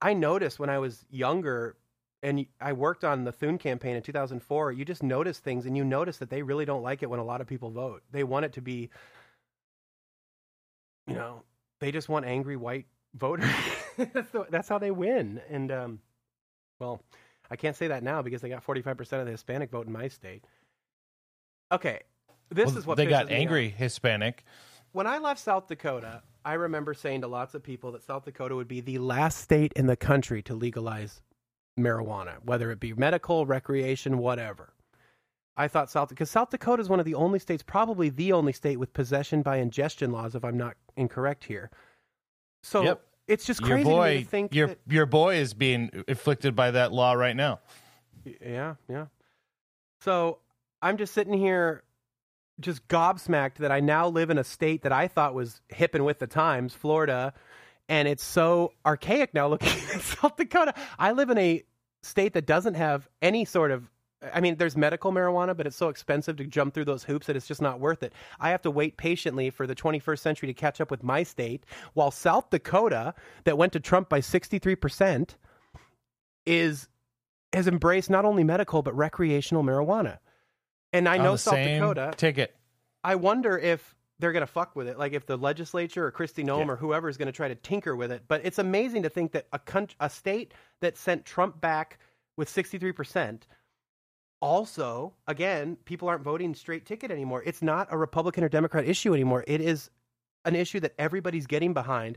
I 0.00 0.14
noticed 0.14 0.58
when 0.58 0.70
I 0.70 0.78
was 0.78 1.04
younger. 1.10 1.76
And 2.22 2.46
I 2.62 2.72
worked 2.72 3.04
on 3.04 3.24
the 3.24 3.30
Thune 3.30 3.58
campaign 3.58 3.94
in 3.94 4.02
2004. 4.02 4.72
You 4.72 4.84
just 4.86 5.02
notice 5.02 5.38
things, 5.38 5.66
and 5.66 5.76
you 5.76 5.84
notice 5.84 6.16
that 6.16 6.30
they 6.30 6.42
really 6.42 6.64
don't 6.64 6.82
like 6.82 7.02
it 7.02 7.10
when 7.10 7.20
a 7.20 7.24
lot 7.24 7.42
of 7.42 7.46
people 7.46 7.70
vote. 7.70 8.02
They 8.10 8.24
want 8.24 8.46
it 8.46 8.54
to 8.54 8.62
be, 8.62 8.88
you 11.06 11.14
know, 11.14 11.42
they 11.80 11.92
just 11.92 12.08
want 12.08 12.24
angry 12.24 12.56
white 12.56 12.86
voters. 13.14 13.50
that's, 13.96 14.30
the, 14.30 14.46
that's 14.50 14.68
how 14.68 14.78
they 14.78 14.90
win. 14.90 15.40
And 15.50 15.70
um, 15.72 15.98
well, 16.80 17.00
I 17.50 17.56
can't 17.56 17.76
say 17.76 17.88
that 17.88 18.02
now 18.02 18.22
because 18.22 18.40
they 18.40 18.48
got 18.48 18.64
45% 18.64 19.00
of 19.20 19.26
the 19.26 19.32
Hispanic 19.32 19.70
vote 19.70 19.86
in 19.86 19.92
my 19.92 20.08
state. 20.08 20.44
Okay, 21.72 22.00
this 22.50 22.66
Well, 22.66 22.78
is 22.78 22.86
what 22.86 22.96
they 22.96 23.06
got 23.06 23.30
angry. 23.30 23.68
Hispanic. 23.68 24.44
When 24.92 25.06
I 25.06 25.18
left 25.18 25.40
South 25.40 25.66
Dakota, 25.68 26.22
I 26.44 26.54
remember 26.54 26.94
saying 26.94 27.22
to 27.22 27.26
lots 27.26 27.54
of 27.54 27.62
people 27.62 27.92
that 27.92 28.02
South 28.02 28.24
Dakota 28.24 28.54
would 28.54 28.68
be 28.68 28.80
the 28.80 28.98
last 28.98 29.38
state 29.40 29.72
in 29.74 29.86
the 29.86 29.96
country 29.96 30.42
to 30.42 30.54
legalize 30.54 31.22
marijuana, 31.78 32.36
whether 32.44 32.70
it 32.70 32.80
be 32.80 32.94
medical, 32.94 33.46
recreation, 33.46 34.18
whatever. 34.18 34.72
I 35.56 35.68
thought 35.68 35.90
South 35.90 36.10
because 36.10 36.30
South 36.30 36.50
Dakota 36.50 36.82
is 36.82 36.88
one 36.88 37.00
of 37.00 37.06
the 37.06 37.14
only 37.14 37.38
states, 37.38 37.62
probably 37.62 38.08
the 38.10 38.32
only 38.32 38.52
state 38.52 38.76
with 38.78 38.92
possession 38.92 39.42
by 39.42 39.56
ingestion 39.56 40.12
laws, 40.12 40.34
if 40.34 40.44
I'm 40.44 40.56
not 40.58 40.76
incorrect 40.96 41.44
here. 41.44 41.70
So 42.62 42.82
Yep. 42.82 43.02
it's 43.28 43.46
just 43.46 43.60
Your 43.60 43.68
crazy 43.70 43.84
to 43.84 43.88
me 43.90 43.94
boy, 43.94 44.18
to 44.18 44.24
think 44.28 44.54
your 44.54 44.66
that 44.68 44.78
your 44.88 45.06
boy 45.06 45.36
is 45.36 45.54
being 45.54 46.04
afflicted 46.08 46.54
by 46.54 46.72
that 46.72 46.92
law 46.92 47.12
right 47.14 47.36
now. 47.36 47.60
Yeah, 48.24 48.74
yeah. 48.88 49.06
So 50.00 50.38
I'm 50.82 50.96
just 50.96 51.14
sitting 51.14 51.32
here, 51.34 51.84
just 52.60 52.86
gobsmacked 52.88 53.54
that 53.56 53.70
I 53.72 53.80
now 53.80 54.08
live 54.08 54.30
in 54.30 54.38
a 54.38 54.44
state 54.44 54.82
that 54.82 54.92
I 54.92 55.08
thought 55.08 55.34
was 55.34 55.60
hip 55.68 55.94
and 55.94 56.04
with 56.04 56.18
the 56.18 56.26
times, 56.26 56.74
Florida, 56.74 57.32
and 57.88 58.08
it's 58.08 58.24
so 58.24 58.72
archaic 58.84 59.32
now 59.32 59.48
looking 59.48 59.68
at 59.94 60.00
South 60.00 60.36
Dakota. 60.36 60.74
I 60.98 61.12
live 61.12 61.30
in 61.30 61.38
a 61.38 61.62
state 62.02 62.34
that 62.34 62.46
doesn't 62.46 62.74
have 62.74 63.08
any 63.22 63.44
sort 63.46 63.70
of. 63.70 63.90
I 64.32 64.40
mean, 64.40 64.56
there's 64.56 64.76
medical 64.76 65.12
marijuana, 65.12 65.54
but 65.56 65.66
it's 65.66 65.76
so 65.76 65.88
expensive 65.88 66.36
to 66.36 66.44
jump 66.46 66.72
through 66.72 66.86
those 66.86 67.04
hoops 67.04 67.26
that 67.26 67.36
it's 67.36 67.46
just 67.46 67.60
not 67.60 67.80
worth 67.80 68.02
it. 68.02 68.12
I 68.40 68.48
have 68.50 68.62
to 68.62 68.70
wait 68.70 68.96
patiently 68.96 69.50
for 69.50 69.66
the 69.66 69.74
21st 69.74 70.18
century 70.20 70.46
to 70.46 70.54
catch 70.54 70.80
up 70.80 70.90
with 70.90 71.02
my 71.02 71.22
state, 71.22 71.64
while 71.92 72.10
South 72.10 72.48
Dakota, 72.50 73.14
that 73.44 73.58
went 73.58 73.72
to 73.74 73.80
Trump 73.80 74.08
by 74.08 74.20
63%, 74.20 75.34
is 76.46 76.88
has 77.52 77.68
embraced 77.68 78.10
not 78.10 78.24
only 78.24 78.44
medical 78.44 78.82
but 78.82 78.94
recreational 78.96 79.62
marijuana. 79.62 80.18
And 80.92 81.08
I 81.08 81.18
On 81.18 81.24
know 81.24 81.32
the 81.32 81.38
South 81.38 81.54
Dakota. 81.56 82.12
ticket. 82.16 82.54
I 83.04 83.14
wonder 83.14 83.56
if 83.58 83.94
they're 84.18 84.32
going 84.32 84.42
to 84.42 84.46
fuck 84.46 84.74
with 84.76 84.88
it, 84.88 84.98
like 84.98 85.12
if 85.12 85.26
the 85.26 85.36
legislature 85.36 86.06
or 86.06 86.12
Kristi 86.12 86.44
Noem 86.44 86.66
Yeah. 86.66 86.72
or 86.72 86.76
whoever 86.76 87.08
is 87.08 87.16
going 87.16 87.26
to 87.26 87.32
try 87.32 87.48
to 87.48 87.54
tinker 87.54 87.94
with 87.94 88.10
it. 88.10 88.24
But 88.28 88.44
it's 88.44 88.58
amazing 88.58 89.02
to 89.04 89.08
think 89.08 89.32
that 89.32 89.46
a 89.52 89.58
coun- 89.58 89.88
a 90.00 90.08
state 90.10 90.54
that 90.80 90.96
sent 90.96 91.24
Trump 91.24 91.60
back 91.60 91.98
with 92.36 92.48
63%, 92.48 93.46
also, 94.46 95.12
again, 95.26 95.76
people 95.84 96.08
aren't 96.08 96.22
voting 96.22 96.54
straight 96.54 96.86
ticket 96.86 97.10
anymore. 97.10 97.42
It's 97.44 97.62
not 97.62 97.88
a 97.90 97.98
Republican 97.98 98.44
or 98.44 98.48
Democrat 98.48 98.86
issue 98.86 99.12
anymore. 99.12 99.42
It 99.48 99.60
is 99.60 99.90
an 100.44 100.54
issue 100.54 100.78
that 100.80 100.94
everybody's 100.98 101.48
getting 101.48 101.74
behind, 101.74 102.16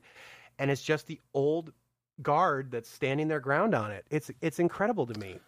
and 0.59 0.69
it's 0.69 0.83
just 0.83 1.07
the 1.07 1.19
old 1.33 1.73
guard 2.21 2.69
that's 2.69 2.87
standing 2.89 3.29
their 3.29 3.39
ground 3.39 3.73
on 3.73 3.89
it. 3.91 4.05
It's 4.11 4.29
it's 4.41 4.59
incredible 4.59 5.07
to 5.07 5.19
me. 5.19 5.39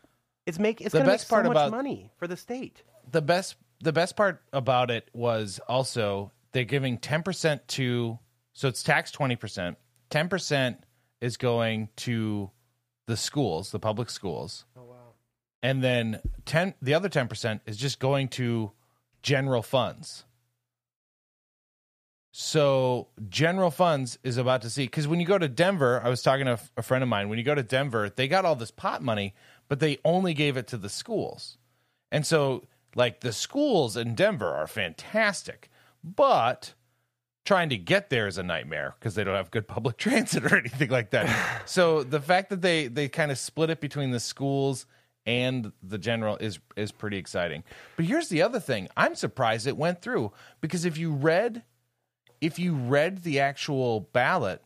It's 0.48 0.58
make 0.58 0.82
it's 0.82 0.92
The 0.94 0.98
going 1.00 1.06
to 1.06 1.12
make 1.12 1.20
so 1.22 1.36
much 1.44 1.52
about- 1.52 1.72
money 1.72 2.10
for 2.18 2.26
the 2.28 2.36
state. 2.38 2.82
the 3.12 3.22
best 3.22 3.58
the 3.84 3.94
best 3.94 4.16
part 4.16 4.42
about 4.52 4.90
it 4.90 5.08
was 5.14 5.60
also 5.68 6.32
they're 6.52 6.64
giving 6.64 6.98
10% 6.98 7.60
to 7.68 8.18
so 8.54 8.68
it's 8.68 8.82
taxed 8.84 9.16
20% 9.18 9.76
10% 10.10 10.78
is 11.22 11.38
going 11.38 11.90
to 11.96 12.50
the 13.08 13.18
schools 13.18 13.72
the 13.72 13.80
public 13.80 14.10
schools 14.10 14.66
Oh. 14.78 14.91
And 15.64 15.84
then 15.84 16.20
10 16.46 16.76
the 16.82 16.94
other 16.94 17.10
10% 17.10 17.62
is 17.66 17.78
just 17.78 18.00
going 18.00 18.28
to 18.28 18.72
general 19.24 19.62
funds 19.62 20.26
so 22.32 23.08
general 23.30 23.72
funds 23.72 24.18
is 24.24 24.38
about 24.38 24.62
to 24.62 24.70
see 24.70 24.86
because 24.86 25.08
when 25.08 25.20
you 25.20 25.26
go 25.26 25.38
to 25.38 25.50
denver 25.50 26.02
i 26.04 26.10
was 26.10 26.22
talking 26.22 26.46
to 26.46 26.58
a, 26.78 26.82
friend 26.82 27.04
of 27.04 27.10
mine 27.10 27.28
when 27.28 27.38
you 27.38 27.44
go 27.44 27.54
to 27.54 27.64
denver 27.64 28.10
they 28.10 28.28
got 28.28 28.46
all 28.46 28.56
this 28.56 28.72
pot 28.72 29.02
money 29.02 29.34
but 29.68 29.80
they 29.80 29.98
only 30.06 30.34
gave 30.34 30.56
it 30.56 30.66
to 30.66 30.78
the 30.78 30.90
schools 30.90 31.58
and 32.10 32.26
so 32.26 32.64
like 32.96 33.20
the 33.20 33.34
schools 33.34 33.98
in 33.98 34.16
denver 34.16 34.48
are 34.48 34.68
fantastic 34.68 35.70
but 36.04 36.74
trying 37.46 37.70
to 37.70 37.78
get 37.78 38.10
there 38.10 38.28
is 38.28 38.38
a 38.38 38.44
nightmare 38.44 38.96
because 39.00 39.16
they 39.16 39.24
don't 39.24 39.36
have 39.36 39.52
good 39.52 39.68
public 39.68 39.98
transit 39.98 40.46
or 40.46 40.58
anything 40.58 40.90
like 40.90 41.10
that. 41.12 41.68
so 41.68 42.04
the 42.04 42.22
fact 42.22 42.50
that 42.50 42.62
they 42.62 42.88
they 42.88 43.08
kind 43.10 43.32
of 43.32 43.38
split 43.38 43.70
it 43.70 43.82
between 43.82 44.12
the 44.12 44.20
schools 44.20 44.86
and 45.26 45.72
the 45.84 45.98
general 45.98 46.38
is 46.38 46.60
is 46.76 46.92
pretty 46.92 47.18
exciting. 47.18 47.64
But 47.96 48.06
here's 48.06 48.30
the 48.30 48.42
other 48.42 48.60
thing. 48.60 48.88
I'm 48.98 49.16
surprised 49.16 49.68
it 49.68 49.78
went 49.78 50.02
through 50.02 50.32
because 50.62 50.86
if 50.86 50.98
you 50.98 51.12
read 51.12 51.64
if 52.40 52.58
you 52.58 52.74
read 52.74 53.24
the 53.24 53.40
actual 53.40 54.02
ballot, 54.14 54.64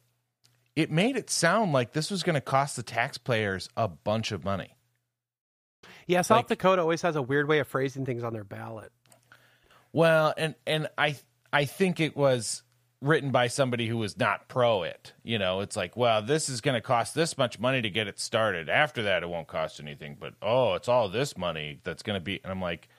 it 0.76 0.92
made 0.92 1.18
it 1.18 1.30
sound 1.30 1.74
like 1.74 1.92
this 1.94 2.10
was 2.10 2.24
going 2.24 2.36
to 2.36 2.42
cost 2.42 2.76
the 2.78 2.84
taxpayers 2.84 3.68
a 3.76 3.88
bunch 3.88 4.32
of 4.32 4.44
money. 4.46 4.76
Yeah, 6.08 6.22
South 6.22 6.38
Like- 6.38 6.48
Dakota 6.48 6.82
always 6.82 7.02
has 7.02 7.16
a 7.16 7.22
weird 7.22 7.48
way 7.48 7.60
of 7.60 7.68
phrasing 7.68 8.06
things 8.06 8.24
on 8.24 8.32
their 8.34 8.44
ballot. 8.44 8.92
Well, 9.92 10.34
and 10.38 10.56
and 10.68 10.88
I 10.98 11.16
I 11.52 11.66
think 11.66 12.00
it 12.00 12.16
was 12.16 12.64
written 13.02 13.32
by 13.32 13.48
somebody 13.48 13.88
who 13.88 13.98
was 13.98 14.18
not 14.18 14.48
pro 14.48 14.84
it. 14.84 15.14
You 15.24 15.38
know, 15.38 15.62
it's 15.62 15.76
like, 15.76 15.96
well, 15.96 16.22
this 16.22 16.50
is 16.50 16.62
going 16.62 16.76
to 16.76 16.82
cost 16.82 17.16
this 17.16 17.38
much 17.38 17.60
money 17.60 17.82
to 17.82 17.90
get 17.90 18.08
it 18.08 18.20
started. 18.20 18.70
After 18.70 19.04
that, 19.04 19.24
it 19.24 19.30
won't 19.30 19.48
cost 19.48 19.80
anything. 19.80 20.18
But 20.20 20.34
oh, 20.42 20.74
it's 20.74 20.88
all 20.88 21.10
this 21.10 21.38
money 21.38 21.80
that's 21.84 22.04
going 22.04 22.16
to 22.18 22.24
be. 22.24 22.40
And 22.44 22.52
I'm 22.52 22.62
like, 22.62 22.90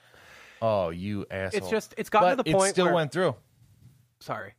oh, 0.61 0.89
you 0.89 1.25
asshole. 1.29 1.59
It's 1.59 1.69
just 1.69 1.93
it's 1.97 2.09
gotten 2.09 2.29
but 2.29 2.43
to 2.43 2.43
the 2.43 2.57
point 2.57 2.69
it 2.69 2.71
still 2.71 2.85
where 2.85 2.95
went 2.95 3.11
through. 3.11 3.35
sorry. 4.19 4.53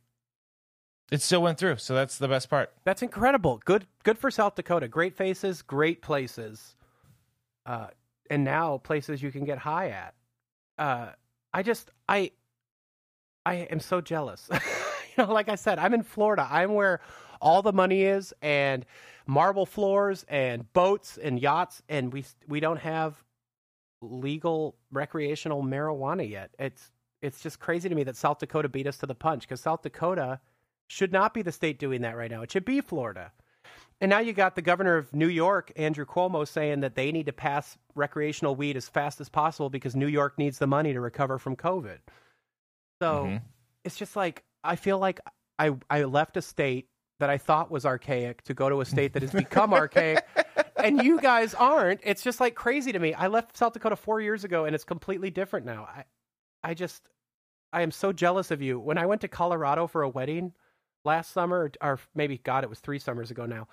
It 1.11 1.21
still 1.21 1.41
went 1.41 1.57
through. 1.57 1.77
So 1.77 1.95
that's 1.95 2.17
the 2.17 2.27
best 2.27 2.49
part. 2.49 2.71
That's 2.83 3.01
incredible. 3.01 3.59
Good 3.65 3.87
good 4.03 4.17
for 4.17 4.29
South 4.29 4.55
Dakota. 4.55 4.87
Great 4.87 5.15
faces, 5.15 5.61
great 5.61 6.01
places. 6.01 6.75
Uh 7.65 7.87
and 8.29 8.43
now 8.43 8.77
places 8.77 9.23
you 9.23 9.31
can 9.31 9.43
get 9.43 9.57
high 9.57 9.89
at. 9.89 10.13
Uh 10.77 11.07
I 11.51 11.63
just 11.63 11.89
I 12.07 12.31
I 13.43 13.55
am 13.55 13.79
so 13.79 14.01
jealous. 14.01 14.47
know, 15.19 15.31
like 15.31 15.49
I 15.49 15.55
said, 15.55 15.79
I'm 15.79 15.93
in 15.93 16.03
Florida. 16.03 16.47
I'm 16.49 16.73
where 16.73 17.01
all 17.41 17.61
the 17.61 17.73
money 17.73 18.03
is 18.03 18.33
and 18.41 18.85
marble 19.27 19.65
floors 19.65 20.25
and 20.27 20.71
boats 20.73 21.17
and 21.17 21.39
yachts 21.39 21.81
and 21.87 22.11
we 22.11 22.25
we 22.47 22.59
don't 22.59 22.79
have 22.79 23.23
legal 24.01 24.75
recreational 24.91 25.63
marijuana 25.63 26.27
yet. 26.27 26.51
It's 26.57 26.91
it's 27.21 27.41
just 27.41 27.59
crazy 27.59 27.89
to 27.89 27.95
me 27.95 28.03
that 28.03 28.15
South 28.15 28.39
Dakota 28.39 28.69
beat 28.69 28.87
us 28.87 28.97
to 28.97 29.05
the 29.05 29.15
punch 29.15 29.41
because 29.41 29.61
South 29.61 29.81
Dakota 29.81 30.39
should 30.87 31.11
not 31.11 31.33
be 31.33 31.41
the 31.41 31.51
state 31.51 31.77
doing 31.77 32.01
that 32.01 32.15
right 32.17 32.31
now. 32.31 32.41
It 32.41 32.51
should 32.51 32.65
be 32.65 32.81
Florida. 32.81 33.31
And 34.01 34.09
now 34.09 34.19
you 34.19 34.31
got 34.31 34.55
the 34.55 34.61
governor 34.61 34.95
of 34.95 35.13
New 35.13 35.27
York, 35.27 35.73
Andrew 35.75 36.05
Cuomo, 36.05 36.47
saying 36.47 36.79
that 36.79 36.95
they 36.95 37.11
need 37.11 37.25
to 37.25 37.33
pass 37.33 37.77
recreational 37.95 38.55
weed 38.55 38.77
as 38.77 38.87
fast 38.87 39.19
as 39.19 39.27
possible 39.27 39.69
because 39.69 39.95
New 39.95 40.07
York 40.07 40.37
needs 40.37 40.57
the 40.57 40.67
money 40.67 40.93
to 40.93 41.01
recover 41.01 41.37
from 41.37 41.57
COVID. 41.57 41.99
So 43.01 43.25
Mhm. 43.25 43.41
it's 43.83 43.97
just 43.97 44.15
like 44.15 44.43
I 44.63 44.75
feel 44.75 44.99
like 44.99 45.19
I 45.57 45.71
I 45.89 46.03
left 46.03 46.37
a 46.37 46.41
state 46.41 46.87
that 47.19 47.29
I 47.29 47.37
thought 47.37 47.69
was 47.69 47.85
archaic 47.85 48.43
to 48.43 48.53
go 48.53 48.69
to 48.69 48.81
a 48.81 48.85
state 48.85 49.13
that 49.13 49.21
has 49.21 49.31
become 49.31 49.73
archaic, 49.73 50.25
and 50.77 51.03
you 51.03 51.19
guys 51.19 51.53
aren't. 51.53 51.99
It's 52.03 52.23
just 52.23 52.39
like 52.39 52.55
crazy 52.55 52.91
to 52.91 52.99
me. 52.99 53.13
I 53.13 53.27
left 53.27 53.57
South 53.57 53.73
Dakota 53.73 53.95
four 53.95 54.21
years 54.21 54.43
ago, 54.43 54.65
and 54.65 54.73
it's 54.73 54.85
completely 54.85 55.29
different 55.29 55.65
now. 55.65 55.83
I 55.83 56.03
I 56.63 56.73
just 56.73 57.03
I 57.73 57.81
am 57.81 57.91
so 57.91 58.11
jealous 58.11 58.51
of 58.51 58.61
you. 58.61 58.79
When 58.79 58.97
I 58.97 59.05
went 59.05 59.21
to 59.21 59.27
Colorado 59.27 59.87
for 59.87 60.01
a 60.01 60.09
wedding 60.09 60.53
last 61.05 61.31
summer, 61.31 61.71
or 61.81 61.99
maybe 62.15 62.37
God, 62.37 62.63
it 62.63 62.69
was 62.69 62.79
three 62.79 62.99
summers 62.99 63.31
ago 63.31 63.45
now. 63.45 63.67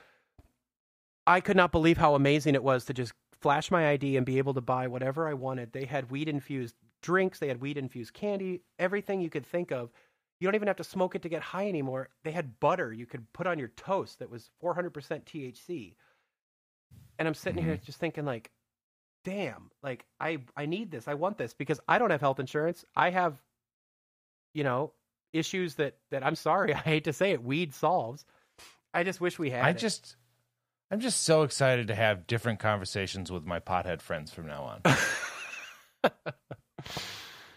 I 1.26 1.40
could 1.40 1.56
not 1.56 1.72
believe 1.72 1.98
how 1.98 2.14
amazing 2.14 2.54
it 2.54 2.62
was 2.62 2.84
to 2.84 2.94
just 2.94 3.12
flash 3.40 3.70
my 3.70 3.88
ID 3.90 4.16
and 4.16 4.24
be 4.24 4.38
able 4.38 4.54
to 4.54 4.60
buy 4.60 4.86
whatever 4.86 5.26
I 5.28 5.34
wanted. 5.34 5.72
They 5.72 5.84
had 5.84 6.10
weed 6.10 6.28
infused 6.28 6.76
drinks, 7.02 7.38
they 7.38 7.48
had 7.48 7.60
weed 7.60 7.78
infused 7.78 8.14
candy, 8.14 8.62
everything 8.78 9.20
you 9.20 9.30
could 9.30 9.46
think 9.46 9.72
of. 9.72 9.90
You 10.38 10.46
don't 10.46 10.54
even 10.54 10.68
have 10.68 10.76
to 10.76 10.84
smoke 10.84 11.14
it 11.14 11.22
to 11.22 11.28
get 11.28 11.42
high 11.42 11.68
anymore. 11.68 12.08
They 12.24 12.30
had 12.30 12.60
butter 12.60 12.92
you 12.92 13.06
could 13.06 13.32
put 13.32 13.46
on 13.46 13.58
your 13.58 13.68
toast 13.68 14.18
that 14.18 14.30
was 14.30 14.50
400% 14.62 14.92
THC. 14.92 15.94
And 17.18 17.26
I'm 17.26 17.34
sitting 17.34 17.62
here 17.62 17.74
mm-hmm. 17.74 17.84
just 17.84 17.98
thinking 17.98 18.24
like 18.24 18.50
damn, 19.24 19.72
like 19.82 20.04
I 20.20 20.38
I 20.56 20.66
need 20.66 20.90
this. 20.90 21.08
I 21.08 21.14
want 21.14 21.36
this 21.36 21.52
because 21.52 21.80
I 21.88 21.98
don't 21.98 22.10
have 22.10 22.20
health 22.20 22.38
insurance. 22.38 22.84
I 22.94 23.10
have 23.10 23.42
you 24.56 24.64
know, 24.64 24.90
issues 25.34 25.74
that 25.74 25.96
that 26.10 26.24
I'm 26.24 26.34
sorry, 26.34 26.72
I 26.74 26.78
hate 26.78 27.04
to 27.04 27.12
say 27.12 27.32
it, 27.32 27.44
weed 27.44 27.74
solves. 27.74 28.24
I 28.94 29.04
just 29.04 29.20
wish 29.20 29.38
we 29.38 29.50
had 29.50 29.62
I 29.62 29.70
it. 29.70 29.78
just, 29.78 30.16
I'm 30.90 31.00
just 31.00 31.24
so 31.24 31.42
excited 31.42 31.88
to 31.88 31.94
have 31.94 32.26
different 32.26 32.58
conversations 32.58 33.30
with 33.30 33.44
my 33.44 33.60
pothead 33.60 34.00
friends 34.00 34.32
from 34.32 34.46
now 34.46 34.80
on. 36.02 36.12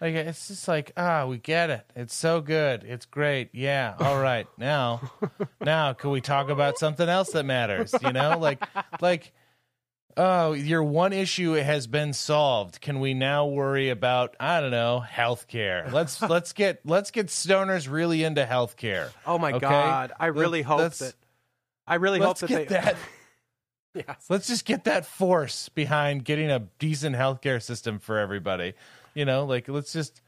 like 0.01 0.15
it's 0.15 0.47
just 0.47 0.67
like 0.67 0.91
ah, 0.97 1.25
we 1.25 1.37
get 1.37 1.69
it. 1.69 1.85
It's 1.95 2.15
so 2.15 2.41
good. 2.41 2.83
It's 2.83 3.05
great. 3.05 3.49
Yeah. 3.53 3.95
All 3.99 4.19
right. 4.19 4.47
Now, 4.57 5.11
now, 5.61 5.93
can 5.93 6.11
we 6.11 6.21
talk 6.21 6.49
about 6.49 6.77
something 6.77 7.07
else 7.07 7.31
that 7.31 7.45
matters? 7.45 7.93
You 8.01 8.11
know, 8.13 8.37
like, 8.37 8.63
like. 9.01 9.31
Oh, 10.17 10.51
your 10.51 10.83
one 10.83 11.13
issue 11.13 11.53
has 11.53 11.87
been 11.87 12.11
solved. 12.11 12.81
Can 12.81 12.99
we 12.99 13.13
now 13.13 13.45
worry 13.45 13.89
about 13.89 14.35
I 14.37 14.59
don't 14.59 14.71
know 14.71 15.01
healthcare? 15.09 15.89
Let's 15.93 16.21
let's 16.35 16.51
get 16.51 16.81
let's 16.85 17.11
get 17.11 17.27
stoners 17.27 17.89
really 17.89 18.25
into 18.25 18.43
healthcare. 18.43 19.11
Oh 19.25 19.37
my 19.37 19.51
Okay? 19.53 19.59
god! 19.59 20.11
I 20.19 20.25
really 20.25 20.59
Let- 20.59 20.65
hope 20.65 20.93
that. 20.95 21.13
I 21.87 21.95
really 21.95 22.19
hope 22.19 22.37
that 22.39 22.47
get 22.49 22.67
they. 22.67 22.73
that. 22.75 22.95
Yes. 23.95 24.25
Let's 24.29 24.47
just 24.47 24.65
get 24.65 24.83
that 24.83 25.05
force 25.07 25.67
behind 25.69 26.23
getting 26.23 26.51
a 26.51 26.59
decent 26.77 27.15
healthcare 27.15 27.61
system 27.61 27.97
for 27.97 28.19
everybody. 28.19 28.73
You 29.13 29.25
know, 29.25 29.45
like 29.45 29.67
let's 29.67 29.93
just 29.93 30.21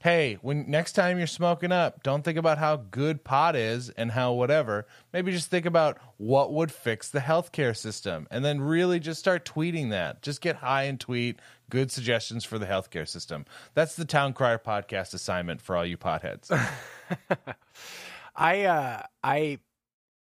hey, 0.00 0.38
when 0.42 0.70
next 0.70 0.92
time 0.92 1.18
you're 1.18 1.26
smoking 1.26 1.72
up, 1.72 2.02
don't 2.02 2.24
think 2.24 2.38
about 2.38 2.58
how 2.58 2.76
good 2.76 3.24
pot 3.24 3.56
is 3.56 3.90
and 3.90 4.12
how 4.12 4.32
whatever. 4.32 4.86
Maybe 5.12 5.32
just 5.32 5.50
think 5.50 5.66
about 5.66 5.98
what 6.16 6.52
would 6.52 6.70
fix 6.70 7.10
the 7.10 7.18
healthcare 7.18 7.76
system 7.76 8.28
and 8.30 8.44
then 8.44 8.60
really 8.60 9.00
just 9.00 9.18
start 9.18 9.44
tweeting 9.44 9.90
that. 9.90 10.22
Just 10.22 10.40
get 10.40 10.56
high 10.56 10.84
and 10.84 11.00
tweet 11.00 11.40
good 11.68 11.90
suggestions 11.90 12.44
for 12.44 12.58
the 12.58 12.66
healthcare 12.66 13.08
system. 13.08 13.44
That's 13.74 13.96
the 13.96 14.04
Town 14.04 14.32
Crier 14.32 14.58
podcast 14.58 15.14
assignment 15.14 15.60
for 15.60 15.76
all 15.76 15.84
you 15.84 15.96
potheads. 15.96 16.50
I 18.36 18.64
uh 18.64 19.02
I 19.24 19.58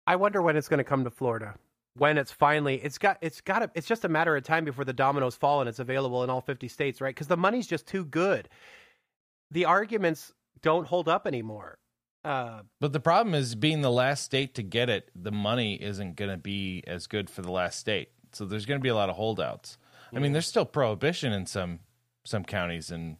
I 0.05 0.17
wonder 0.17 0.41
when 0.41 0.57
it's 0.57 0.67
going 0.67 0.79
to 0.79 0.83
come 0.83 1.05
to 1.05 1.09
Florida. 1.09 1.55
When 1.95 2.17
it's 2.17 2.31
finally 2.31 2.75
it's 2.83 2.97
got 2.97 3.17
it's 3.21 3.39
got 3.41 3.59
to, 3.59 3.71
it's 3.75 3.87
just 3.87 4.03
a 4.03 4.09
matter 4.09 4.35
of 4.35 4.43
time 4.43 4.65
before 4.65 4.83
the 4.83 4.93
dominoes 4.93 5.35
fall 5.35 5.59
and 5.59 5.69
it's 5.69 5.79
available 5.79 6.23
in 6.23 6.29
all 6.29 6.41
50 6.41 6.67
states, 6.67 6.99
right? 7.01 7.15
Cuz 7.15 7.27
the 7.27 7.37
money's 7.37 7.67
just 7.67 7.85
too 7.87 8.03
good. 8.05 8.49
The 9.51 9.65
arguments 9.65 10.33
don't 10.61 10.87
hold 10.87 11.07
up 11.07 11.27
anymore. 11.27 11.77
Uh 12.25 12.63
But 12.79 12.93
the 12.93 12.99
problem 12.99 13.35
is 13.35 13.53
being 13.53 13.81
the 13.81 13.91
last 13.91 14.23
state 14.23 14.55
to 14.55 14.63
get 14.63 14.89
it, 14.89 15.11
the 15.15 15.31
money 15.31 15.75
isn't 15.75 16.15
going 16.15 16.31
to 16.31 16.37
be 16.37 16.83
as 16.87 17.05
good 17.05 17.29
for 17.29 17.41
the 17.43 17.51
last 17.51 17.79
state. 17.79 18.09
So 18.31 18.45
there's 18.45 18.65
going 18.65 18.79
to 18.79 18.83
be 18.83 18.89
a 18.89 18.95
lot 18.95 19.09
of 19.09 19.15
holdouts. 19.15 19.77
I 20.15 20.19
mean, 20.19 20.31
there's 20.31 20.47
still 20.47 20.65
prohibition 20.65 21.31
in 21.33 21.45
some 21.45 21.79
some 22.23 22.43
counties 22.45 22.89
and 22.89 23.17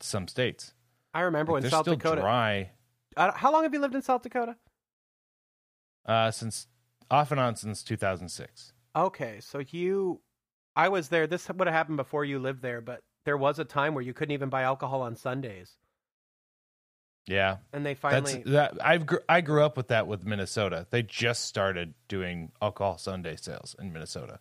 some 0.00 0.28
states. 0.28 0.72
I 1.12 1.20
remember 1.20 1.52
when 1.52 1.68
South 1.68 1.84
still 1.84 1.96
Dakota 1.96 2.20
dry 2.22 2.70
Uh, 3.16 3.32
How 3.32 3.52
long 3.52 3.62
have 3.64 3.74
you 3.74 3.80
lived 3.80 3.94
in 3.94 4.02
South 4.02 4.22
Dakota? 4.22 4.56
uh, 6.06 6.30
since 6.30 6.66
off 7.10 7.30
and 7.30 7.40
on 7.40 7.56
since 7.56 7.82
2006. 7.82 8.72
Okay, 8.96 9.40
so 9.40 9.58
you 9.70 10.20
I 10.76 10.88
was 10.88 11.08
there. 11.08 11.26
This 11.26 11.48
would 11.48 11.66
have 11.66 11.74
happened 11.74 11.96
before 11.96 12.24
you 12.24 12.38
lived 12.38 12.62
there, 12.62 12.80
but 12.80 13.00
there 13.24 13.36
was 13.36 13.58
a 13.58 13.64
time 13.64 13.94
where 13.94 14.02
you 14.02 14.12
couldn't 14.12 14.32
even 14.32 14.48
buy 14.50 14.62
alcohol 14.62 15.02
on 15.02 15.14
Sundays, 15.16 15.76
Yeah, 17.26 17.58
and 17.72 17.84
they 17.86 17.94
that's 17.94 18.00
finally. 18.32 18.42
that. 18.52 18.74
I've 18.84 19.06
gr- 19.06 19.24
I 19.28 19.40
grew 19.40 19.64
up 19.64 19.76
with 19.76 19.88
that 19.88 20.06
with 20.06 20.24
Minnesota. 20.26 20.86
They 20.90 21.02
just 21.02 21.44
started 21.44 21.94
doing 22.08 22.52
alcohol 22.60 22.98
Sunday 22.98 23.36
sales 23.36 23.74
in 23.78 23.92
Minnesota. 23.92 24.40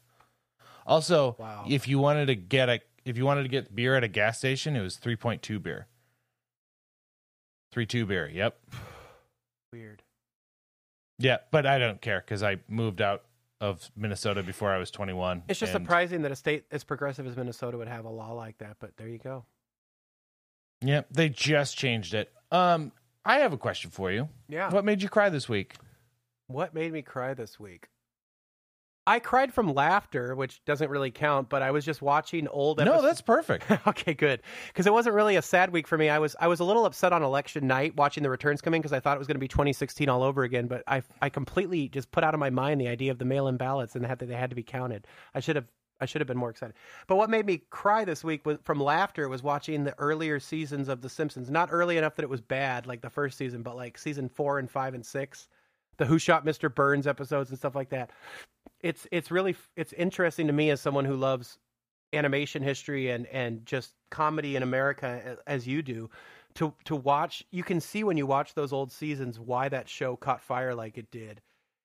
Also, 0.85 1.35
Wow. 1.39 1.65
if 1.69 1.87
you 1.87 1.97
wanted 1.99 2.25
to 2.27 2.35
get 2.35 2.67
a 2.69 2.79
if 3.05 3.17
you 3.17 3.25
wanted 3.25 3.43
to 3.43 3.49
get 3.49 3.73
beer 3.75 3.95
at 3.95 4.03
a 4.03 4.07
gas 4.07 4.37
station, 4.37 4.75
it 4.75 4.81
was 4.81 4.97
three 4.97 5.15
point 5.15 5.41
two 5.41 5.59
beer. 5.59 5.87
Three 7.71 7.85
two 7.85 8.05
beer. 8.05 8.27
Yep. 8.29 8.59
Weird. 9.71 10.02
Yeah, 11.19 11.37
but 11.51 11.65
I 11.65 11.77
don't 11.77 12.01
care 12.01 12.21
because 12.21 12.43
I 12.43 12.57
moved 12.67 13.01
out 13.01 13.23
of 13.61 13.89
Minnesota 13.95 14.43
before 14.43 14.71
I 14.71 14.77
was 14.77 14.91
twenty 14.91 15.13
one. 15.13 15.43
It's 15.47 15.59
just 15.59 15.71
surprising 15.71 16.23
that 16.23 16.31
a 16.31 16.35
state 16.35 16.65
as 16.71 16.83
progressive 16.83 17.25
as 17.27 17.37
Minnesota 17.37 17.77
would 17.77 17.87
have 17.87 18.05
a 18.05 18.09
law 18.09 18.33
like 18.33 18.57
that, 18.57 18.77
but 18.79 18.97
there 18.97 19.07
you 19.07 19.19
go. 19.19 19.45
Yep, 20.81 21.07
they 21.11 21.29
just 21.29 21.77
changed 21.77 22.13
it. 22.13 22.31
Um, 22.51 22.91
I 23.25 23.39
have 23.39 23.53
a 23.53 23.57
question 23.57 23.89
for 23.89 24.11
you. 24.11 24.27
Yeah. 24.49 24.69
What 24.69 24.83
made 24.83 25.01
you 25.01 25.07
cry 25.07 25.29
this 25.29 25.47
week? 25.47 25.75
What 26.47 26.73
made 26.73 26.91
me 26.91 27.01
cry 27.01 27.33
this 27.33 27.57
week? 27.59 27.87
I 29.05 29.19
cried 29.19 29.53
from 29.53 29.73
laughter, 29.73 30.33
which 30.35 30.63
doesn't 30.63 30.89
really 30.89 31.11
count, 31.11 31.49
but 31.49 31.61
I 31.61 31.71
was 31.71 31.83
just 31.83 32.01
watching 32.01 32.47
old 32.47 32.77
No, 32.77 32.83
episodes. 32.83 33.03
that's 33.03 33.21
perfect. 33.21 33.65
okay, 33.87 34.13
good. 34.13 34.41
Because 34.67 34.87
it 34.87 34.93
wasn't 34.93 35.15
really 35.15 35.35
a 35.35 35.41
sad 35.41 35.71
week 35.71 35.87
for 35.87 35.97
me. 35.97 36.09
I 36.09 36.19
was 36.19 36.35
I 36.39 36.47
was 36.47 36.59
a 36.61 36.63
little 36.63 36.85
upset 36.85 37.11
on 37.11 37.21
election 37.21 37.67
night 37.67 37.95
watching 37.97 38.23
the 38.23 38.29
returns 38.29 38.61
come 38.61 38.73
in 38.73 38.81
because 38.81 38.93
I 38.93 38.99
thought 39.01 39.17
it 39.17 39.19
was 39.19 39.27
going 39.27 39.35
to 39.35 39.39
be 39.39 39.47
2016 39.49 40.07
all 40.07 40.23
over 40.23 40.43
again. 40.43 40.67
But 40.67 40.83
I 40.87 41.03
I 41.21 41.29
completely 41.29 41.89
just 41.89 42.11
put 42.11 42.23
out 42.23 42.33
of 42.33 42.39
my 42.39 42.49
mind 42.49 42.79
the 42.79 42.87
idea 42.87 43.11
of 43.11 43.17
the 43.19 43.25
mail-in 43.25 43.57
ballots 43.57 43.95
and 43.95 44.05
that 44.05 44.19
they 44.19 44.33
had 44.33 44.49
to 44.51 44.55
be 44.55 44.63
counted. 44.63 45.05
I 45.35 45.41
should 45.41 45.57
have 45.57 45.65
I 45.99 46.05
should 46.05 46.21
have 46.21 46.27
been 46.27 46.37
more 46.37 46.49
excited. 46.49 46.75
But 47.07 47.15
what 47.17 47.29
made 47.29 47.45
me 47.45 47.61
cry 47.69 48.03
this 48.03 48.23
week 48.23 48.45
was, 48.45 48.57
from 48.63 48.79
laughter 48.81 49.29
was 49.29 49.43
watching 49.43 49.83
the 49.83 49.97
earlier 49.99 50.39
seasons 50.39 50.89
of 50.89 51.01
The 51.01 51.09
Simpsons. 51.09 51.49
Not 51.49 51.69
early 51.71 51.97
enough 51.97 52.15
that 52.15 52.23
it 52.23 52.29
was 52.29 52.41
bad, 52.41 52.87
like 52.87 53.01
the 53.01 53.09
first 53.09 53.37
season, 53.37 53.63
but 53.63 53.75
like 53.75 53.97
season 53.97 54.27
four 54.27 54.59
and 54.59 54.69
five 54.69 54.95
and 54.95 55.05
six, 55.05 55.47
the 55.97 56.05
Who 56.05 56.19
Shot 56.19 56.45
Mr. 56.45 56.73
Burns 56.73 57.07
episodes 57.07 57.51
and 57.51 57.59
stuff 57.59 57.75
like 57.75 57.89
that. 57.89 58.09
It's 58.83 59.07
it's 59.11 59.31
really 59.31 59.55
it's 59.75 59.93
interesting 59.93 60.47
to 60.47 60.53
me 60.53 60.69
as 60.69 60.81
someone 60.81 61.05
who 61.05 61.15
loves 61.15 61.57
animation 62.13 62.61
history 62.61 63.09
and 63.09 63.25
and 63.27 63.65
just 63.65 63.93
comedy 64.11 64.55
in 64.55 64.61
America 64.61 65.37
as 65.47 65.67
you 65.67 65.81
do 65.81 66.09
to 66.55 66.73
to 66.85 66.95
watch 66.95 67.43
you 67.49 67.63
can 67.63 67.81
see 67.81 68.03
when 68.03 68.17
you 68.17 68.27
watch 68.27 68.53
those 68.53 68.71
old 68.71 68.91
seasons 68.91 69.39
why 69.39 69.67
that 69.67 69.89
show 69.89 70.15
caught 70.15 70.41
fire 70.41 70.75
like 70.75 70.99
it 70.99 71.09
did 71.09 71.41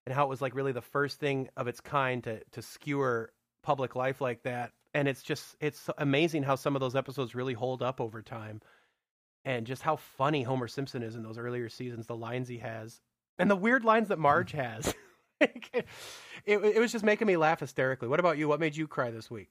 and 0.09 0.15
how 0.15 0.25
it 0.25 0.29
was 0.29 0.41
like 0.41 0.55
really 0.55 0.73
the 0.73 0.81
first 0.81 1.21
thing 1.21 1.49
of 1.57 1.69
its 1.69 1.81
kind 1.81 2.25
to 2.25 2.43
to 2.53 2.63
skewer 2.63 3.31
public 3.63 3.95
life 3.95 4.23
like 4.23 4.43
that. 4.45 4.73
And 4.95 5.07
it's 5.07 5.23
just 5.23 5.55
it's 5.61 5.91
amazing 5.99 6.43
how 6.43 6.55
some 6.57 6.75
of 6.75 6.81
those 6.81 6.97
episodes 6.97 7.35
really 7.35 7.53
hold 7.53 7.83
up 7.83 8.01
over 8.01 8.23
time 8.23 8.63
and 9.45 9.67
just 9.67 9.83
how 9.83 9.97
funny 9.97 10.43
Homer 10.43 10.67
Simpson 10.67 11.03
is 11.03 11.15
in 11.15 11.23
those 11.23 11.37
earlier 11.37 11.69
seasons 11.69 12.07
the 12.07 12.17
lines 12.17 12.49
he 12.49 12.57
has 12.59 13.03
and 13.39 13.51
the 13.51 13.57
weird 13.57 13.85
lines 13.85 14.09
that 14.09 14.19
Marge 14.19 14.53
hmm. 14.53 14.59
has 14.59 14.95
it, 15.41 15.87
it 16.47 16.79
was 16.79 16.93
just 16.93 17.05
making 17.05 17.27
me 17.27 17.37
laugh 17.37 17.61
hysterically 17.61 18.09
what 18.09 18.21
about 18.21 18.39
you 18.39 18.49
what 18.49 18.61
made 18.61 18.77
you 18.77 18.87
cry 18.87 19.11
this 19.11 19.31
week 19.31 19.51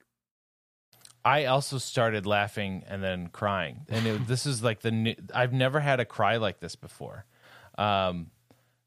I 1.24 1.46
also 1.46 1.78
started 1.78 2.26
laughing 2.26 2.84
and 2.88 3.02
then 3.02 3.28
crying, 3.28 3.86
and 3.88 4.06
it, 4.06 4.26
this 4.26 4.46
is 4.46 4.62
like 4.62 4.80
the 4.80 4.90
new, 4.90 5.14
I've 5.34 5.52
never 5.52 5.80
had 5.80 6.00
a 6.00 6.04
cry 6.04 6.36
like 6.36 6.60
this 6.60 6.76
before. 6.76 7.26
Um, 7.76 8.28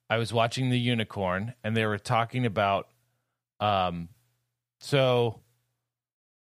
I 0.09 0.17
was 0.17 0.33
watching 0.33 0.69
the 0.69 0.79
unicorn, 0.79 1.53
and 1.63 1.75
they 1.75 1.85
were 1.85 1.97
talking 1.97 2.45
about, 2.45 2.87
um, 3.59 4.09
so, 4.79 5.41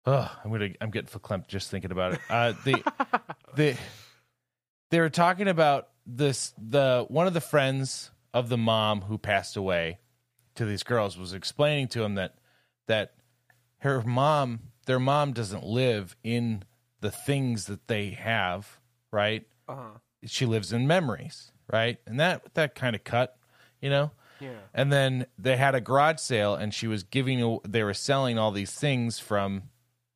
oh, 0.05 0.31
I'm 0.43 0.51
gonna 0.51 0.69
I'm 0.79 0.89
getting 0.89 1.09
verklempt 1.09 1.47
just 1.47 1.69
thinking 1.69 1.91
about 1.91 2.13
it. 2.13 2.19
Uh, 2.29 2.53
the 2.63 2.83
the 3.55 3.77
they 4.89 4.99
were 4.99 5.09
talking 5.09 5.47
about 5.47 5.89
this 6.05 6.53
the 6.57 7.05
one 7.09 7.27
of 7.27 7.33
the 7.33 7.41
friends 7.41 8.11
of 8.33 8.47
the 8.47 8.57
mom 8.57 9.01
who 9.01 9.17
passed 9.17 9.57
away 9.57 9.99
to 10.55 10.65
these 10.65 10.83
girls 10.83 11.17
was 11.17 11.33
explaining 11.33 11.87
to 11.89 12.03
him 12.03 12.15
that 12.15 12.35
that 12.87 13.13
her 13.79 14.01
mom 14.01 14.59
their 14.85 14.99
mom 14.99 15.31
doesn't 15.33 15.63
live 15.63 16.15
in 16.23 16.63
the 17.01 17.11
things 17.11 17.65
that 17.65 17.87
they 17.87 18.11
have 18.11 18.79
right? 19.11 19.45
Uh-huh. 19.67 19.99
She 20.25 20.45
lives 20.45 20.73
in 20.73 20.87
memories 20.87 21.51
right? 21.71 21.97
And 22.05 22.19
that 22.19 22.53
that 22.53 22.75
kind 22.75 22.95
of 22.95 23.03
cut 23.03 23.37
you 23.81 23.89
know? 23.89 24.11
Yeah. 24.39 24.59
And 24.73 24.91
then 24.91 25.27
they 25.37 25.57
had 25.57 25.75
a 25.75 25.81
garage 25.81 26.19
sale 26.19 26.55
and 26.55 26.73
she 26.73 26.87
was 26.87 27.03
giving 27.03 27.59
they 27.67 27.83
were 27.83 27.93
selling 27.93 28.37
all 28.37 28.51
these 28.51 28.71
things 28.71 29.19
from 29.19 29.63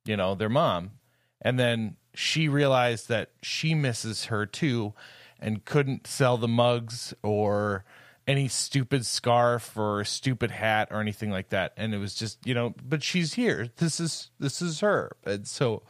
you 0.04 0.16
know 0.16 0.34
their 0.34 0.48
mom. 0.48 0.92
And 1.40 1.58
then 1.58 1.96
she 2.14 2.48
realized 2.48 3.08
that 3.08 3.30
she 3.42 3.74
misses 3.74 4.24
her 4.24 4.44
too 4.44 4.92
and 5.38 5.64
couldn't 5.64 6.06
sell 6.06 6.36
the 6.36 6.48
mugs 6.48 7.14
or 7.22 7.84
any 8.28 8.46
stupid 8.46 9.06
scarf 9.06 9.76
or 9.76 10.04
stupid 10.04 10.50
hat 10.50 10.88
or 10.90 11.00
anything 11.00 11.30
like 11.30 11.48
that. 11.48 11.72
And 11.78 11.94
it 11.94 11.98
was 11.98 12.14
just 12.14 12.46
you 12.46 12.54
know 12.54 12.74
but 12.86 13.02
she's 13.02 13.34
here. 13.34 13.68
This 13.78 13.98
is 13.98 14.30
this 14.38 14.60
is 14.60 14.80
her. 14.80 15.16
And 15.24 15.48
so 15.48 15.82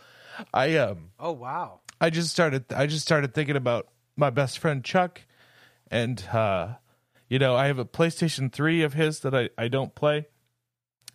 i 0.54 0.76
um 0.76 1.10
Oh 1.18 1.32
wow. 1.32 1.80
I 2.00 2.10
just 2.10 2.30
started 2.30 2.72
I 2.72 2.86
just 2.86 3.04
started 3.04 3.34
thinking 3.34 3.56
about 3.56 3.88
my 4.16 4.30
best 4.30 4.60
friend 4.60 4.84
Chuck 4.84 5.22
and 5.90 6.22
uh 6.32 6.74
you 7.28 7.38
know, 7.38 7.56
I 7.56 7.66
have 7.66 7.78
a 7.78 7.84
PlayStation 7.84 8.50
3 8.50 8.84
of 8.84 8.94
his 8.94 9.20
that 9.20 9.34
I 9.34 9.50
I 9.58 9.66
don't 9.66 9.94
play. 9.94 10.28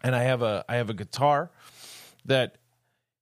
And 0.04 0.14
I 0.14 0.24
have 0.24 0.42
a 0.42 0.66
I 0.68 0.76
have 0.76 0.90
a 0.90 0.94
guitar 0.94 1.52
that 2.26 2.58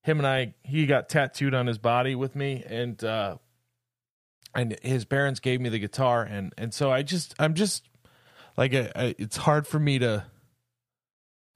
him 0.01 0.17
and 0.17 0.27
I 0.27 0.55
he 0.63 0.87
got 0.87 1.07
tattooed 1.07 1.53
on 1.53 1.67
his 1.67 1.77
body 1.77 2.15
with 2.15 2.35
me 2.35 2.63
and 2.65 3.01
uh 3.03 3.37
and 4.55 4.77
his 4.81 5.05
parents 5.05 5.39
gave 5.39 5.61
me 5.61 5.69
the 5.69 5.77
guitar. 5.77 6.23
And 6.23 6.51
and 6.57 6.73
so 6.73 6.91
I 6.91 7.03
just 7.03 7.35
I'm 7.37 7.53
just 7.53 7.87
like 8.57 8.73
I, 8.73 8.91
I, 8.95 9.15
it's 9.17 9.37
hard 9.37 9.67
for 9.67 9.79
me 9.79 9.99
to 9.99 10.25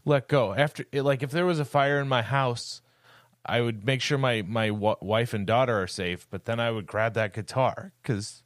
let 0.05 0.27
go 0.27 0.53
after 0.53 0.85
like 0.93 1.23
if 1.23 1.31
there 1.31 1.45
was 1.45 1.59
a 1.59 1.65
fire 1.65 1.99
in 1.99 2.07
my 2.07 2.21
house 2.21 2.81
I 3.45 3.61
would 3.61 3.85
make 3.85 4.01
sure 4.01 4.17
my 4.17 4.41
my 4.41 4.69
w- 4.69 4.95
wife 5.01 5.33
and 5.35 5.45
daughter 5.45 5.79
are 5.81 5.87
safe, 5.87 6.27
but 6.31 6.45
then 6.45 6.59
I 6.59 6.71
would 6.71 6.87
grab 6.87 7.13
that 7.13 7.31
guitar 7.31 7.93
because, 8.01 8.41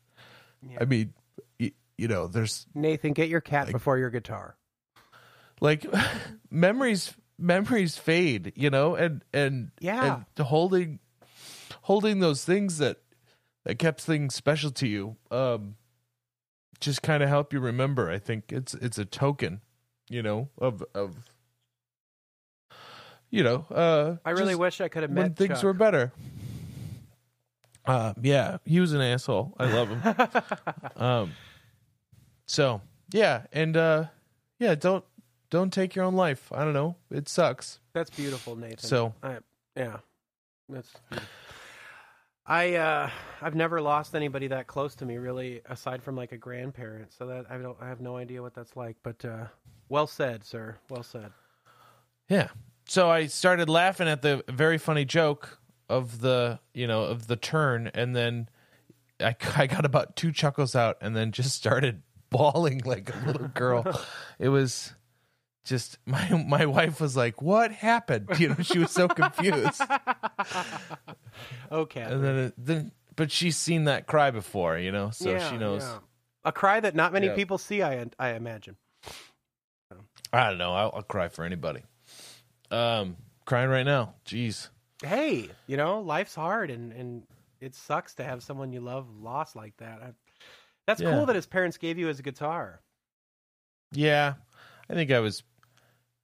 I 0.78 0.84
mean, 0.84 1.14
y- 1.58 1.72
you 1.98 2.10
know, 2.10 2.28
there's 2.28 2.68
Nathan, 2.76 3.14
get 3.14 3.30
your 3.30 3.40
cat 3.40 3.72
before 3.72 3.98
your 3.98 4.10
guitar. 4.10 4.58
like 5.62 5.86
memories 6.52 7.14
memories 7.38 7.98
fade, 7.98 8.52
you 8.58 8.70
know, 8.70 8.96
and 8.96 9.24
and 9.34 9.72
Yeah. 9.80 10.24
and 10.38 10.46
holding 10.48 11.00
holding 11.84 12.20
those 12.20 12.44
things 12.44 12.78
that 12.80 12.98
that 13.64 13.80
kept 13.80 14.02
things 14.02 14.36
special 14.36 14.72
to 14.72 14.86
you, 14.88 15.16
um, 15.32 15.76
just 16.80 17.02
kind 17.02 17.24
of 17.24 17.30
help 17.30 17.54
you 17.54 17.60
remember. 17.60 18.10
I 18.10 18.20
think 18.20 18.52
it's 18.52 18.74
it's 18.76 18.98
a 18.98 19.06
token, 19.06 19.62
you 20.10 20.22
know, 20.22 20.50
of 20.58 20.84
of. 20.94 21.16
You 23.32 23.44
know, 23.44 23.68
uh, 23.70 24.16
I 24.26 24.32
really 24.32 24.56
wish 24.56 24.82
I 24.82 24.88
could 24.88 25.04
have 25.04 25.12
met 25.12 25.22
when 25.22 25.34
things 25.36 25.58
Chuck. 25.58 25.64
were 25.64 25.74
better. 25.74 26.12
Uh, 27.86 28.14
yeah, 28.22 28.58
he 28.66 28.80
was 28.80 28.94
an 28.94 29.02
asshole. 29.02 29.56
I 29.60 29.66
love 29.72 29.90
him. 29.90 30.02
um, 30.96 31.32
so 32.48 32.82
yeah, 33.12 33.44
and 33.54 33.78
uh, 33.78 34.06
yeah, 34.58 34.74
don't 34.74 35.06
don't 35.50 35.72
take 35.72 35.96
your 35.96 36.06
own 36.06 36.16
life. 36.16 36.52
I 36.52 36.64
don't 36.64 36.74
know, 36.74 36.96
it 37.12 37.30
sucks. 37.30 37.80
That's 37.94 38.10
beautiful, 38.10 38.56
Nathan. 38.56 38.80
So 38.80 39.14
I, 39.22 39.38
yeah, 39.76 39.98
that's. 40.68 40.92
I 42.50 42.76
uh, 42.76 43.10
I've 43.44 43.54
never 43.54 43.80
lost 43.80 44.16
anybody 44.16 44.48
that 44.48 44.66
close 44.66 44.96
to 44.96 45.06
me, 45.06 45.18
really, 45.18 45.62
aside 45.70 46.02
from 46.02 46.16
like 46.16 46.32
a 46.32 46.38
grandparent. 46.38 47.14
So 47.14 47.28
that 47.28 47.46
I 47.50 47.58
don't, 47.60 47.78
I 47.80 47.88
have 47.88 48.02
no 48.02 48.18
idea 48.18 48.42
what 48.42 48.56
that's 48.56 48.76
like. 48.76 48.98
But 49.04 49.24
uh, 49.24 49.46
well 49.88 50.08
said, 50.08 50.44
sir. 50.44 50.78
Well 50.90 51.04
said. 51.04 51.32
yeah, 52.28 52.48
so 52.86 53.10
I 53.10 53.28
started 53.28 53.70
laughing 53.70 54.08
at 54.08 54.24
the 54.24 54.44
very 54.50 54.80
funny 54.80 55.06
joke 55.06 55.60
of 55.90 56.22
the 56.22 56.60
you 56.74 56.88
know 56.88 57.04
of 57.04 57.28
the 57.28 57.36
turn, 57.36 57.92
and 57.94 58.16
then 58.16 58.50
I 59.20 59.36
I 59.56 59.68
got 59.68 59.86
about 59.86 60.16
two 60.16 60.32
chuckles 60.32 60.76
out, 60.76 60.98
and 61.02 61.16
then 61.16 61.32
just 61.32 61.56
started 61.56 62.02
bawling 62.32 62.82
like 62.84 63.14
a 63.14 63.28
little 63.28 63.48
girl. 63.50 63.86
it 64.40 64.50
was 64.50 64.94
just 65.66 66.00
my 66.08 66.44
my 66.48 66.66
wife 66.66 67.00
was 67.00 67.16
like, 67.16 67.44
"What 67.44 67.72
happened?" 67.72 68.40
You 68.40 68.50
know, 68.50 68.56
she 68.64 68.80
was 68.80 68.90
so 68.90 69.08
confused. 69.08 69.84
Okay. 71.72 72.02
and 72.02 72.24
then 72.24 72.36
it, 72.38 72.54
then 72.58 72.92
but 73.16 73.32
she's 73.32 73.58
seen 73.58 73.84
that 73.86 74.08
cry 74.08 74.32
before, 74.32 74.78
you 74.78 74.92
know, 74.92 75.10
so 75.12 75.38
she 75.40 75.58
knows. 75.58 75.84
A 76.46 76.52
cry 76.52 76.80
that 76.80 76.96
not 76.96 77.12
many 77.14 77.28
Yeah. 77.28 77.36
people 77.36 77.58
see. 77.58 77.82
I 77.84 78.06
I 78.18 78.30
imagine. 78.32 78.78
I 80.32 80.50
don't 80.50 80.58
know. 80.58 80.74
I'll, 80.74 80.92
I'll 80.96 81.02
cry 81.04 81.28
for 81.28 81.44
anybody. 81.44 81.82
Um, 82.72 83.18
crying 83.46 83.70
right 83.70 83.84
now. 83.84 84.14
Jeez. 84.26 84.70
Hey, 85.04 85.50
you 85.68 85.76
know, 85.78 86.02
life's 86.02 86.36
hard, 86.36 86.70
and 86.72 86.94
and 86.94 87.24
it 87.60 87.76
sucks 87.76 88.16
to 88.16 88.24
have 88.24 88.44
someone 88.44 88.72
you 88.72 88.80
love 88.82 89.08
lost 89.20 89.56
like 89.56 89.76
that. 89.78 90.02
I, 90.02 90.12
that's 90.88 91.02
Yeah. 91.02 91.12
cool 91.12 91.26
that 91.26 91.36
his 91.36 91.46
parents 91.46 91.78
gave 91.78 91.98
you 91.98 92.08
his 92.08 92.22
guitar. 92.22 92.82
Yeah, 93.92 94.36
I 94.90 94.94
think 94.94 95.12
I 95.12 95.20
was 95.20 95.44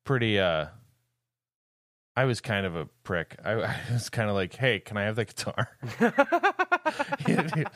pretty 0.03 0.39
uh 0.39 0.67
I 2.15 2.25
was 2.25 2.39
kind 2.41 2.65
of 2.65 2.75
a 2.75 2.85
prick. 3.03 3.37
I, 3.43 3.51
I 3.61 3.79
was 3.91 4.09
kind 4.09 4.29
of 4.29 4.35
like, 4.35 4.55
"Hey, 4.55 4.79
can 4.79 4.97
I 4.97 5.03
have 5.03 5.15
the 5.15 5.25
guitar?" 5.25 5.77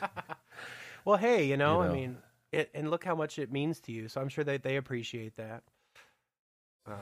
Well, 1.04 1.16
hey, 1.16 1.44
you 1.44 1.56
know, 1.56 1.80
You 1.80 1.86
know. 1.86 1.90
I 1.90 1.92
mean, 1.92 2.16
it, 2.52 2.70
and 2.74 2.90
look 2.90 3.04
how 3.04 3.14
much 3.14 3.38
it 3.38 3.50
means 3.50 3.80
to 3.80 3.92
you. 3.92 4.08
So 4.08 4.20
I'm 4.20 4.28
sure 4.28 4.44
that 4.44 4.62
they 4.62 4.76
appreciate 4.76 5.36
that. 5.36 5.62
Um, 6.86 6.96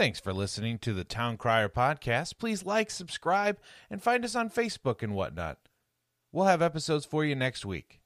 Thanks 0.00 0.18
for 0.18 0.32
listening 0.32 0.78
to 0.78 0.94
the 0.94 1.04
Town 1.04 1.36
Crier 1.36 1.68
podcast. 1.68 2.38
Please 2.38 2.64
like, 2.64 2.90
subscribe, 2.90 3.58
and 3.90 4.02
find 4.02 4.24
us 4.24 4.34
on 4.34 4.48
Facebook 4.48 5.02
and 5.02 5.14
whatnot. 5.14 5.58
We'll 6.32 6.46
have 6.46 6.62
episodes 6.62 7.04
for 7.04 7.22
you 7.22 7.34
next 7.34 7.66
week. 7.66 8.00